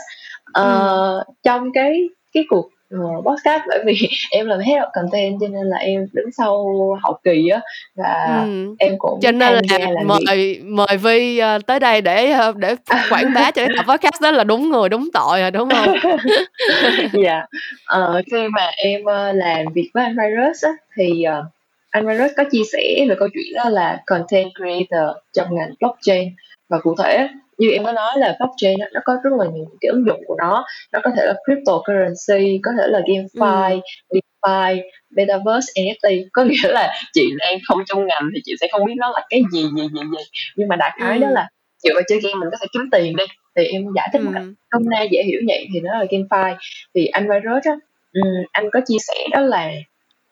Ờ, 0.53 1.15
Ừm. 1.27 1.35
trong 1.43 1.73
cái 1.75 1.93
cái 2.33 2.45
cuộc, 2.49 2.71
podcast 2.99 3.63
bởi 3.69 3.83
vì 3.87 4.09
em 4.31 4.47
làm 4.47 4.59
of 4.59 4.87
Content 4.93 5.41
cho 5.41 5.49
nên 5.49 5.67
là 5.67 5.77
em 5.77 6.07
đứng 6.13 6.33
sau 6.39 6.67
hậu 7.03 7.19
kỳ 7.25 7.49
á 7.49 7.61
và 7.97 8.41
Ừm. 8.45 8.75
em 8.79 8.95
cũng 8.99 9.21
Cho 9.23 9.33
nên 9.33 9.53
là 9.53 9.61
gia 9.71 9.79
làm 9.79 9.95
việc 10.19 10.25
mời 10.27 10.61
mời 10.65 10.97
Vi, 10.97 11.39
ơ, 11.39 11.59
tới 11.67 11.81
đây 11.81 12.01
để, 12.01 12.31
ơ, 12.31 12.53
để 12.57 12.77
quảng 13.11 13.35
bá 13.35 13.51
cho 13.51 13.67
cái 13.67 13.69
tập 13.77 13.87
podcast 13.89 14.23
đó 14.23 14.31
là 14.31 14.45
đúng 14.45 14.71
người 14.71 14.89
đúng 14.89 15.09
tội 15.13 15.41
rồi, 15.41 15.51
đúng 15.51 15.69
hông? 15.69 15.97
Dạ. 17.25 17.47
Ờ, 17.85 18.23
khi 18.31 18.49
mà 18.49 18.71
em, 18.77 19.01
làm 19.35 19.65
việc 19.75 19.91
với 19.95 20.05
anh 20.05 20.17
Virus 20.17 20.65
á, 20.65 20.71
thì, 20.97 21.23
ờ, 21.23 21.45
anh 21.91 22.07
Virus 22.07 22.31
có 22.37 22.45
chia 22.51 22.63
sẻ 22.73 23.07
về 23.09 23.15
câu 23.19 23.29
chuyện 23.35 23.55
đó 23.55 23.69
là 23.71 24.03
content 24.07 24.51
creator 24.57 25.17
trong 25.33 25.47
ngành 25.55 25.71
blockchain. 25.81 26.29
Và 26.69 26.79
cụ 26.79 26.95
thể 26.99 27.29
như 27.61 27.71
em 27.71 27.85
có 27.85 27.93
nói 27.93 28.13
là 28.17 28.37
blockchain 28.39 28.79
á, 28.81 28.87
nó 28.95 29.01
có 29.05 29.17
rất 29.25 29.31
là 29.39 29.47
nhiều 29.55 29.65
cái 29.81 29.89
ứng 29.91 30.05
dụng 30.07 30.21
của 30.27 30.35
nó, 30.39 30.65
nó 30.93 31.01
có 31.05 31.11
thể 31.17 31.27
là 31.27 31.35
cryptocurrency, 31.45 32.59
có 32.63 32.71
thể 32.79 32.87
là 32.89 33.01
GameFi, 33.01 33.81
Ừm. 34.09 34.21
DeFi, 34.43 34.81
Metaverse, 35.17 35.69
NFT. 35.83 36.25
Có 36.33 36.45
nghĩa 36.45 36.69
là 36.73 36.93
chị 37.13 37.31
đang 37.39 37.59
không 37.69 37.79
trong 37.87 38.07
ngành 38.07 38.23
thì 38.35 38.41
chị 38.45 38.53
sẽ 38.61 38.69
không 38.73 38.85
biết 38.87 38.95
nó 38.97 39.11
là 39.15 39.27
cái 39.31 39.43
gì, 39.53 39.63
gì, 39.63 39.83
gì, 39.95 40.01
gì, 40.13 40.25
nhưng 40.57 40.69
mà 40.69 40.77
đại 40.77 40.91
khái 41.01 41.19
đó 41.19 41.27
Ừm. 41.27 41.35
là 41.35 41.49
dựa 41.85 41.95
vào 41.95 42.03
chơi 42.09 42.21
game 42.23 42.35
mình 42.41 42.49
có 42.53 42.57
thể 42.61 42.67
kiếm 42.73 42.83
tiền 42.93 43.17
đi, 43.17 43.25
thì 43.57 43.65
em 43.65 43.83
giải 43.97 44.09
thích 44.13 44.23
một 44.23 44.31
cách 44.35 44.43
Ừm. 44.43 44.55
nôm 44.73 44.83
na 44.91 45.03
dễ 45.03 45.23
hiểu 45.23 45.41
vậy 45.49 45.67
thì 45.75 45.81
nó 45.81 45.99
là 45.99 46.05
GameFi. 46.11 46.55
Thì 46.95 47.07
anh 47.07 47.29
Virus 47.29 47.65
á, 47.65 47.73
ừm, 48.13 48.25
anh 48.53 48.71
có 48.73 48.81
chia 48.87 48.99
sẻ 49.09 49.15
đó 49.33 49.41
là 49.41 49.71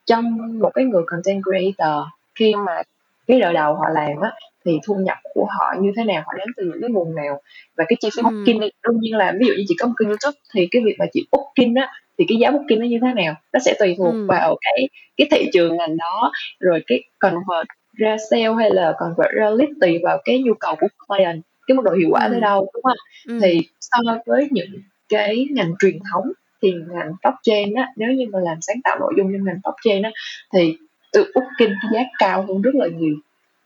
trong 0.07 0.25
một 0.61 0.71
cái 0.75 0.85
người 0.85 1.03
content 1.07 1.43
creator 1.45 2.03
khi 2.39 2.55
mà 2.67 2.83
cái 3.29 3.41
đời 3.41 3.55
đầu 3.55 3.75
họ 3.75 3.85
làm 3.95 4.21
á, 4.23 4.31
thì 4.67 4.79
thu 4.87 4.95
nhập 4.95 5.17
của 5.35 5.47
họ 5.59 5.75
như 5.81 5.93
thế 5.97 6.05
nào, 6.05 6.23
họ 6.27 6.33
đến 6.39 6.49
từ 6.57 6.65
những 6.65 6.81
cái 6.81 6.91
nguồn 6.91 7.15
nào 7.15 7.41
và 7.77 7.85
cái 7.89 7.97
chi 8.01 8.09
phí 8.17 8.23
booking 8.23 8.53
Ừm. 8.53 8.61
đi, 8.61 8.69
đương 8.89 9.01
nhiên 9.01 9.17
là 9.17 9.33
ví 9.41 9.47
dụ 9.47 9.55
như 9.59 9.65
chị 9.69 9.75
có 9.79 9.87
một 9.87 9.95
kênh 9.99 10.09
YouTube 10.09 10.39
thì 10.55 10.69
cái 10.71 10.83
việc 10.85 10.97
mà 10.99 11.07
chị 11.13 11.27
booking 11.33 11.75
á, 11.75 11.89
thì 12.19 12.25
cái 12.29 12.39
giá 12.41 12.51
booking 12.51 12.81
nó 12.81 12.87
như 12.87 12.99
thế 13.03 13.09
nào, 13.23 13.35
nó 13.53 13.61
sẽ 13.61 13.75
tùy 13.81 13.95
thuộc 13.99 14.15
Ừm. 14.15 14.27
vào 14.27 14.57
cái 14.63 14.89
cái 15.17 15.29
thị 15.31 15.51
trường 15.53 15.77
ngành 15.77 15.97
đó, 15.97 16.33
rồi 16.61 16.83
cái 16.87 17.03
convert 17.19 17.67
ra 17.99 18.17
sale 18.31 18.55
hay 18.59 18.71
là 18.71 18.95
convert 18.99 19.31
ra 19.35 19.51
lead 19.51 19.71
tùy 19.81 19.99
vào 20.05 20.19
cái 20.25 20.39
nhu 20.43 20.55
cầu 20.61 20.75
của 20.81 20.87
client, 21.09 21.43
cái 21.67 21.75
mức 21.77 21.83
độ 21.85 21.93
hiệu 21.93 22.09
quả 22.13 22.21
tới 22.21 22.35
Ừm. 22.35 22.41
đâu, 22.41 22.71
đúng 22.75 22.85
hông? 22.85 22.97
Ừm. 23.29 23.39
Thì 23.43 23.61
so 23.81 23.99
với 24.27 24.49
những 24.51 24.69
cái 25.09 25.47
ngành 25.51 25.73
truyền 25.79 25.99
thống 26.13 26.33
thì 26.63 26.73
ngành 26.73 27.13
blockchain 27.23 27.75
á, 27.75 27.89
nếu 27.97 28.09
như 28.11 28.25
mà 28.33 28.39
làm 28.41 28.57
sáng 28.61 28.77
tạo 28.85 28.97
nội 29.01 29.13
dung 29.17 29.27
trong 29.33 29.45
ngành 29.45 29.61
blockchain 29.65 30.03
á, 30.03 30.11
thì 30.55 30.77
được 31.15 31.27
booking 31.35 31.75
giá 31.95 32.01
cao 32.19 32.45
hơn 32.49 32.63
rất 32.63 32.75
là 32.75 32.87
nhiều. 32.99 33.15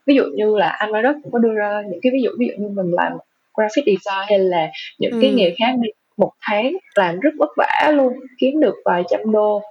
Ví 0.07 0.15
dụ 0.15 0.23
như 0.35 0.55
là 0.57 0.69
anh 0.69 0.91
Virus 0.93 1.15
cũng 1.23 1.31
có 1.31 1.39
đưa 1.39 1.53
ra 1.53 1.81
những 1.89 1.99
cái 2.01 2.11
ví 2.13 2.21
dụ, 2.21 2.29
ví 2.39 2.47
dụ 2.47 2.53
như 2.57 2.67
mình 2.75 2.91
làm 2.91 3.11
graphic 3.57 3.85
design 3.85 4.25
hay 4.29 4.39
là 4.39 4.67
những 4.99 5.11
cái 5.21 5.29
Ừm. 5.29 5.37
nghề 5.37 5.55
khác 5.59 5.71
đi, 5.81 5.89
một 6.17 6.31
tháng 6.41 6.73
làm 6.95 7.19
rất 7.19 7.33
vất 7.39 7.49
vả 7.57 7.91
luôn, 7.95 8.13
kiếm 8.39 8.59
được 8.59 8.75
vài 8.85 9.03
trăm 9.09 9.31
đô, 9.31 9.61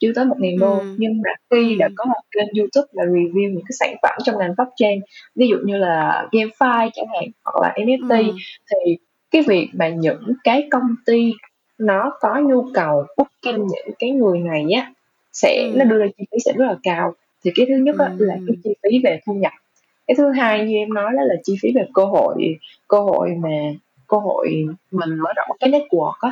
chưa 0.00 0.12
tới 0.14 0.24
1.000 0.24 0.58
đô. 0.58 0.78
Ừm. 0.78 0.94
Nhưng 0.98 1.22
mà 1.24 1.30
khi 1.50 1.76
đã 1.78 1.86
Ừm. 1.86 1.94
có 1.96 2.04
một 2.04 2.20
kênh 2.30 2.48
YouTube 2.58 2.86
là 2.92 3.04
review 3.04 3.50
những 3.52 3.62
cái 3.68 3.74
sản 3.80 3.94
phẩm 4.02 4.18
trong 4.24 4.38
ngành 4.38 4.54
blockchain, 4.56 5.00
ví 5.36 5.48
dụ 5.48 5.56
như 5.64 5.76
là 5.76 6.28
GameFi 6.32 6.90
chẳng 6.94 7.06
hạn, 7.14 7.24
hoặc 7.44 7.60
là 7.62 7.74
NFT, 7.76 8.26
Ừm. 8.26 8.36
thì 8.70 8.96
cái 9.30 9.42
việc 9.48 9.68
mà 9.72 9.88
những 9.88 10.32
cái 10.44 10.68
công 10.70 10.94
ty 11.06 11.32
nó 11.78 12.12
có 12.20 12.40
nhu 12.40 12.64
cầu 12.74 13.06
booking 13.16 13.66
những 13.66 13.94
cái 13.98 14.10
người 14.10 14.38
này 14.38 14.64
á, 14.76 14.92
sẽ 15.32 15.70
nó 15.74 15.80
Ừm. 15.84 15.88
đưa 15.90 15.98
ra 15.98 16.06
chi 16.18 16.24
phí 16.32 16.38
sẽ 16.44 16.52
rất 16.56 16.64
là 16.66 16.76
cao. 16.82 17.14
Thì 17.44 17.50
cái 17.54 17.66
thứ 17.68 17.74
nhất 17.76 17.96
á 17.98 18.10
là 18.18 18.34
cái 18.46 18.56
chi 18.64 18.70
phí 18.82 18.98
về 19.04 19.20
thu 19.26 19.34
nhập. 19.34 19.52
Cái 20.10 20.14
thứ 20.16 20.30
hai 20.30 20.64
như 20.64 20.76
em 20.76 20.94
nói 20.94 21.12
đó 21.16 21.22
là 21.22 21.34
chi 21.44 21.56
phí 21.62 21.72
về 21.74 21.82
cơ 21.94 22.04
hội, 22.04 22.58
cơ 22.88 23.00
hội 23.00 23.30
mà 23.42 23.48
cơ 24.08 24.16
hội 24.16 24.48
mình 24.90 25.10
mở 25.18 25.32
rộng 25.36 25.56
cái 25.60 25.70
network 25.70 26.12
á. 26.20 26.30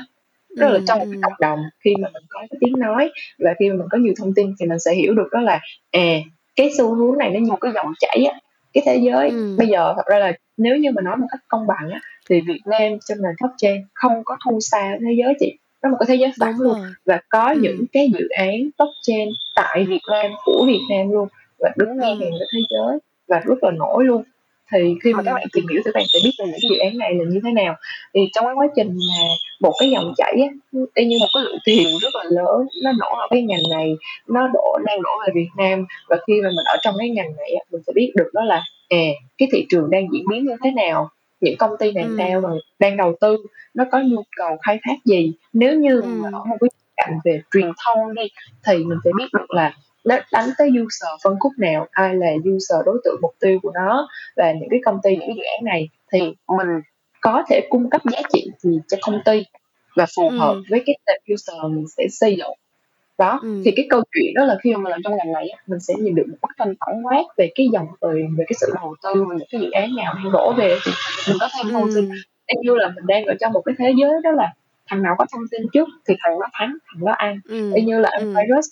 Tức 0.60 0.68
là 0.68 0.78
trong 0.86 0.98
một 0.98 1.04
cái 1.04 1.14
ừm. 1.14 1.22
cộng 1.22 1.32
đồng 1.40 1.58
khi 1.84 1.94
mà 2.02 2.08
mình 2.12 2.22
có 2.28 2.40
cái 2.40 2.58
tiếng 2.60 2.72
nói 2.78 3.10
và 3.38 3.54
khi 3.58 3.68
mà 3.70 3.74
mình 3.76 3.86
có 3.90 3.98
nhiều 3.98 4.14
thông 4.18 4.34
tin 4.34 4.54
thì 4.60 4.66
mình 4.66 4.78
sẽ 4.78 4.94
hiểu 4.94 5.14
được 5.14 5.28
đó 5.32 5.40
là, 5.40 5.60
à, 5.90 6.18
cái 6.56 6.70
xu 6.78 6.94
hướng 6.94 7.18
này 7.18 7.30
nó 7.30 7.40
như 7.40 7.50
một 7.50 7.58
cái 7.60 7.72
dòng 7.74 7.92
chảy 8.00 8.24
á. 8.32 8.38
Cái 8.72 8.82
thế 8.86 8.96
giới 8.96 9.28
Ừm. 9.30 9.56
bây 9.56 9.66
giờ 9.66 9.92
thật 9.96 10.06
ra 10.06 10.18
là 10.18 10.32
nếu 10.56 10.76
như 10.76 10.90
mà 10.94 11.02
nói 11.02 11.16
một 11.16 11.26
cách 11.30 11.40
công 11.48 11.66
bằng 11.66 11.90
á, 11.90 12.00
thì 12.30 12.40
Việt 12.40 12.60
Nam 12.66 12.98
trong 13.08 13.18
ngành 13.22 13.34
blockchain 13.40 13.82
không 13.94 14.24
có 14.24 14.36
thua 14.44 14.60
xa 14.60 14.96
thế 15.00 15.14
giới 15.24 15.34
chị. 15.40 15.58
nó 15.82 15.90
một 15.90 15.96
cái 16.00 16.06
thế 16.08 16.14
giới 16.14 16.32
phẳng 16.40 16.60
luôn 16.60 16.76
và 17.06 17.20
có 17.28 17.48
Ừm. 17.48 17.62
những 17.62 17.84
cái 17.92 18.10
dự 18.18 18.28
án 18.28 18.54
blockchain 18.78 19.28
tại 19.54 19.84
Việt 19.88 20.02
Nam 20.10 20.30
của 20.44 20.64
Việt 20.66 20.80
Nam 20.90 21.10
luôn 21.10 21.28
và 21.58 21.70
đứng 21.76 21.88
ngang 21.98 22.18
hàng 22.20 22.30
Ừm. 22.30 22.38
với 22.38 22.48
thế 22.54 22.60
giới 22.70 22.98
và 23.28 23.40
rất 23.44 23.64
là 23.64 23.70
nổi 23.70 24.04
luôn. 24.04 24.22
Thì 24.72 24.94
khi 25.02 25.12
mà 25.12 25.22
các 25.22 25.34
bạn 25.34 25.46
tìm 25.52 25.64
hiểu 25.70 25.82
thì 25.84 25.90
các 25.94 25.94
bạn 25.94 26.04
sẽ 26.12 26.18
biết 26.24 26.32
là 26.38 26.44
những 26.44 26.58
cái 26.62 26.70
dự 26.70 26.78
án 26.78 26.98
này 26.98 27.14
là 27.14 27.24
như 27.28 27.40
thế 27.44 27.52
nào. 27.52 27.74
Thì 28.14 28.20
trong 28.32 28.44
cái 28.44 28.54
quá 28.54 28.66
trình 28.76 28.88
mà 28.88 29.24
một 29.60 29.72
cái 29.80 29.90
dòng 29.90 30.12
chảy 30.16 30.34
á 30.40 30.78
y 30.94 31.04
như 31.04 31.16
một 31.20 31.26
cái 31.34 31.42
lượng 31.44 31.58
tiền 31.64 31.86
rất 32.02 32.14
là 32.14 32.24
lớn 32.24 32.66
nó 32.82 32.92
đổ 33.00 33.16
vào 33.18 33.28
cái 33.30 33.42
ngành 33.42 33.62
này 33.70 33.96
nó 34.28 34.48
đổ 34.54 34.78
đang 34.86 35.02
đổ 35.02 35.10
về 35.26 35.32
Việt 35.34 35.48
Nam. 35.56 35.86
Và 36.08 36.16
khi 36.26 36.32
mà 36.42 36.48
mình 36.48 36.64
ở 36.66 36.76
trong 36.82 36.94
cái 36.98 37.08
ngành 37.08 37.36
này 37.36 37.50
mình 37.72 37.82
sẽ 37.86 37.92
biết 37.96 38.12
được 38.16 38.30
đó 38.34 38.44
là 38.44 38.62
à 38.88 39.06
cái 39.38 39.48
thị 39.52 39.66
trường 39.68 39.90
đang 39.90 40.06
diễn 40.12 40.24
biến 40.30 40.44
như 40.44 40.56
thế 40.64 40.70
nào 40.70 41.10
những 41.40 41.56
công 41.58 41.70
ty 41.78 41.92
nào 41.92 42.04
đang 42.16 42.42
Ừm. 42.42 42.58
đang 42.78 42.96
đầu 42.96 43.14
tư 43.20 43.36
nó 43.74 43.84
có 43.92 44.00
nhu 44.00 44.22
cầu 44.36 44.56
khai 44.62 44.78
thác 44.82 44.96
gì. 45.04 45.32
Nếu 45.52 45.74
như 45.74 46.02
mà 46.02 46.28
ở 46.32 46.44
một 46.44 46.56
cái 46.60 46.68
cạnh 46.96 47.18
về 47.24 47.40
truyền 47.52 47.72
thông 47.84 48.14
đi 48.14 48.22
thì 48.66 48.76
mình 48.84 48.98
sẽ 49.04 49.10
biết 49.18 49.26
được 49.32 49.50
là 49.50 49.72
đánh 50.32 50.50
tới 50.58 50.68
user 50.68 51.08
phân 51.24 51.38
khúc 51.40 51.52
nào 51.58 51.86
ai 51.90 52.14
là 52.14 52.26
user 52.56 52.78
đối 52.86 52.98
tượng 53.04 53.18
mục 53.22 53.34
tiêu 53.40 53.58
của 53.62 53.70
nó 53.74 54.08
và 54.36 54.52
những 54.52 54.68
cái 54.70 54.80
công 54.84 54.98
ty 55.02 55.10
những 55.10 55.20
cái 55.28 55.34
dự 55.36 55.42
án 55.42 55.64
này 55.64 55.88
thì 56.12 56.20
mình 56.58 56.68
có 57.20 57.42
thể 57.50 57.60
cung 57.70 57.90
cấp 57.90 58.00
giá 58.12 58.18
trị 58.32 58.50
gì 58.58 58.78
cho 58.88 58.96
công 59.02 59.20
ty 59.24 59.44
và 59.96 60.06
phù 60.16 60.28
hợp 60.30 60.52
Ừm. 60.52 60.62
với 60.70 60.82
cái 60.86 60.98
tệp 61.06 61.20
user 61.34 61.56
mình 61.74 61.84
sẽ 61.96 62.04
xây 62.10 62.36
dựng 62.38 62.50
đó 63.18 63.38
Ừm. 63.42 63.62
thì 63.64 63.70
cái 63.76 63.86
câu 63.90 64.02
chuyện 64.14 64.34
đó 64.34 64.44
là 64.44 64.56
khi 64.62 64.74
mà 64.74 64.78
mình 64.80 64.90
làm 64.90 65.00
trong 65.04 65.16
ngành 65.16 65.32
này 65.32 65.46
mình 65.66 65.80
sẽ 65.80 65.94
nhìn 65.98 66.14
được 66.14 66.24
một 66.28 66.36
bức 66.42 66.50
tranh 66.58 66.74
tổng 66.80 67.06
quát 67.06 67.24
về 67.36 67.50
cái 67.54 67.68
dòng 67.72 67.86
tiền 68.00 68.36
về 68.38 68.44
cái 68.48 68.56
sự 68.60 68.66
đầu 68.74 68.94
tư 69.02 69.24
về 69.24 69.36
những 69.38 69.48
cái 69.50 69.60
dự 69.60 69.70
án 69.70 69.96
nào 69.96 70.14
đang 70.14 70.32
đổ 70.32 70.52
về 70.58 70.78
thì 70.84 70.92
mình 71.28 71.36
có 71.40 71.48
thêm 71.56 71.72
thông 71.72 71.88
tin 71.94 72.04
Ừm. 72.08 72.16
y 72.46 72.54
như 72.62 72.74
là 72.76 72.88
mình 72.88 73.06
đang 73.06 73.24
ở 73.24 73.34
trong 73.40 73.52
một 73.52 73.62
cái 73.64 73.74
thế 73.78 73.94
giới 74.00 74.10
đó 74.24 74.30
là 74.30 74.52
thằng 74.90 75.02
nào 75.02 75.14
có 75.18 75.26
thông 75.32 75.42
tin 75.50 75.62
trước 75.72 75.88
thì 76.08 76.14
thằng 76.24 76.40
đó 76.40 76.46
thắng 76.52 76.76
thằng 76.86 77.04
đó 77.06 77.12
ăn 77.12 77.40
y 77.48 77.58
Ừm. 77.60 77.74
như 77.86 78.00
là 78.00 78.10
Ừm. 78.20 78.34
virus 78.34 78.66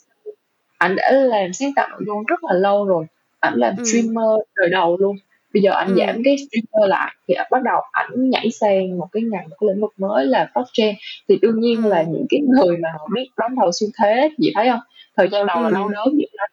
ảnh 0.79 0.97
đã 0.97 1.11
làm 1.13 1.53
sáng 1.53 1.71
tạo 1.77 1.89
nội 1.91 2.01
dung 2.07 2.25
rất 2.29 2.45
là 2.45 2.53
lâu 2.55 2.85
rồi. 2.87 3.07
Ảnh 3.41 3.55
làm 3.57 3.75
Ừm. 3.77 3.85
streamer 3.85 4.41
đời 4.57 4.69
đầu 4.71 4.97
luôn. 5.01 5.17
Bây 5.55 5.63
giờ 5.63 5.73
ảnh 5.73 5.89
Ừm. 5.89 5.97
giảm 5.97 6.23
cái 6.25 6.37
streamer 6.39 6.91
lại. 6.91 7.15
Thì 7.29 7.35
bắt 7.51 7.63
đầu 7.63 7.81
ảnh 7.93 8.31
nhảy 8.31 8.51
sang 8.51 8.99
một 8.99 9.07
cái 9.13 9.23
ngành 9.23 9.49
một 9.51 9.57
cái 9.61 9.69
lĩnh 9.69 9.81
vực 9.81 9.95
mới 9.99 10.27
là 10.27 10.51
blockchain. 10.55 10.95
Thì 11.29 11.39
đương 11.43 11.61
nhiên 11.61 11.87
là 11.87 11.99
Ừm. 12.01 12.13
những 12.13 12.27
cái 12.31 12.41
người 12.41 12.77
mà 12.77 12.89
họ 12.99 13.09
biết 13.15 13.29
đón 13.37 13.55
đầu 13.61 13.71
xu 13.81 13.87
thế 14.03 14.31
chị 14.39 14.53
thấy 14.55 14.69
không? 14.71 14.81
Thời 15.17 15.29
gian 15.29 15.47
đầu 15.47 15.63
là 15.63 15.71
đau 15.71 15.89
đớn 15.89 16.09
vậy 16.17 16.29
đó 16.39 16.45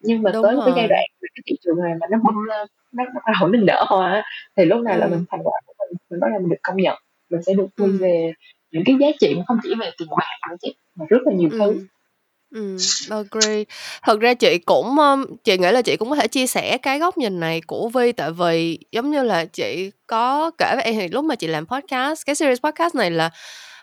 nhưng 0.00 0.22
mà 0.22 0.30
tới 0.32 0.42
Đúng 0.42 0.56
một 0.56 0.62
cái 0.66 0.74
giai 0.76 0.82
rồi. 0.88 0.88
đoạn 0.88 1.04
cái 1.22 1.42
thị 1.46 1.56
trường 1.64 1.76
này 1.84 1.92
mà 2.00 2.06
nó 2.10 2.18
bung 2.24 2.44
lên 2.48 2.68
nó 2.92 3.04
bắt 3.14 3.22
đầu 3.40 3.48
mình 3.50 3.66
đỡ 3.66 3.84
hoa 3.88 4.24
thì 4.56 4.64
lúc 4.64 4.80
này 4.82 4.98
là 4.98 5.06
mình 5.08 5.24
thành 5.30 5.40
quả 5.44 5.60
của 5.66 5.74
mình 5.78 5.98
mình 6.10 6.20
bắt 6.20 6.28
đầu 6.32 6.40
mình 6.40 6.50
được 6.50 6.56
công 6.62 6.76
nhận. 6.76 6.96
Mình 7.30 7.42
sẽ 7.42 7.54
được 7.54 7.66
quy 7.78 7.84
Ừm. 7.86 7.98
về 7.98 8.32
những 8.72 8.82
cái 8.86 8.96
giá 9.00 9.06
trị 9.20 9.34
mà 9.38 9.44
không 9.48 9.58
chỉ 9.62 9.74
về 9.80 9.90
tiền 9.98 10.08
bạc 10.18 10.26
mà 10.96 11.06
rất 11.10 11.18
là 11.26 11.32
nhiều 11.34 11.50
thứ 11.52 11.74
Ừm. 12.50 12.76
Agree. 13.10 13.64
Thật 14.02 14.20
ra 14.20 14.34
chị 14.34 14.58
cũng, 14.58 14.98
ưm, 14.98 15.24
chị 15.44 15.58
nghĩ 15.58 15.70
là 15.72 15.82
chị 15.82 15.96
cũng 15.96 16.10
có 16.10 16.16
thể 16.16 16.26
chia 16.28 16.46
sẻ 16.46 16.78
cái 16.78 16.98
góc 16.98 17.18
nhìn 17.18 17.40
này 17.40 17.60
của 17.66 17.88
Vi 17.88 18.12
tại 18.12 18.30
vì 18.32 18.78
giống 18.92 19.10
như 19.10 19.22
là 19.22 19.44
chị 19.44 19.90
có 20.06 20.50
kể 20.58 20.72
với 20.74 20.84
em 20.84 20.94
thì 20.98 21.08
lúc 21.08 21.24
mà 21.24 21.34
chị 21.34 21.46
làm 21.46 21.66
podcast, 21.66 22.26
cái 22.26 22.34
series 22.34 22.58
podcast 22.60 22.94
này 22.94 23.10
là, 23.10 23.30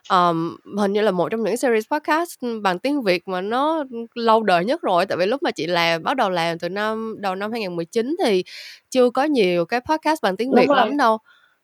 ờm, 0.09 0.57
hình 0.79 0.93
như 0.93 1.01
là 1.01 1.11
một 1.11 1.29
trong 1.31 1.43
những 1.43 1.57
series 1.57 1.85
podcast, 1.91 2.29
ưm, 2.41 2.61
bằng 2.63 2.79
tiếng 2.79 3.03
Việt 3.03 3.27
mà 3.27 3.41
nó, 3.41 3.83
lâu 4.15 4.43
đời 4.43 4.65
nhất 4.65 4.81
rồi. 4.81 5.05
Tại 5.05 5.17
vì 5.17 5.25
lúc 5.25 5.43
mà 5.43 5.51
chị 5.51 5.67
làm 5.67 6.03
bắt 6.03 6.17
đầu 6.17 6.29
làm 6.29 6.59
từ 6.59 6.69
năm 6.69 7.15
đầu 7.19 7.35
năm 7.35 7.51
2019 7.51 8.15
thì 8.25 8.43
chưa 8.91 9.09
có 9.09 9.23
nhiều 9.23 9.65
cái 9.65 9.79
podcast 9.89 10.21
bằng 10.23 10.37
tiếng 10.37 10.51
đúng 10.51 10.59
Việt 10.61 10.67
rồi 10.67 10.77
lắm 10.77 10.97
đâu. 10.97 11.17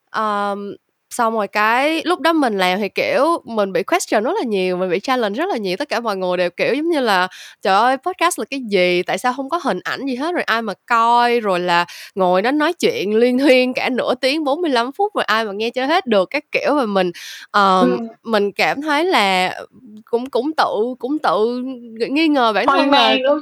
Ờm, 0.09 0.75
xong 1.13 1.34
rồi 1.36 1.47
cái 1.47 2.02
lúc 2.06 2.19
đó 2.19 2.34
mình 2.34 2.58
làm 2.58 2.80
thì, 2.80 2.89
kiểu, 2.89 3.41
mình 3.45 3.73
bị 3.73 3.84
question 3.84 4.23
rất 4.23 4.32
là 4.39 4.43
nhiều, 4.45 4.78
mình 4.78 4.89
bị 4.89 4.99
challenge 4.99 5.36
rất 5.38 5.49
là 5.49 5.58
nhiều, 5.58 5.78
tất 5.78 5.89
cả 5.89 5.99
mọi 5.99 6.17
người 6.17 6.38
đều, 6.38 6.49
kiểu, 6.49 6.73
giống 6.73 6.89
như 6.89 6.99
là 6.99 7.28
"Trời 7.62 7.76
ơi, 7.76 7.97
podcast 7.97 8.39
là 8.39 8.45
cái 8.49 8.60
gì? 8.69 9.04
Tại 9.04 9.17
sao 9.17 9.34
hông 9.34 9.49
có 9.49 9.60
hình 9.63 9.80
ảnh 9.84 10.06
gì 10.06 10.15
hết? 10.15 10.32
Rồi 10.34 10.43
ai 10.43 10.62
mà 10.62 10.73
coi?" 10.86 11.39
Rồi 11.39 11.60
là 11.60 11.86
ngồi 12.15 12.41
đó 12.41 12.52
nói 12.52 12.73
chuyện 12.73 13.15
liên 13.15 13.39
thuyên 13.39 13.73
cả 13.73 13.89
nửa 13.89 14.15
tiếng, 14.15 14.43
45 14.43 14.91
phút 14.91 15.15
rồi 15.15 15.23
ai 15.23 15.45
mà 15.45 15.52
nghe 15.52 15.69
cho 15.69 15.86
hết 15.86 16.06
được 16.08 16.30
các 16.30 16.43
kiểu. 16.52 16.76
Và 16.76 16.86
mình, 16.86 17.12
ờm, 17.52 17.91
ừm, 17.97 18.08
mình 18.23 18.52
cảm 18.52 18.82
thấy 18.82 19.06
là 19.06 19.56
cũng 20.06 20.30
cũng 20.30 20.52
tự 20.58 20.95
cũng 20.99 21.19
tự 21.19 21.62
ng 21.63 22.13
nghi 22.13 22.28
ngờ 22.28 22.54
bản 22.54 22.65
hoang 22.67 22.80
thân 22.80 22.91
mang 22.91 23.17
đúng 23.23 23.39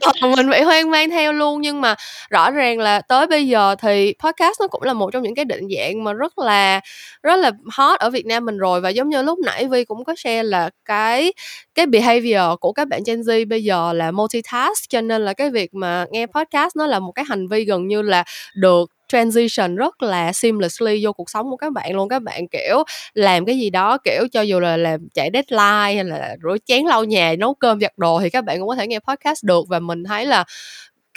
không 0.00 0.30
ờ, 0.30 0.36
mình 0.36 0.50
bị 0.50 0.60
hoang 0.62 0.90
mang 0.90 1.10
theo 1.10 1.32
luôn. 1.32 1.60
Nhưng 1.60 1.80
mà 1.80 1.94
rõ 2.30 2.50
ràng 2.50 2.78
là 2.78 3.00
tới 3.00 3.26
bây 3.26 3.48
giờ 3.48 3.74
thì 3.82 4.14
podcast 4.24 4.60
nó 4.60 4.66
cũng 4.68 4.82
là 4.82 4.92
một 4.92 5.10
trong 5.12 5.22
những 5.22 5.34
cái 5.34 5.44
định 5.44 5.68
dạng 5.76 6.04
mà 6.04 6.12
rất 6.12 6.38
là 6.38 6.80
rất 7.22 7.36
là 7.36 7.50
hot 7.72 8.00
ở 8.00 8.10
Việt 8.10 8.26
Nam 8.26 8.44
mình 8.44 8.58
rồi. 8.58 8.80
Và 8.80 8.88
giống 8.88 9.08
như 9.08 9.22
lúc 9.22 9.38
nãy 9.38 9.68
Vi 9.68 9.84
cũng 9.84 10.04
có 10.04 10.14
share 10.16 10.42
là 10.42 10.70
cái 10.84 11.32
cái 11.74 11.86
behavior 11.86 12.58
của 12.60 12.72
các 12.72 12.88
bạn 12.88 13.00
Gen 13.06 13.20
Z 13.20 13.48
bây 13.48 13.64
giờ 13.64 13.92
là 13.92 14.10
multitask, 14.10 14.88
cho 14.88 15.00
nên 15.00 15.24
là 15.24 15.32
cái 15.32 15.50
việc 15.50 15.74
mà 15.74 16.06
nghe 16.10 16.26
podcast 16.26 16.76
nó 16.76 16.86
là 16.86 16.98
một 16.98 17.12
cái 17.12 17.24
hành 17.28 17.48
vi 17.48 17.64
gần 17.64 17.88
như 17.88 18.02
là 18.02 18.24
được 18.54 18.90
transition 19.08 19.76
rất 19.76 20.02
là 20.02 20.32
seamlessly 20.32 21.04
vô 21.04 21.12
cuộc 21.12 21.30
sống 21.30 21.50
của 21.50 21.56
các 21.56 21.72
bạn 21.72 21.94
luôn. 21.96 22.08
Các 22.08 22.22
bạn, 22.22 22.48
kiểu, 22.48 22.82
làm 23.14 23.44
cái 23.44 23.58
gì 23.58 23.70
đó, 23.70 23.98
kiểu, 24.04 24.28
cho 24.32 24.40
dù 24.40 24.60
là 24.60 24.76
làm 24.76 25.08
chạy 25.14 25.30
deadline 25.32 25.94
hay 25.94 26.04
là 26.04 26.36
rửa 26.42 26.56
chén, 26.64 26.84
lau 26.84 27.04
nhà, 27.04 27.34
nấu 27.38 27.54
cơm, 27.54 27.80
giặt 27.80 27.92
đồ 27.96 28.20
thì 28.20 28.30
các 28.30 28.44
bạn 28.44 28.58
cũng 28.58 28.68
có 28.68 28.74
thể 28.74 28.86
nghe 28.86 28.98
podcast 28.98 29.44
được. 29.44 29.64
Và 29.68 29.78
mình 29.78 30.04
thấy 30.04 30.26
là 30.26 30.44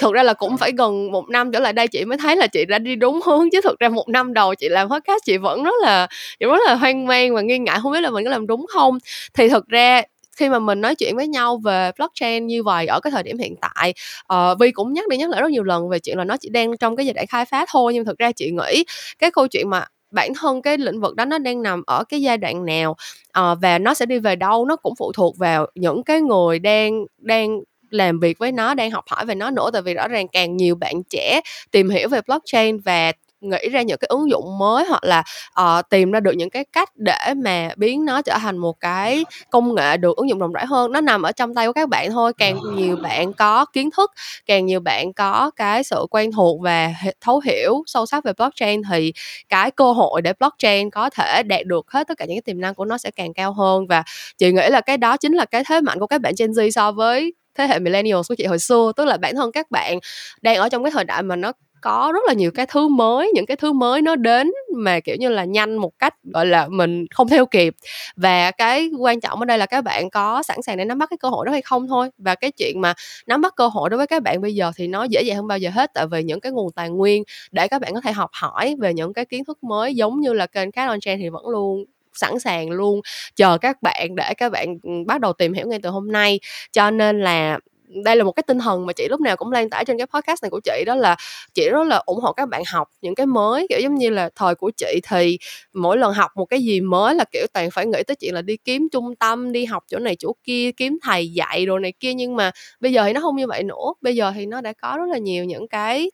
thực 0.02 0.14
ra 0.14 0.24
là 0.24 0.34
cũng 0.34 0.58
phải 0.58 0.72
gần 0.78 1.12
một 1.12 1.30
năm 1.30 1.52
trở 1.52 1.60
lại 1.60 1.74
đây 1.74 1.88
chị 1.88 2.06
mới 2.06 2.18
thấy 2.18 2.36
là 2.36 2.48
chị 2.48 2.66
đã 2.66 2.80
đi 2.80 2.96
đúng 2.96 3.20
hướng, 3.26 3.50
chứ 3.52 3.62
thực 3.64 3.80
ra 3.80 3.90
một 3.90 4.10
năm 4.10 4.34
đầu 4.34 4.56
chị 4.56 4.70
làm 4.70 4.90
podcast 4.90 5.20
chị 5.26 5.38
vẫn 5.38 5.64
rất 5.64 5.74
là 5.82 6.08
chị 6.40 6.46
rất 6.46 6.60
là 6.68 6.76
hoang 6.76 7.06
mang 7.08 7.36
và 7.36 7.42
nghi 7.42 7.58
ngại 7.60 7.80
hông 7.80 7.94
biết 7.94 8.02
là 8.02 8.10
mình 8.10 8.24
có 8.26 8.30
làm 8.32 8.48
đúng 8.48 8.66
không. 8.70 8.98
Thì 9.34 9.50
thực 9.50 9.68
ra 9.68 10.02
khi 10.38 10.50
mà 10.50 10.60
mình 10.60 10.82
nói 10.82 10.96
chuyện 10.96 11.16
với 11.16 11.28
nhau 11.28 11.58
về 11.64 11.92
blockchain 11.98 12.48
như 12.48 12.64
vầy 12.64 12.88
ở 12.88 13.00
cái 13.00 13.12
thời 13.12 13.24
điểm 13.24 13.38
hiện 13.38 13.56
tại, 13.62 13.94
ờ, 14.28 14.56
Vi 14.60 14.72
cũng 14.72 14.94
nhắc 14.94 15.08
đi 15.10 15.18
nhắc 15.18 15.30
lại 15.30 15.42
rất 15.42 15.52
nhiều 15.52 15.64
lần 15.64 15.90
về 15.90 16.00
chuyện 16.00 16.18
là 16.18 16.24
nó 16.24 16.38
chỉ 16.38 16.50
đang 16.50 16.78
trong 16.78 16.96
cái 16.96 17.06
giai 17.06 17.14
đoạn 17.14 17.28
khai 17.28 17.46
phá 17.46 17.66
thôi. 17.72 17.94
Nhưng 17.94 18.06
thực 18.06 18.18
ra 18.18 18.32
chị 18.32 18.52
nghĩ 18.52 18.84
cái 19.20 19.32
câu 19.32 19.48
chuyện 19.48 19.70
mà 19.70 19.86
bản 20.12 20.34
thân 20.34 20.62
cái 20.62 20.78
lĩnh 20.78 21.02
vực 21.02 21.16
đó 21.16 21.26
nó 21.26 21.38
đang 21.38 21.62
nằm 21.62 21.84
ở 21.88 22.04
cái 22.10 22.22
giai 22.22 22.38
đoạn 22.38 22.66
nào, 22.66 22.96
ờ, 23.34 23.56
và 23.62 23.80
nó 23.80 23.94
sẽ 23.94 24.06
đi 24.06 24.20
về 24.20 24.36
đâu 24.36 24.66
nó 24.66 24.76
cũng 24.76 24.94
phụ 25.00 25.12
thuộc 25.12 25.38
vào 25.38 25.68
những 25.76 26.04
cái 26.04 26.22
người 26.22 26.60
đang 26.60 27.06
đang 27.18 27.60
làm 27.96 28.20
việc 28.20 28.40
với 28.40 28.52
nó, 28.52 28.74
đang 28.74 28.92
học 28.92 29.06
hỏi 29.08 29.26
về 29.26 29.36
nó 29.36 29.50
nữa. 29.52 29.70
Tại 29.74 29.82
vì 29.82 29.94
rõ 29.94 30.08
ràng 30.08 30.28
càng 30.28 30.58
nhiều 30.58 30.76
bạn 30.76 31.04
trẻ 31.10 31.42
tìm 31.72 31.90
hiểu 31.90 32.10
về 32.10 32.22
blockchain 32.28 32.78
và 32.80 33.12
nghĩ 33.42 33.70
ra 33.72 33.82
những 33.82 33.98
cái 33.98 34.08
ứng 34.08 34.30
dụng 34.30 34.58
mới 34.58 34.86
hoặc 34.86 35.04
là, 35.04 35.24
uh, 35.62 35.90
tìm 35.90 36.12
ra 36.12 36.20
được 36.20 36.32
những 36.38 36.50
cái 36.50 36.66
cách 36.74 36.90
để 36.96 37.34
mà 37.44 37.70
biến 37.78 38.06
nó 38.06 38.22
trở 38.22 38.38
thành 38.42 38.58
một 38.58 38.80
cái 38.80 39.26
công 39.52 39.76
nghệ 39.76 39.98
được 39.98 40.18
ứng 40.18 40.30
dụng 40.30 40.40
rộng 40.40 40.54
rãi 40.54 40.66
hơn, 40.66 40.92
nó 40.92 41.02
nằm 41.02 41.22
ở 41.22 41.32
trong 41.32 41.56
tay 41.56 41.68
của 41.68 41.74
các 41.74 41.90
bạn 41.90 42.12
thôi. 42.12 42.34
Càng 42.38 42.58
nhiều 42.76 42.96
bạn 42.96 43.34
có 43.34 43.66
kiến 43.66 43.90
thức, 43.98 44.12
càng 44.46 44.66
nhiều 44.66 44.80
bạn 44.80 45.14
có 45.14 45.52
cái 45.56 45.84
sự 45.84 46.06
quen 46.12 46.32
thuộc 46.32 46.62
và 46.62 46.94
thấu 47.22 47.40
hiểu 47.46 47.84
sâu 47.86 48.06
sắc 48.06 48.24
về 48.24 48.34
blockchain 48.38 48.82
thì 48.92 49.14
cái 49.50 49.72
cơ 49.72 49.92
hội 49.92 50.22
để 50.22 50.34
blockchain 50.40 50.90
có 50.90 51.10
thể 51.10 51.44
đạt 51.44 51.66
được 51.66 51.92
hết 51.92 52.08
tất 52.08 52.18
cả 52.18 52.26
những 52.26 52.36
cái 52.36 52.42
tiềm 52.42 52.62
năng 52.62 52.76
của 52.76 52.86
nó 52.86 52.98
sẽ 52.98 53.12
càng 53.12 53.34
cao 53.34 53.54
hơn. 53.54 53.88
Và 53.88 54.04
chị 54.38 54.52
nghĩ 54.52 54.70
là 54.70 54.82
cái 54.82 54.98
đó 54.98 55.18
chính 55.18 55.34
là 55.34 55.46
cái 55.46 55.64
thế 55.70 55.82
mạnh 55.82 56.00
của 56.00 56.08
các 56.08 56.22
bạn 56.22 56.34
Gen 56.40 56.52
Z 56.52 56.70
so 56.70 56.92
với 56.92 57.34
thế 57.56 57.68
hệ 57.68 57.80
millennials 57.80 58.30
của 58.30 58.36
chị 58.36 58.46
hồi 58.46 58.60
xưa. 58.60 58.92
Tức 58.96 59.06
là 59.06 59.18
bản 59.18 59.36
thân 59.36 59.52
các 59.52 59.72
bạn 59.72 60.00
đang 60.42 60.56
ở 60.58 60.70
trong 60.70 60.84
cái 60.84 60.92
thời 60.92 61.04
đại 61.04 61.24
mà 61.24 61.36
nó 61.36 61.52
có 61.82 62.12
rất 62.14 62.20
là 62.28 62.34
nhiều 62.34 62.52
cái 62.52 62.66
thứ 62.66 62.88
mới, 62.88 63.32
những 63.36 63.46
cái 63.46 63.58
thứ 63.58 63.74
mới 63.74 64.02
nó 64.02 64.16
đến 64.16 64.52
mà, 64.78 65.00
kiểu 65.00 65.16
như 65.20 65.30
là, 65.30 65.46
nhanh 65.46 65.76
một 65.76 65.92
cách, 66.00 66.14
gọi 66.34 66.46
là, 66.46 66.68
mình 66.68 67.06
không 67.12 67.28
theo 67.28 67.46
kịp. 67.46 67.76
Và 68.16 68.52
cái 68.52 68.90
quan 69.00 69.20
trọng 69.20 69.40
ở 69.40 69.46
đây 69.46 69.58
là 69.58 69.66
các 69.66 69.84
bạn 69.84 70.10
có 70.10 70.44
sẵn 70.44 70.62
sàng 70.62 70.78
để 70.78 70.86
nắm 70.86 70.98
bắt 70.98 71.10
cái 71.10 71.18
cơ 71.18 71.30
hội 71.30 71.46
đó 71.46 71.52
hay 71.52 71.62
không 71.62 71.88
thôi. 71.88 72.10
Và 72.18 72.36
cái 72.36 72.52
chuyện 72.52 72.82
mà 72.82 72.94
nắm 73.28 73.42
bắt 73.42 73.54
cơ 73.56 73.68
hội 73.68 73.90
đối 73.90 73.98
với 73.98 74.08
các 74.08 74.24
bạn 74.24 74.42
bây 74.42 74.56
giờ 74.56 74.72
thì 74.76 74.88
nó 74.88 75.04
dễ 75.04 75.22
dàng 75.22 75.38
hơn 75.38 75.48
bao 75.48 75.58
giờ 75.58 75.70
hết, 75.70 75.92
tại 75.94 76.08
vì 76.08 76.24
những 76.24 76.40
cái 76.40 76.52
nguồn 76.52 76.72
tài 76.72 76.90
nguyên 76.90 77.24
để 77.52 77.68
các 77.68 77.82
bạn 77.82 77.94
có 77.94 78.02
thể 78.02 78.12
học 78.12 78.30
hỏi 78.34 78.76
về 78.80 78.94
những 78.94 79.14
cái 79.14 79.26
kiến 79.26 79.46
thức 79.46 79.64
mới 79.64 79.96
giống 79.96 80.20
như 80.22 80.34
là 80.34 80.46
kênh 80.48 80.72
Cast 80.72 80.90
on 80.90 81.00
Trend 81.00 81.22
thì 81.22 81.30
vẫn 81.30 81.48
luôn 81.48 81.86
sẵn 82.16 82.40
sàng 82.40 82.70
luôn 82.72 83.02
chờ 83.36 83.58
các 83.58 83.78
bạn 83.82 84.16
để 84.16 84.34
các 84.38 84.52
bạn, 84.52 84.68
ừ, 84.84 84.92
bắt 85.08 85.22
đầu 85.22 85.34
tìm 85.34 85.54
hiểu 85.54 85.68
ngay 85.68 85.80
từ 85.84 85.90
hôm 85.90 86.12
nay. 86.12 86.40
Cho 86.72 86.92
nên 86.92 87.20
là 87.22 87.60
đây 87.88 88.16
là 88.16 88.24
một 88.24 88.32
cái 88.32 88.44
tinh 88.48 88.60
thần 88.60 88.86
mà 88.86 88.94
chị 88.94 89.08
lúc 89.10 89.22
nào 89.22 89.36
cũng 89.38 89.52
lan 89.52 89.70
tỏa 89.70 89.84
trên 89.84 89.98
cái 89.98 90.08
podcast 90.08 90.44
này 90.44 90.50
của 90.50 90.60
chị, 90.64 90.84
đó 90.86 90.96
là 90.96 91.16
chị 91.54 91.70
rất 91.70 91.88
là 91.88 92.02
ủng 92.06 92.20
hộ 92.20 92.34
các 92.34 92.50
bạn 92.50 92.64
học 92.68 92.88
những 93.02 93.16
cái 93.16 93.26
mới. 93.26 93.68
Kiểu 93.70 93.80
giống 93.80 93.96
như 93.96 94.10
là 94.10 94.30
thời 94.36 94.56
của 94.56 94.72
chị 94.78 95.00
thì 95.10 95.38
mỗi 95.74 95.98
lần 95.98 96.14
học 96.14 96.32
một 96.36 96.46
cái 96.46 96.64
gì 96.64 96.82
mới 96.82 97.16
là, 97.16 97.24
kiểu, 97.32 97.46
toàn 97.54 97.72
phải 97.72 97.86
nghĩ 97.86 98.04
tới 98.08 98.16
chuyện 98.16 98.34
là 98.34 98.42
đi 98.42 98.58
kiếm 98.58 98.88
trung 98.92 99.16
tâm, 99.16 99.52
đi 99.52 99.66
học 99.66 99.84
chỗ 99.92 100.00
này 100.00 100.16
chỗ 100.20 100.36
kia, 100.44 100.72
kiếm 100.78 100.98
thầy 101.04 101.32
dạy 101.34 101.66
đồ 101.66 101.80
này 101.80 101.94
kia. 102.00 102.14
Nhưng 102.14 102.36
mà 102.36 102.52
bây 102.80 102.94
giờ 102.94 103.04
thì 103.08 103.14
nó 103.14 103.22
không 103.22 103.36
như 103.36 103.48
vậy 103.48 103.64
nữa, 103.64 103.94
bây 104.02 104.16
giờ 104.16 104.32
thì 104.36 104.46
nó 104.46 104.62
đã 104.62 104.74
có 104.82 104.98
rất 104.98 105.06
là 105.12 105.18
nhiều 105.18 105.46
những 105.46 105.68
cái, 105.68 106.12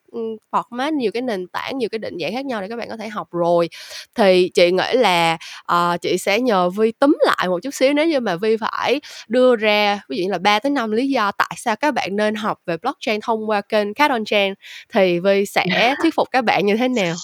format, 0.52 0.94
nhiều 0.96 1.12
cái 1.12 1.22
nền 1.22 1.48
tảng, 1.48 1.78
nhiều 1.78 1.90
cái 1.90 2.00
định 2.00 2.18
dạng 2.22 2.32
khác 2.34 2.46
nhau 2.46 2.62
để 2.62 2.68
các 2.70 2.76
bạn 2.76 2.90
có 2.90 2.98
thể 2.98 3.08
học 3.08 3.28
rồi. 3.32 3.70
Thì 4.16 4.50
chị 4.54 4.72
nghĩ 4.72 4.94
là, 4.94 5.38
uh, 5.72 6.02
chị 6.02 6.18
sẽ 6.18 6.40
nhờ 6.40 6.70
Vi 6.70 6.92
túm 6.92 7.18
lại 7.26 7.48
một 7.48 7.60
chút 7.64 7.74
xíu 7.74 7.94
nếu 7.94 8.08
như 8.08 8.20
mà 8.20 8.36
Vi 8.36 8.58
phải 8.58 9.02
đưa 9.28 9.56
ra 9.56 10.02
ví 10.10 10.18
dụ 10.18 10.24
như 10.24 10.32
là 10.32 10.38
3 10.38 10.60
tới 10.60 10.70
5 10.70 10.92
lý 10.92 11.10
do 11.10 11.32
tại 11.32 11.56
sao 11.62 11.76
các 11.76 11.94
bạn 11.94 12.16
nên 12.16 12.36
học 12.36 12.62
về 12.66 12.78
blockchain 12.78 13.22
thông 13.22 13.50
qua 13.50 13.62
kênh 13.62 13.94
Cast 13.94 14.12
on 14.12 14.26
Trend 14.26 14.56
thì 14.94 15.20
Vi 15.20 15.46
sẽ 15.46 15.96
thuyết 16.02 16.16
phục 16.16 16.28
các 16.32 16.46
bạn 16.46 16.66
như 16.66 16.78
thế 16.78 16.88
nào? 16.88 17.16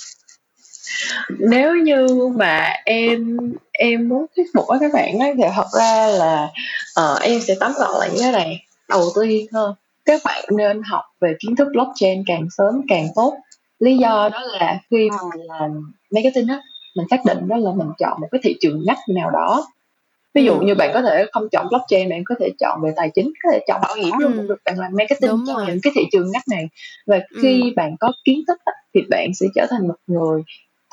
nếu 1.30 1.76
như 1.76 2.08
mà 2.36 2.74
em 2.86 3.38
em 3.72 4.10
muốn 4.10 4.26
thuyết 4.36 4.46
phục 4.54 4.66
các 4.80 4.92
bạn 4.94 5.20
ấy 5.20 5.34
thì 5.38 5.44
thật 5.56 5.68
ra 5.78 6.08
là 6.08 6.50
uh, 7.00 7.22
em 7.22 7.42
sẽ 7.42 7.56
tóm 7.60 7.72
gọn 7.78 8.00
lại 8.00 8.10
như 8.14 8.22
thế 8.22 8.32
này. 8.32 8.66
Đầu 8.90 9.04
tiên 9.22 9.46
hơn 9.54 9.76
các 10.06 10.22
bạn 10.26 10.44
nên 10.58 10.82
học 10.84 11.04
về 11.22 11.34
kiến 11.40 11.56
thức 11.56 11.68
blockchain 11.74 12.24
càng 12.28 12.48
sớm 12.58 12.82
càng 12.88 13.08
tốt. 13.16 13.34
Lý 13.80 13.98
do 13.98 14.30
đó 14.30 14.42
là 14.42 14.80
khi 14.92 15.10
mà 15.10 15.18
mình 15.36 15.46
làm 15.46 15.94
marketing 16.12 16.48
á 16.48 16.62
mình 16.96 17.08
xác 17.10 17.26
định 17.26 17.48
đó 17.48 17.58
là 17.58 17.72
mình 17.76 17.88
chọn 18.00 18.22
một 18.22 18.28
cái 18.32 18.42
thị 18.44 18.56
trường 18.62 18.84
ngách 18.86 19.00
nào 19.16 19.32
đó 19.32 19.68
ví 20.38 20.44
dụ 20.44 20.54
ừ. 20.54 20.66
như 20.66 20.76
bạn 20.76 20.92
có 20.94 21.02
thể 21.02 21.26
không 21.32 21.50
chọn 21.52 21.68
blockchain 21.70 22.10
bạn 22.10 22.24
có 22.26 22.36
thể 22.40 22.50
chọn 22.60 22.82
về 22.84 22.92
tài 22.96 23.10
chính 23.16 23.32
có 23.44 23.50
thể 23.52 23.60
chọn 23.68 23.82
bảo 23.82 23.96
hiểm 23.96 24.14
luôn 24.20 24.34
cũng 24.38 24.48
được 24.48 24.62
bạn 24.66 24.80
làm 24.80 24.92
marketing 24.98 25.32
Đúng 25.32 25.44
cho 25.48 25.54
rồi. 25.54 25.66
những 25.68 25.80
cái 25.84 25.94
thị 25.96 26.02
trường 26.12 26.32
ngách 26.32 26.48
này 26.50 26.68
và 27.08 27.20
khi 27.42 27.62
ừ. 27.62 27.70
bạn 27.76 27.96
có 28.00 28.14
kiến 28.26 28.42
thức 28.48 28.60
thì 28.94 29.02
bạn 29.10 29.34
sẽ 29.34 29.46
trở 29.56 29.66
thành 29.70 29.88
một 29.88 29.96
người 30.08 30.42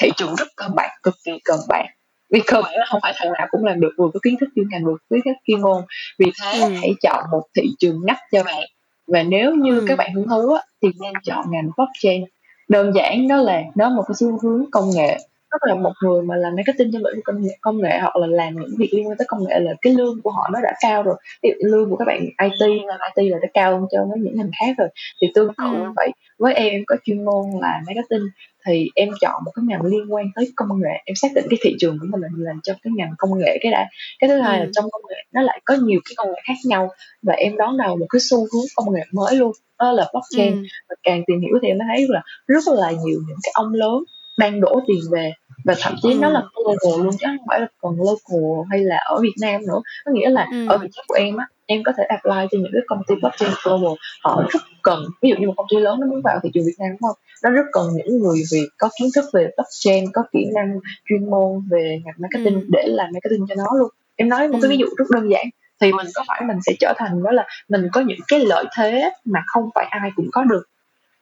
thị 0.03 0.11
trường 0.17 0.35
rất 0.35 0.49
cơ 0.57 0.69
bản 0.77 0.91
cực 1.03 1.15
kỳ 1.25 1.33
cơ 1.45 1.55
bản 1.69 1.87
vì 2.31 2.41
cơ 2.47 2.63
bản 2.63 2.73
là 2.77 2.85
không 2.89 3.01
phải 3.03 3.13
thằng 3.17 3.33
nào 3.33 3.47
cũng 3.51 3.65
làm 3.65 3.81
được 3.81 3.93
vừa 3.99 4.09
có 4.15 4.21
kiến 4.23 4.37
thức 4.41 4.49
chuyên 4.57 4.69
ngành 4.71 4.85
vừa 4.85 4.93
có 4.95 5.05
kiến 5.11 5.21
thức 5.25 5.41
chuyên 5.47 5.61
môn 5.61 5.83
vì 6.19 6.33
thế 6.43 6.61
ừ. 6.61 6.69
hãy 6.69 6.95
chọn 7.03 7.25
một 7.33 7.43
thị 7.57 7.63
trường 7.79 8.01
ngách 8.07 8.21
cho 8.33 8.43
bạn 8.43 8.63
và 9.07 9.23
nếu 9.23 9.55
như 9.55 9.81
ừ. 9.81 9.85
các 9.89 9.99
bạn 9.99 10.15
hứng 10.15 10.29
thú 10.29 10.57
thì 10.83 10.89
nên 11.01 11.13
chọn 11.25 11.45
ngành 11.51 11.71
blockchain 11.77 12.25
đơn 12.69 12.93
giản 12.95 13.29
đó 13.29 13.37
là 13.37 13.63
nó 13.75 13.89
một 13.89 14.03
cái 14.09 14.15
xu 14.15 14.39
hướng 14.43 14.65
công 14.71 14.91
nghệ 14.95 15.19
rất 15.55 15.69
là 15.69 15.75
một 15.75 15.93
người 16.03 16.23
mà 16.23 16.37
làm 16.37 16.57
marketing 16.57 16.93
trong 16.93 17.03
lĩnh 17.05 17.15
vực 17.15 17.25
công 17.25 17.43
nghệ, 17.43 17.57
công 17.61 17.81
nghệ 17.83 17.99
hoặc 18.01 18.17
là 18.17 18.27
làm 18.27 18.55
những 18.55 18.75
việc 18.79 18.89
liên 18.93 19.09
quan 19.09 19.17
tới 19.19 19.27
công 19.29 19.45
nghệ 19.49 19.61
là 19.61 19.73
cái 19.83 19.93
lương 19.93 20.23
của 20.23 20.31
họ 20.31 20.51
nó 20.53 20.61
đã 20.63 20.73
cao 20.81 21.03
rồi 21.03 21.17
ví 21.43 21.51
dụ 21.51 21.69
lương 21.69 21.91
của 21.91 21.97
các 21.97 22.05
bạn 22.05 22.21
IT 22.21 22.85
làm 22.87 23.01
IT 23.15 23.33
là 23.33 23.39
đã 23.43 23.49
cao 23.55 23.73
hơn 23.73 23.87
cho 23.93 23.99
với 24.09 24.19
những 24.19 24.37
ngành 24.37 24.51
khác 24.61 24.75
rồi 24.79 24.89
thì 25.21 25.27
tương 25.35 25.49
tự 25.49 25.65
ừ. 25.65 25.79
như 25.79 25.93
vậy 25.97 26.11
với 26.39 26.55
em 26.55 26.83
có 26.87 26.97
chuyên 27.05 27.25
môn 27.25 27.45
là 27.61 27.83
marketing 27.87 28.29
thì 28.67 28.91
em 28.95 29.09
chọn 29.21 29.43
một 29.45 29.53
cái 29.55 29.65
ngành 29.69 29.85
liên 29.85 30.15
quan 30.15 30.27
tới 30.35 30.53
công 30.57 30.69
nghệ 30.81 31.03
em 31.05 31.15
xác 31.15 31.29
định 31.35 31.45
cái 31.51 31.59
thị 31.63 31.77
trường 31.81 31.99
của 32.01 32.07
mình 32.11 32.21
là 32.21 32.29
làm 32.37 32.61
trong 32.63 32.77
cái 32.83 32.93
ngành 32.97 33.15
công 33.19 33.39
nghệ 33.39 33.59
cái 33.61 33.73
đã 33.73 33.87
cái 34.19 34.29
thứ 34.29 34.41
hai 34.41 34.59
ừ. 34.59 34.65
là 34.65 34.71
trong 34.75 34.85
công 34.91 35.03
nghệ 35.09 35.17
nó 35.33 35.43
lại 35.43 35.61
có 35.65 35.75
nhiều 35.75 36.01
cái 36.05 36.15
công 36.17 36.29
nghệ 36.29 36.41
khác 36.47 36.55
nhau 36.65 36.91
và 37.23 37.35
em 37.35 37.57
đón 37.57 37.77
đầu 37.77 37.97
một 37.97 38.07
cái 38.09 38.21
xu 38.21 38.39
hướng 38.39 38.65
công 38.77 38.95
nghệ 38.95 39.03
mới 39.13 39.37
luôn 39.37 39.53
đó 39.79 39.93
là 39.93 40.11
blockchain 40.13 40.63
ừ. 40.63 40.67
và 40.89 40.95
càng 41.03 41.23
tìm 41.27 41.41
hiểu 41.41 41.59
thì 41.63 41.69
em 41.69 41.79
thấy 41.89 42.07
là 42.09 42.23
rất 42.47 42.65
là 42.67 42.91
nhiều 42.91 43.21
những 43.29 43.39
cái 43.43 43.53
ông 43.55 43.73
lớn 43.75 44.05
đang 44.39 44.61
đổ 44.61 44.81
tiền 44.87 45.01
về 45.13 45.33
và 45.65 45.75
thậm 45.81 45.95
chí 46.03 46.13
ừ. 46.13 46.19
nó 46.19 46.29
là 46.29 46.43
global 46.55 47.05
luôn 47.05 47.15
chứ 47.21 47.27
không 47.27 47.47
phải 47.49 47.61
là 47.61 47.67
còn 47.79 47.97
local 47.97 48.69
hay 48.71 48.81
là 48.85 48.97
ở 48.97 49.21
Việt 49.23 49.35
Nam 49.41 49.61
nữa 49.67 49.81
có 50.05 50.13
nghĩa 50.13 50.31
là 50.31 50.49
ừ. 50.53 50.67
ở 50.69 50.79
vị 50.79 50.89
trí 50.93 51.01
của 51.09 51.15
em 51.15 51.37
á 51.37 51.47
em 51.67 51.83
có 51.85 51.93
thể 51.97 52.05
apply 52.05 52.47
cho 52.51 52.59
những 52.59 52.71
cái 52.73 52.83
công 52.87 53.03
ty 53.07 53.15
blockchain 53.15 53.51
global 53.65 53.93
họ 54.23 54.43
rất 54.51 54.63
cần 54.83 55.05
ví 55.23 55.31
dụ 55.31 55.37
như 55.39 55.47
một 55.47 55.55
công 55.57 55.67
ty 55.71 55.77
lớn 55.77 56.01
nó 56.01 56.07
muốn 56.07 56.21
vào 56.25 56.41
thị 56.43 56.51
trường 56.55 56.65
Việt 56.67 56.77
Nam 56.79 56.89
đúng 56.91 57.09
không 57.09 57.17
nó 57.43 57.51
rất 57.51 57.67
cần 57.73 57.89
những 57.95 58.19
người 58.19 58.43
Việt 58.53 58.69
có 58.79 58.89
kiến 59.01 59.09
thức 59.15 59.25
về 59.33 59.49
blockchain 59.57 60.13
có 60.13 60.23
kỹ 60.33 60.47
năng 60.55 60.79
chuyên 61.09 61.31
môn 61.31 61.69
về 61.71 62.01
ngành 62.05 62.15
marketing 62.19 62.61
ừ. 62.61 62.67
để 62.69 62.83
làm 62.87 63.07
marketing 63.13 63.47
cho 63.49 63.55
nó 63.55 63.79
luôn 63.79 63.89
em 64.17 64.29
nói 64.29 64.49
một 64.49 64.59
ừ. 64.59 64.59
cái 64.63 64.71
ví 64.71 64.77
dụ 64.77 64.87
rất 64.97 65.05
đơn 65.11 65.31
giản 65.31 65.47
thì 65.81 65.93
mình 65.93 66.07
có 66.15 66.25
phải 66.29 66.43
mình 66.49 66.57
sẽ 66.67 66.73
trở 66.81 66.93
thành 66.97 67.23
đó 67.23 67.31
là 67.31 67.47
mình 67.69 67.89
có 67.93 68.01
những 68.01 68.19
cái 68.29 68.41
lợi 68.41 68.65
thế 68.77 69.11
mà 69.25 69.41
không 69.47 69.71
phải 69.75 69.87
ai 69.91 70.11
cũng 70.17 70.29
có 70.33 70.45
được 70.45 70.63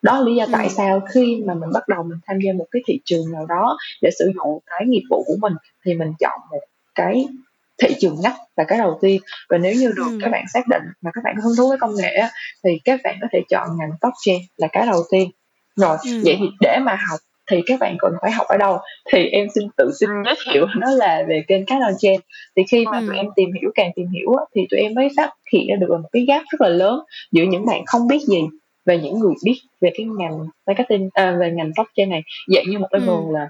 đó 0.02 0.18
là 0.18 0.24
lý 0.24 0.34
do 0.34 0.46
tại 0.52 0.66
ừ. 0.66 0.72
sao 0.76 1.00
khi 1.14 1.42
mà 1.46 1.54
mình 1.54 1.70
bắt 1.74 1.88
đầu 1.88 2.02
mình 2.02 2.18
tham 2.26 2.38
gia 2.44 2.52
một 2.52 2.66
cái 2.70 2.82
thị 2.86 3.00
trường 3.04 3.32
nào 3.32 3.46
đó 3.46 3.76
để 4.02 4.10
sử 4.18 4.32
dụng 4.34 4.58
cái 4.66 4.80
nghiệp 4.86 5.02
vụ 5.10 5.24
của 5.26 5.36
mình 5.40 5.52
thì 5.84 5.94
mình 5.94 6.12
chọn 6.20 6.40
một 6.50 6.60
cái 6.94 7.26
thị 7.82 7.94
trường 8.00 8.16
ngách 8.22 8.36
là 8.56 8.64
cái 8.64 8.78
đầu 8.78 8.98
tiên 9.02 9.20
và 9.48 9.58
nếu 9.58 9.74
như 9.74 9.92
được 9.96 10.06
ừ. 10.06 10.18
các 10.22 10.30
bạn 10.30 10.44
xác 10.54 10.68
định 10.68 10.82
mà 11.02 11.10
các 11.14 11.24
bạn 11.24 11.36
hứng 11.36 11.56
thú 11.56 11.68
với 11.68 11.78
công 11.78 11.96
nghệ 11.96 12.16
thì 12.64 12.70
các 12.84 13.00
bạn 13.04 13.18
có 13.20 13.26
thể 13.32 13.40
chọn 13.48 13.68
ngành 13.78 13.90
blockchain 14.00 14.48
là 14.56 14.68
cái 14.72 14.86
đầu 14.86 15.02
tiên 15.10 15.30
rồi 15.76 15.96
ừ. 16.04 16.20
vậy 16.24 16.36
thì 16.38 16.46
để 16.60 16.78
mà 16.82 16.96
học 17.10 17.20
thì 17.50 17.62
các 17.66 17.80
bạn 17.80 17.96
cần 17.98 18.12
phải 18.22 18.30
học 18.30 18.46
ở 18.46 18.56
đâu 18.56 18.78
thì 19.12 19.26
em 19.26 19.46
xin 19.54 19.68
tự 19.76 19.90
xin 20.00 20.10
giới 20.24 20.34
thiệu 20.44 20.66
nó 20.76 20.90
là 20.90 21.24
về 21.28 21.44
kênh 21.48 21.66
Canon 21.66 21.92
Chain 21.98 22.20
thì 22.56 22.62
khi 22.70 22.84
mà 22.84 22.98
ừ. 22.98 23.06
tụi 23.06 23.16
em 23.16 23.26
tìm 23.36 23.48
hiểu 23.60 23.70
càng 23.74 23.90
tìm 23.96 24.06
hiểu 24.08 24.32
thì 24.54 24.60
tụi 24.70 24.80
em 24.80 24.94
mới 24.94 25.08
phát 25.16 25.30
hiện 25.52 25.66
ra 25.68 25.76
được 25.76 25.86
một 25.90 26.08
cái 26.12 26.24
gap 26.28 26.42
rất 26.50 26.60
là 26.60 26.68
lớn 26.68 27.00
giữa 27.32 27.44
những 27.44 27.66
bạn 27.66 27.82
không 27.86 28.08
biết 28.08 28.20
gì 28.20 28.40
về 28.86 28.98
những 28.98 29.18
người 29.18 29.34
biết 29.44 29.60
về 29.80 29.90
cái 29.94 30.06
ngành 30.06 30.46
marketing 30.66 31.08
à, 31.12 31.36
về 31.40 31.50
ngành 31.50 31.70
blockchain 31.76 32.10
này 32.10 32.22
dạng 32.54 32.70
như 32.70 32.78
một 32.78 32.88
level 32.92 33.08
ừ. 33.08 33.32
là 33.32 33.48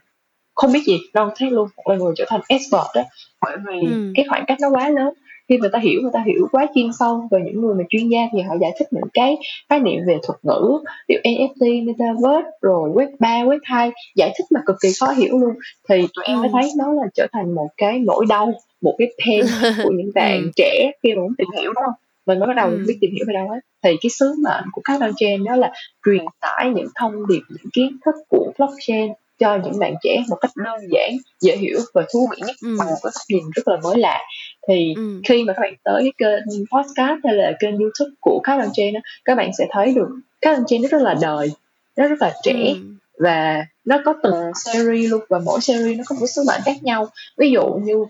không 0.55 0.73
biết 0.73 0.83
gì 0.87 0.99
đâu 1.15 1.31
thấy 1.37 1.51
luôn 1.51 1.69
một 1.77 1.91
level 1.91 2.13
trở 2.17 2.25
thành 2.29 2.41
expert 2.49 2.87
đó 2.95 3.03
bởi 3.41 3.57
vì 3.69 3.93
ừ. 3.93 4.13
cái 4.15 4.25
khoảng 4.29 4.45
cách 4.47 4.59
nó 4.61 4.71
quá 4.71 4.89
lớn 4.89 5.15
khi 5.49 5.59
người 5.59 5.71
ta 5.73 5.79
hiểu 5.79 6.01
người 6.03 6.11
ta 6.15 6.23
hiểu 6.27 6.49
quá 6.53 6.67
chuyên 6.75 6.93
sâu 6.99 7.29
về 7.31 7.41
những 7.45 7.61
người 7.61 7.75
mà 7.75 7.85
chuyên 7.89 8.09
gia 8.09 8.21
thì 8.33 8.43
họ 8.43 8.55
giải 8.61 8.71
thích 8.79 8.89
những 8.91 9.09
cái 9.15 9.37
khái 9.69 9.81
niệm 9.81 10.01
về 10.07 10.19
thuật 10.23 10.39
ngữ 10.43 10.79
dụ 11.09 11.17
NFT, 11.25 11.87
metaverse 11.87 12.51
rồi 12.63 12.91
web 12.91 13.09
3, 13.19 13.29
web 13.29 13.59
2 13.63 13.91
giải 14.17 14.33
thích 14.39 14.45
mà 14.51 14.61
cực 14.67 14.77
kỳ 14.83 14.89
khó 15.01 15.11
hiểu 15.11 15.39
luôn 15.39 15.55
thì 15.89 16.07
tụi 16.15 16.25
em 16.25 16.41
mới 16.41 16.49
thấy 16.53 16.71
nó 16.79 16.93
là 16.93 17.03
trở 17.15 17.27
thành 17.33 17.55
một 17.55 17.69
cái 17.77 17.99
nỗi 17.99 18.27
đau 18.29 18.53
một 18.83 18.95
cái 18.99 19.09
pain 19.27 19.47
của 19.85 19.91
những 19.91 20.11
bạn 20.15 20.43
ừ. 20.43 20.51
trẻ 20.57 20.91
khi 21.03 21.15
mà 21.15 21.21
muốn 21.23 21.35
tìm 21.39 21.49
hiểu 21.61 21.73
đó 21.73 21.95
mình 22.27 22.39
mới 22.39 22.47
bắt 22.47 22.57
đầu 22.57 22.71
ừ. 22.71 22.85
biết 22.87 22.99
tìm 23.01 23.11
hiểu 23.15 23.25
về 23.29 23.35
đâu 23.35 23.49
hết 23.49 23.61
thì 23.83 23.91
cái 24.03 24.11
sứ 24.11 24.35
mệnh 24.45 24.65
của 24.73 24.83
các 24.85 24.99
blockchain 24.99 25.45
đó 25.45 25.57
là 25.57 25.73
truyền 26.07 26.25
tải 26.41 26.71
những 26.75 26.89
thông 26.95 27.27
điệp 27.29 27.43
những 27.49 27.71
kiến 27.73 27.97
thức 28.05 28.15
của 28.29 28.53
blockchain 28.59 29.13
cho 29.39 29.59
những 29.65 29.79
bạn 29.79 29.95
trẻ 30.03 30.25
một 30.29 30.37
cách 30.41 30.51
đơn 30.57 30.81
giản 30.91 31.11
dễ 31.41 31.57
hiểu 31.57 31.79
và 31.95 32.03
thú 32.13 32.29
vị 32.31 32.43
nhất 32.47 32.57
ừ. 32.63 32.77
bằng 32.79 32.89
một 32.89 32.97
cái 33.03 33.13
cách 33.15 33.23
nhìn 33.29 33.43
rất 33.55 33.69
là 33.69 33.77
mới 33.83 33.99
lạ 33.99 34.21
thì 34.69 34.95
ừ. 34.97 35.21
khi 35.29 35.45
mà 35.45 35.53
các 35.53 35.61
bạn 35.61 35.75
tới 35.85 36.03
cái 36.03 36.13
kênh 36.19 36.65
podcast 36.73 37.21
hay 37.25 37.35
là 37.35 37.53
kênh 37.61 37.79
youtube 37.79 38.11
của 38.21 38.41
các 38.45 38.57
blockchain 38.57 38.95
đó, 38.95 39.01
các 39.25 39.35
bạn 39.35 39.51
sẽ 39.59 39.67
thấy 39.71 39.95
được 39.95 40.09
các 40.41 40.57
blockchain 40.57 40.83
nó 40.83 40.89
rất 40.89 41.03
là 41.03 41.15
đời 41.23 41.51
nó 41.97 42.09
rất 42.09 42.23
là 42.23 42.33
trẻ 42.43 42.55
ừ. 42.55 42.75
và 43.19 43.67
nó 43.85 43.99
có 44.05 44.15
từng 44.23 44.35
series 44.65 45.11
luôn 45.11 45.21
và 45.29 45.39
mỗi 45.45 45.61
series 45.61 45.99
nó 45.99 46.05
có 46.07 46.17
một 46.21 46.27
sứ 46.27 46.43
mệnh 46.47 46.61
khác 46.65 46.83
nhau 46.83 47.09
ví 47.39 47.51
dụ 47.51 47.65
như 47.83 48.05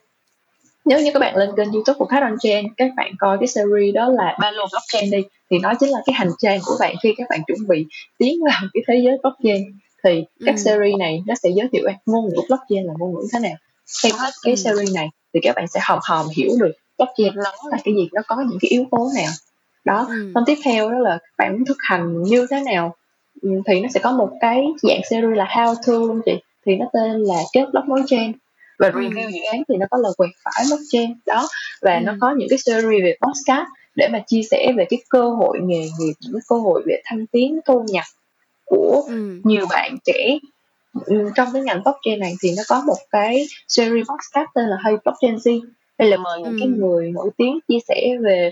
nếu 0.85 1.01
như 1.01 1.11
các 1.15 1.21
bạn 1.21 1.37
lên 1.37 1.51
kênh 1.57 1.73
youtube 1.73 1.99
của 1.99 2.05
Card 2.05 2.23
on 2.23 2.37
Chain 2.41 2.67
các 2.77 2.91
bạn 2.97 3.13
coi 3.19 3.39
cái 3.39 3.47
series 3.47 3.95
đó 3.95 4.09
là 4.09 4.37
ba 4.41 4.51
lô 4.51 4.67
blockchain 4.73 5.11
đi 5.11 5.29
thì 5.51 5.59
nó 5.59 5.73
chính 5.81 5.91
là 5.91 5.99
cái 6.07 6.15
hành 6.15 6.31
trang 6.39 6.61
của 6.65 6.77
bạn 6.81 6.95
khi 7.03 7.15
các 7.17 7.27
bạn 7.31 7.41
chuẩn 7.47 7.69
bị 7.69 7.87
tiến 8.19 8.35
vào 8.45 8.61
cái 8.75 8.83
thế 8.89 9.01
giới 9.05 9.19
blockchain 9.23 9.63
thì 10.05 10.25
các 10.47 10.55
ừ. 10.55 10.59
series 10.59 10.99
này 10.99 11.23
nó 11.27 11.35
sẽ 11.43 11.49
giới 11.57 11.69
thiệu 11.73 11.89
ngôn 12.07 12.25
ngữ 12.25 12.41
blockchain 12.49 12.85
là 12.85 12.93
ngôn 12.99 13.15
ngữ 13.15 13.27
thế 13.33 13.39
nào. 13.39 13.55
Xem 13.87 14.13
hết. 14.19 14.31
cái 14.43 14.55
ừ. 14.55 14.57
series 14.57 14.95
này 14.95 15.09
thì 15.35 15.41
các 15.43 15.57
bạn 15.57 15.69
sẽ 15.69 15.81
hòm 15.83 15.99
hòm 16.03 16.27
hiểu 16.37 16.51
được 16.61 16.73
blockchain 16.99 17.35
nó 17.35 17.71
là 17.71 17.79
cái 17.85 17.95
gì 17.95 18.09
nó 18.13 18.23
có 18.27 18.37
những 18.49 18.59
cái 18.61 18.69
yếu 18.69 18.85
tố 18.91 19.09
nào. 19.17 19.33
Đó 19.85 20.07
ừ. 20.09 20.33
tiếp 20.47 20.59
theo 20.65 20.91
đó 20.91 20.99
là 20.99 21.19
các 21.19 21.35
bạn 21.39 21.53
muốn 21.53 21.65
thực 21.65 21.77
hành 21.81 22.23
như 22.23 22.47
thế 22.51 22.61
nào. 22.61 22.95
Ừ, 23.43 23.51
thì 23.67 23.81
nó 23.81 23.89
sẽ 23.95 24.01
có 24.01 24.13
một 24.13 24.31
cái 24.41 24.67
dạng 24.83 25.01
series 25.11 25.37
là 25.37 25.45
how 25.45 25.75
to 25.87 25.93
luôn 25.93 26.21
chị 26.25 26.33
thì 26.67 26.77
nó 26.77 26.87
tên 26.93 27.21
là 27.21 27.43
kết 27.53 27.65
blockchain 27.73 28.33
và 28.83 28.89
ừ. 28.89 29.01
review 29.01 29.31
dự 29.31 29.41
án 29.53 29.63
thì 29.69 29.77
nó 29.77 29.87
có 29.91 29.99
là 29.99 30.09
quẹt 30.17 30.31
phải 30.45 30.65
blockchain 30.69 31.15
đó 31.27 31.49
và 31.83 31.95
ừ. 31.95 32.01
nó 32.05 32.15
có 32.21 32.35
những 32.39 32.49
cái 32.49 32.59
series 32.59 33.03
về 33.05 33.17
podcast 33.27 33.67
để 33.95 34.09
mà 34.09 34.19
chia 34.27 34.43
sẻ 34.51 34.73
về 34.77 34.87
cái 34.91 35.03
cơ 35.09 35.29
hội 35.29 35.59
nghề 35.63 35.81
nghiệp 35.99 36.13
những 36.21 36.33
cái 36.33 36.41
cơ 36.49 36.57
hội 36.57 36.83
về 36.87 37.03
thăng 37.05 37.27
tiến 37.27 37.61
thu 37.67 37.85
nhập 37.89 38.05
của 38.65 39.05
ừ. 39.09 39.41
nhiều 39.45 39.67
bạn 39.71 39.97
trẻ 40.05 40.39
ừ, 41.07 41.31
trong 41.35 41.49
cái 41.53 41.63
ngành 41.63 41.83
blockchain 41.83 42.21
này 42.21 42.35
thì 42.43 42.51
nó 42.57 42.63
có 42.69 42.83
một 42.87 42.99
cái 43.11 43.47
series 43.69 44.07
podcast 44.09 44.49
tên 44.55 44.65
là 44.65 44.77
Hey 44.85 44.95
Blockchain 45.05 45.37
Z 45.37 45.61
đây 45.99 46.09
là 46.09 46.17
mời 46.17 46.41
những 46.43 46.53
ừ. 46.53 46.57
cái 46.61 46.69
người 46.69 47.11
nổi 47.11 47.31
tiếng 47.37 47.59
chia 47.69 47.79
sẻ 47.89 48.17
về 48.21 48.51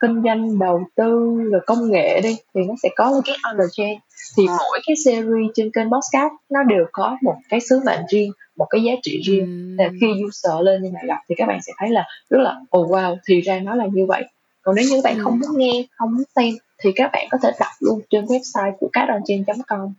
kinh 0.00 0.22
doanh 0.24 0.58
đầu 0.58 0.82
tư 0.94 1.36
rồi 1.50 1.60
công 1.66 1.90
nghệ 1.90 2.20
đi 2.20 2.36
thì 2.54 2.60
nó 2.68 2.74
sẽ 2.82 2.88
có 2.96 3.22
cái 3.24 3.36
on 3.42 3.56
the 3.58 3.64
chain 3.72 3.98
thì 4.36 4.46
mỗi 4.46 4.80
cái 4.86 4.96
series 5.04 5.50
trên 5.54 5.70
kênh 5.70 5.90
podcast 5.90 6.32
nó 6.50 6.62
đều 6.62 6.84
có 6.92 7.16
một 7.22 7.36
cái 7.48 7.60
sứ 7.60 7.80
mệnh 7.86 8.00
riêng 8.08 8.32
một 8.58 8.66
cái 8.70 8.82
giá 8.82 8.92
trị 9.02 9.20
riêng 9.24 9.76
là 9.78 9.90
khi 10.00 10.06
user 10.06 10.52
lên 10.62 10.82
như 10.82 10.90
này 10.90 11.04
đọc 11.06 11.18
thì 11.28 11.34
các 11.38 11.46
bạn 11.46 11.62
sẽ 11.62 11.72
thấy 11.78 11.90
là 11.90 12.04
rất 12.30 12.38
là 12.40 12.56
oh 12.78 12.90
wow 12.90 13.16
thì 13.28 13.40
ra 13.40 13.60
nó 13.60 13.74
là 13.74 13.86
như 13.92 14.06
vậy 14.06 14.24
còn 14.62 14.74
nếu 14.74 14.84
như 14.90 14.96
các 14.96 15.04
bạn 15.04 15.18
ừ. 15.18 15.20
không 15.24 15.38
muốn 15.40 15.58
nghe 15.58 15.84
không 15.90 16.14
muốn 16.14 16.24
xem 16.36 16.54
thì 16.82 16.92
các 16.92 17.10
bạn 17.12 17.26
có 17.30 17.38
thể 17.42 17.50
đọc 17.60 17.72
luôn 17.80 18.00
trên 18.10 18.24
website 18.24 18.72
của 18.80 18.88
cardonchain.com 18.92 19.92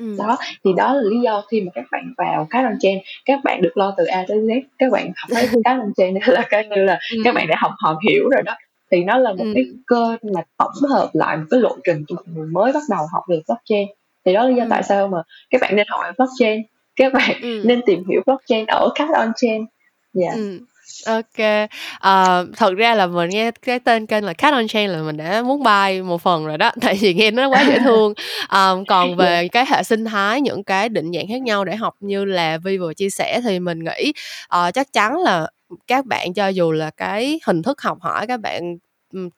Ừ. 0.00 0.14
đó 0.18 0.36
thì 0.64 0.70
đó 0.76 0.94
là 0.94 1.02
lý 1.02 1.20
do 1.20 1.42
khi 1.50 1.60
mà 1.60 1.70
các 1.74 1.84
bạn 1.92 2.14
vào 2.18 2.46
chain 2.80 2.98
các 3.24 3.40
bạn 3.44 3.62
được 3.62 3.76
lo 3.76 3.94
từ 3.96 4.04
a 4.04 4.24
tới 4.28 4.38
z 4.38 4.60
các 4.78 4.92
bạn 4.92 5.12
học 5.16 5.30
thấy 5.30 5.48
chain 5.96 6.14
là 6.26 6.44
coi 6.50 6.66
như 6.66 6.82
là 6.84 6.98
ừ. 7.12 7.18
các 7.24 7.34
bạn 7.34 7.46
đã 7.48 7.56
học 7.58 7.72
hòm 7.78 7.96
hiểu 8.08 8.28
rồi 8.30 8.42
đó 8.42 8.56
thì 8.90 9.04
nó 9.04 9.18
là 9.18 9.32
một 9.32 9.44
ừ. 9.44 9.52
cái 9.54 9.64
kênh 9.64 10.32
mà 10.34 10.40
tổng 10.58 10.90
hợp 10.90 11.10
lại 11.12 11.36
một 11.36 11.44
cái 11.50 11.60
lộ 11.60 11.76
trình 11.84 12.04
cho 12.08 12.16
mọi 12.16 12.24
người 12.34 12.46
mới 12.46 12.72
bắt 12.72 12.82
đầu 12.90 13.06
học 13.12 13.24
về 13.28 13.40
blockchain 13.46 13.88
thì 14.24 14.32
đó 14.32 14.42
là 14.42 14.48
lý 14.48 14.56
do 14.56 14.64
ừ. 14.64 14.68
tại 14.70 14.82
sao 14.82 15.08
mà 15.08 15.22
các 15.50 15.60
bạn 15.60 15.76
nên 15.76 15.86
học 15.88 16.00
về 16.04 16.10
blockchain 16.18 16.62
các 16.96 17.12
bạn 17.12 17.40
ừ. 17.42 17.62
nên 17.64 17.80
tìm 17.86 18.04
hiểu 18.08 18.22
blockchain 18.26 18.66
ở 18.66 18.88
các 18.94 19.08
on 19.14 19.32
chain 19.36 19.66
dạ 20.12 20.26
yeah. 20.26 20.36
ừ. 20.36 20.58
Ok, 21.06 21.68
ờ, 22.00 22.46
thật 22.56 22.74
ra 22.74 22.94
là 22.94 23.06
mình 23.06 23.30
nghe 23.30 23.50
cái 23.50 23.78
tên 23.78 24.06
kênh 24.06 24.24
là 24.24 24.32
Cat 24.32 24.52
on 24.52 24.68
Chain 24.68 24.90
là 24.90 25.02
mình 25.02 25.16
đã 25.16 25.42
muốn 25.42 25.62
buy 25.62 26.02
một 26.02 26.22
phần 26.22 26.46
rồi 26.46 26.58
đó, 26.58 26.70
tại 26.80 26.98
vì 27.00 27.14
nghe 27.14 27.30
nó 27.30 27.48
quá 27.48 27.64
dễ 27.68 27.78
thương. 27.78 28.14
Ờm, 28.48 28.84
còn 28.86 29.16
về 29.16 29.48
cái 29.48 29.66
hệ 29.68 29.82
sinh 29.82 30.04
thái, 30.04 30.40
những 30.40 30.64
cái 30.64 30.88
định 30.88 31.12
dạng 31.12 31.28
khác 31.28 31.42
nhau 31.42 31.64
để 31.64 31.76
học 31.76 31.94
như 32.00 32.24
là 32.24 32.58
Vi 32.58 32.78
vừa 32.78 32.94
chia 32.94 33.10
sẻ 33.10 33.40
thì 33.44 33.60
mình 33.60 33.78
nghĩ, 33.84 34.12
ờ, 34.48 34.70
chắc 34.74 34.92
chắn 34.92 35.18
là 35.18 35.46
các 35.86 36.06
bạn 36.06 36.34
cho 36.34 36.48
dù 36.48 36.72
là 36.72 36.90
cái 36.90 37.40
hình 37.46 37.62
thức 37.62 37.82
học 37.82 37.98
hỏi 38.00 38.26
các 38.26 38.40
bạn 38.40 38.76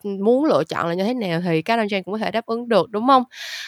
muốn 0.05 0.45
lựa 0.45 0.65
chọn 0.69 0.89
là 0.89 0.95
như 0.95 1.05
thế 1.05 1.15
nào 1.15 1.41
thì 1.45 1.63
Cat 1.63 1.79
on 1.79 1.89
Chain 1.89 2.03
cũng 2.03 2.13
có 2.13 2.19
thể 2.19 2.31
đáp 2.31 2.47
ứng 2.47 2.69
được, 2.69 2.91
đúng 2.91 3.07
không? 3.07 3.25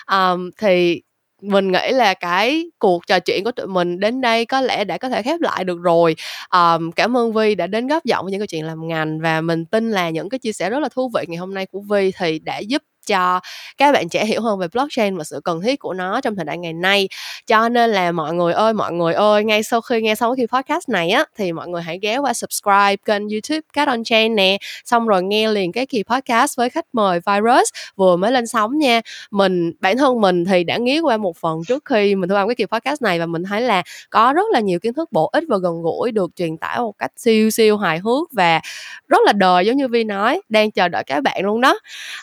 Ờm, 0.06 0.50
thì 0.58 1.02
mình 1.50 1.72
nghĩ 1.72 1.92
là 1.92 2.14
cái 2.14 2.66
cuộc 2.78 3.06
trò 3.06 3.18
chuyện 3.20 3.44
của 3.44 3.52
tụi 3.52 3.66
mình 3.66 4.00
đến 4.00 4.20
đây 4.20 4.46
có 4.46 4.60
lẽ 4.60 4.84
đã 4.84 4.98
có 4.98 5.08
thể 5.08 5.22
khép 5.22 5.40
lại 5.40 5.64
được 5.64 5.78
rồi. 5.82 6.16
Um, 6.54 6.90
cảm 6.90 7.16
ơn 7.16 7.32
Vi 7.32 7.54
đã 7.54 7.66
đến 7.66 7.86
góp 7.86 8.04
giọng 8.04 8.24
với 8.24 8.32
những 8.32 8.40
câu 8.40 8.46
chuyện 8.46 8.64
làm 8.66 8.88
ngành 8.88 9.20
và 9.20 9.40
mình 9.40 9.64
tin 9.66 9.90
là 9.90 10.10
những 10.10 10.28
cái 10.28 10.38
chia 10.38 10.52
sẻ 10.52 10.70
rất 10.70 10.80
là 10.80 10.88
thú 10.88 11.10
vị 11.14 11.24
ngày 11.28 11.36
hôm 11.38 11.54
nay 11.54 11.66
của 11.66 11.80
Vi 11.90 12.12
thì 12.18 12.38
đã 12.38 12.58
giúp 12.58 12.82
cho 13.06 13.40
các 13.78 13.92
bạn 13.92 14.08
trẻ 14.08 14.24
hiểu 14.24 14.40
hơn 14.40 14.58
về 14.58 14.66
blockchain 14.72 15.16
và 15.16 15.24
sự 15.24 15.40
cần 15.44 15.60
thiết 15.60 15.78
của 15.78 15.94
nó 15.94 16.20
trong 16.20 16.36
thời 16.36 16.44
đại 16.44 16.58
ngày 16.58 16.72
nay. 16.72 17.08
Cho 17.46 17.68
nên 17.68 17.90
là 17.90 18.12
mọi 18.12 18.34
người 18.34 18.52
ơi 18.52 18.72
mọi 18.72 18.92
người 18.92 19.14
ơi 19.14 19.44
ngay 19.44 19.62
sau 19.62 19.80
khi 19.80 20.00
nghe 20.02 20.14
xong 20.14 20.34
cái 20.36 20.46
podcast 20.46 20.88
này 20.88 21.10
á 21.10 21.24
thì 21.38 21.52
mọi 21.52 21.68
người 21.68 21.82
hãy 21.82 21.98
ghé 22.02 22.18
qua 22.18 22.34
subscribe 22.34 22.96
kênh 22.96 23.28
youtube 23.28 23.60
Cat 23.72 23.88
on 23.88 24.04
Chain 24.04 24.34
nè 24.34 24.58
xong 24.84 25.06
rồi 25.06 25.22
nghe 25.22 25.48
liền 25.48 25.72
cái 25.72 25.86
kỳ 25.86 26.02
podcast 26.02 26.56
với 26.56 26.70
khách 26.70 26.86
mời 26.92 27.20
virus 27.26 27.68
vừa 27.96 28.16
mới 28.16 28.32
lên 28.32 28.46
sóng 28.46 28.78
nha. 28.78 29.00
Mình 29.30 29.72
bản 29.80 29.96
thân 29.98 30.20
mình 30.20 30.44
thì 30.44 30.64
đã 30.64 30.76
nghĩ 30.76 31.00
qua 31.00 31.16
một 31.16 31.36
phần 31.36 31.64
trước 31.68 31.84
khi 31.84 32.14
mình 32.14 32.28
thu 32.28 32.34
âm 32.34 32.48
cái 32.48 32.54
kỳ 32.54 32.64
podcast 32.66 33.02
này 33.02 33.18
và 33.18 33.26
mình 33.26 33.42
thấy 33.44 33.60
là 33.60 33.82
có 34.10 34.32
rất 34.32 34.46
là 34.52 34.60
nhiều 34.60 34.78
kiến 34.78 34.94
thức 34.94 35.12
bổ 35.12 35.26
ích 35.32 35.44
và 35.48 35.58
gần 35.58 35.82
gũi 35.82 36.12
được 36.12 36.30
truyền 36.36 36.56
tải 36.56 36.78
một 36.78 36.98
cách 36.98 37.10
siêu 37.16 37.50
siêu 37.50 37.76
hài 37.76 37.98
hước 37.98 38.32
và 38.32 38.60
rất 39.08 39.18
là 39.26 39.32
đời 39.32 39.66
giống 39.66 39.76
như 39.76 39.88
Vi 39.88 40.04
nói 40.04 40.40
đang 40.48 40.70
chờ 40.70 40.88
đợi 40.88 41.04
các 41.06 41.22
bạn 41.22 41.44
luôn 41.44 41.60
đó. 41.60 41.78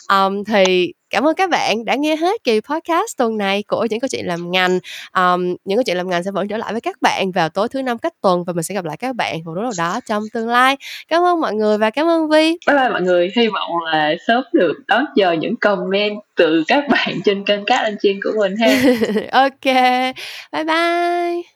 Um, 0.08 0.44
thì 0.44 0.71
cảm 1.12 1.26
ơn 1.26 1.34
các 1.34 1.50
bạn 1.50 1.84
đã 1.84 1.94
nghe 1.94 2.16
hết 2.16 2.44
kỳ 2.44 2.60
podcast 2.60 3.16
tuần 3.18 3.38
này 3.38 3.62
của 3.66 3.86
những 3.90 4.00
câu 4.00 4.08
chuyện 4.08 4.26
làm 4.26 4.50
ngành. 4.50 4.78
Um, 5.16 5.56
những 5.64 5.76
câu 5.78 5.82
chuyện 5.86 5.96
làm 5.96 6.10
ngành 6.10 6.22
sẽ 6.22 6.30
vẫn 6.30 6.48
trở 6.48 6.56
lại 6.56 6.72
với 6.72 6.80
các 6.80 7.02
bạn 7.02 7.30
vào 7.30 7.48
tối 7.48 7.68
thứ 7.68 7.82
năm 7.82 7.98
cách 7.98 8.12
tuần 8.20 8.44
và 8.44 8.52
mình 8.52 8.62
sẽ 8.62 8.74
gặp 8.74 8.84
lại 8.84 8.96
các 8.96 9.16
bạn 9.16 9.42
vào 9.44 9.54
lúc 9.54 9.62
nào 9.62 9.72
đó 9.78 10.00
trong 10.06 10.22
tương 10.32 10.48
lai. 10.48 10.76
Cảm 11.08 11.22
ơn 11.22 11.40
mọi 11.40 11.54
người 11.54 11.78
và 11.78 11.90
cảm 11.90 12.06
ơn 12.06 12.28
vi. 12.28 12.58
Bye 12.66 12.76
bye 12.76 12.88
mọi 12.88 13.02
người. 13.02 13.32
Hy 13.36 13.48
vọng 13.48 13.70
là 13.92 14.14
sớm 14.26 14.44
được 14.52 14.74
đón 14.86 15.04
chờ 15.16 15.32
những 15.32 15.56
comment 15.56 16.18
từ 16.36 16.64
các 16.68 16.84
bạn 16.88 17.20
trên 17.24 17.44
kênh 17.44 17.64
cát 17.64 17.80
anh 17.80 17.96
chiên 18.02 18.20
của 18.24 18.30
mình 18.40 18.54
ha. 18.56 18.68
Ok. 19.42 19.64
Bye 20.52 20.64
bye 20.64 21.51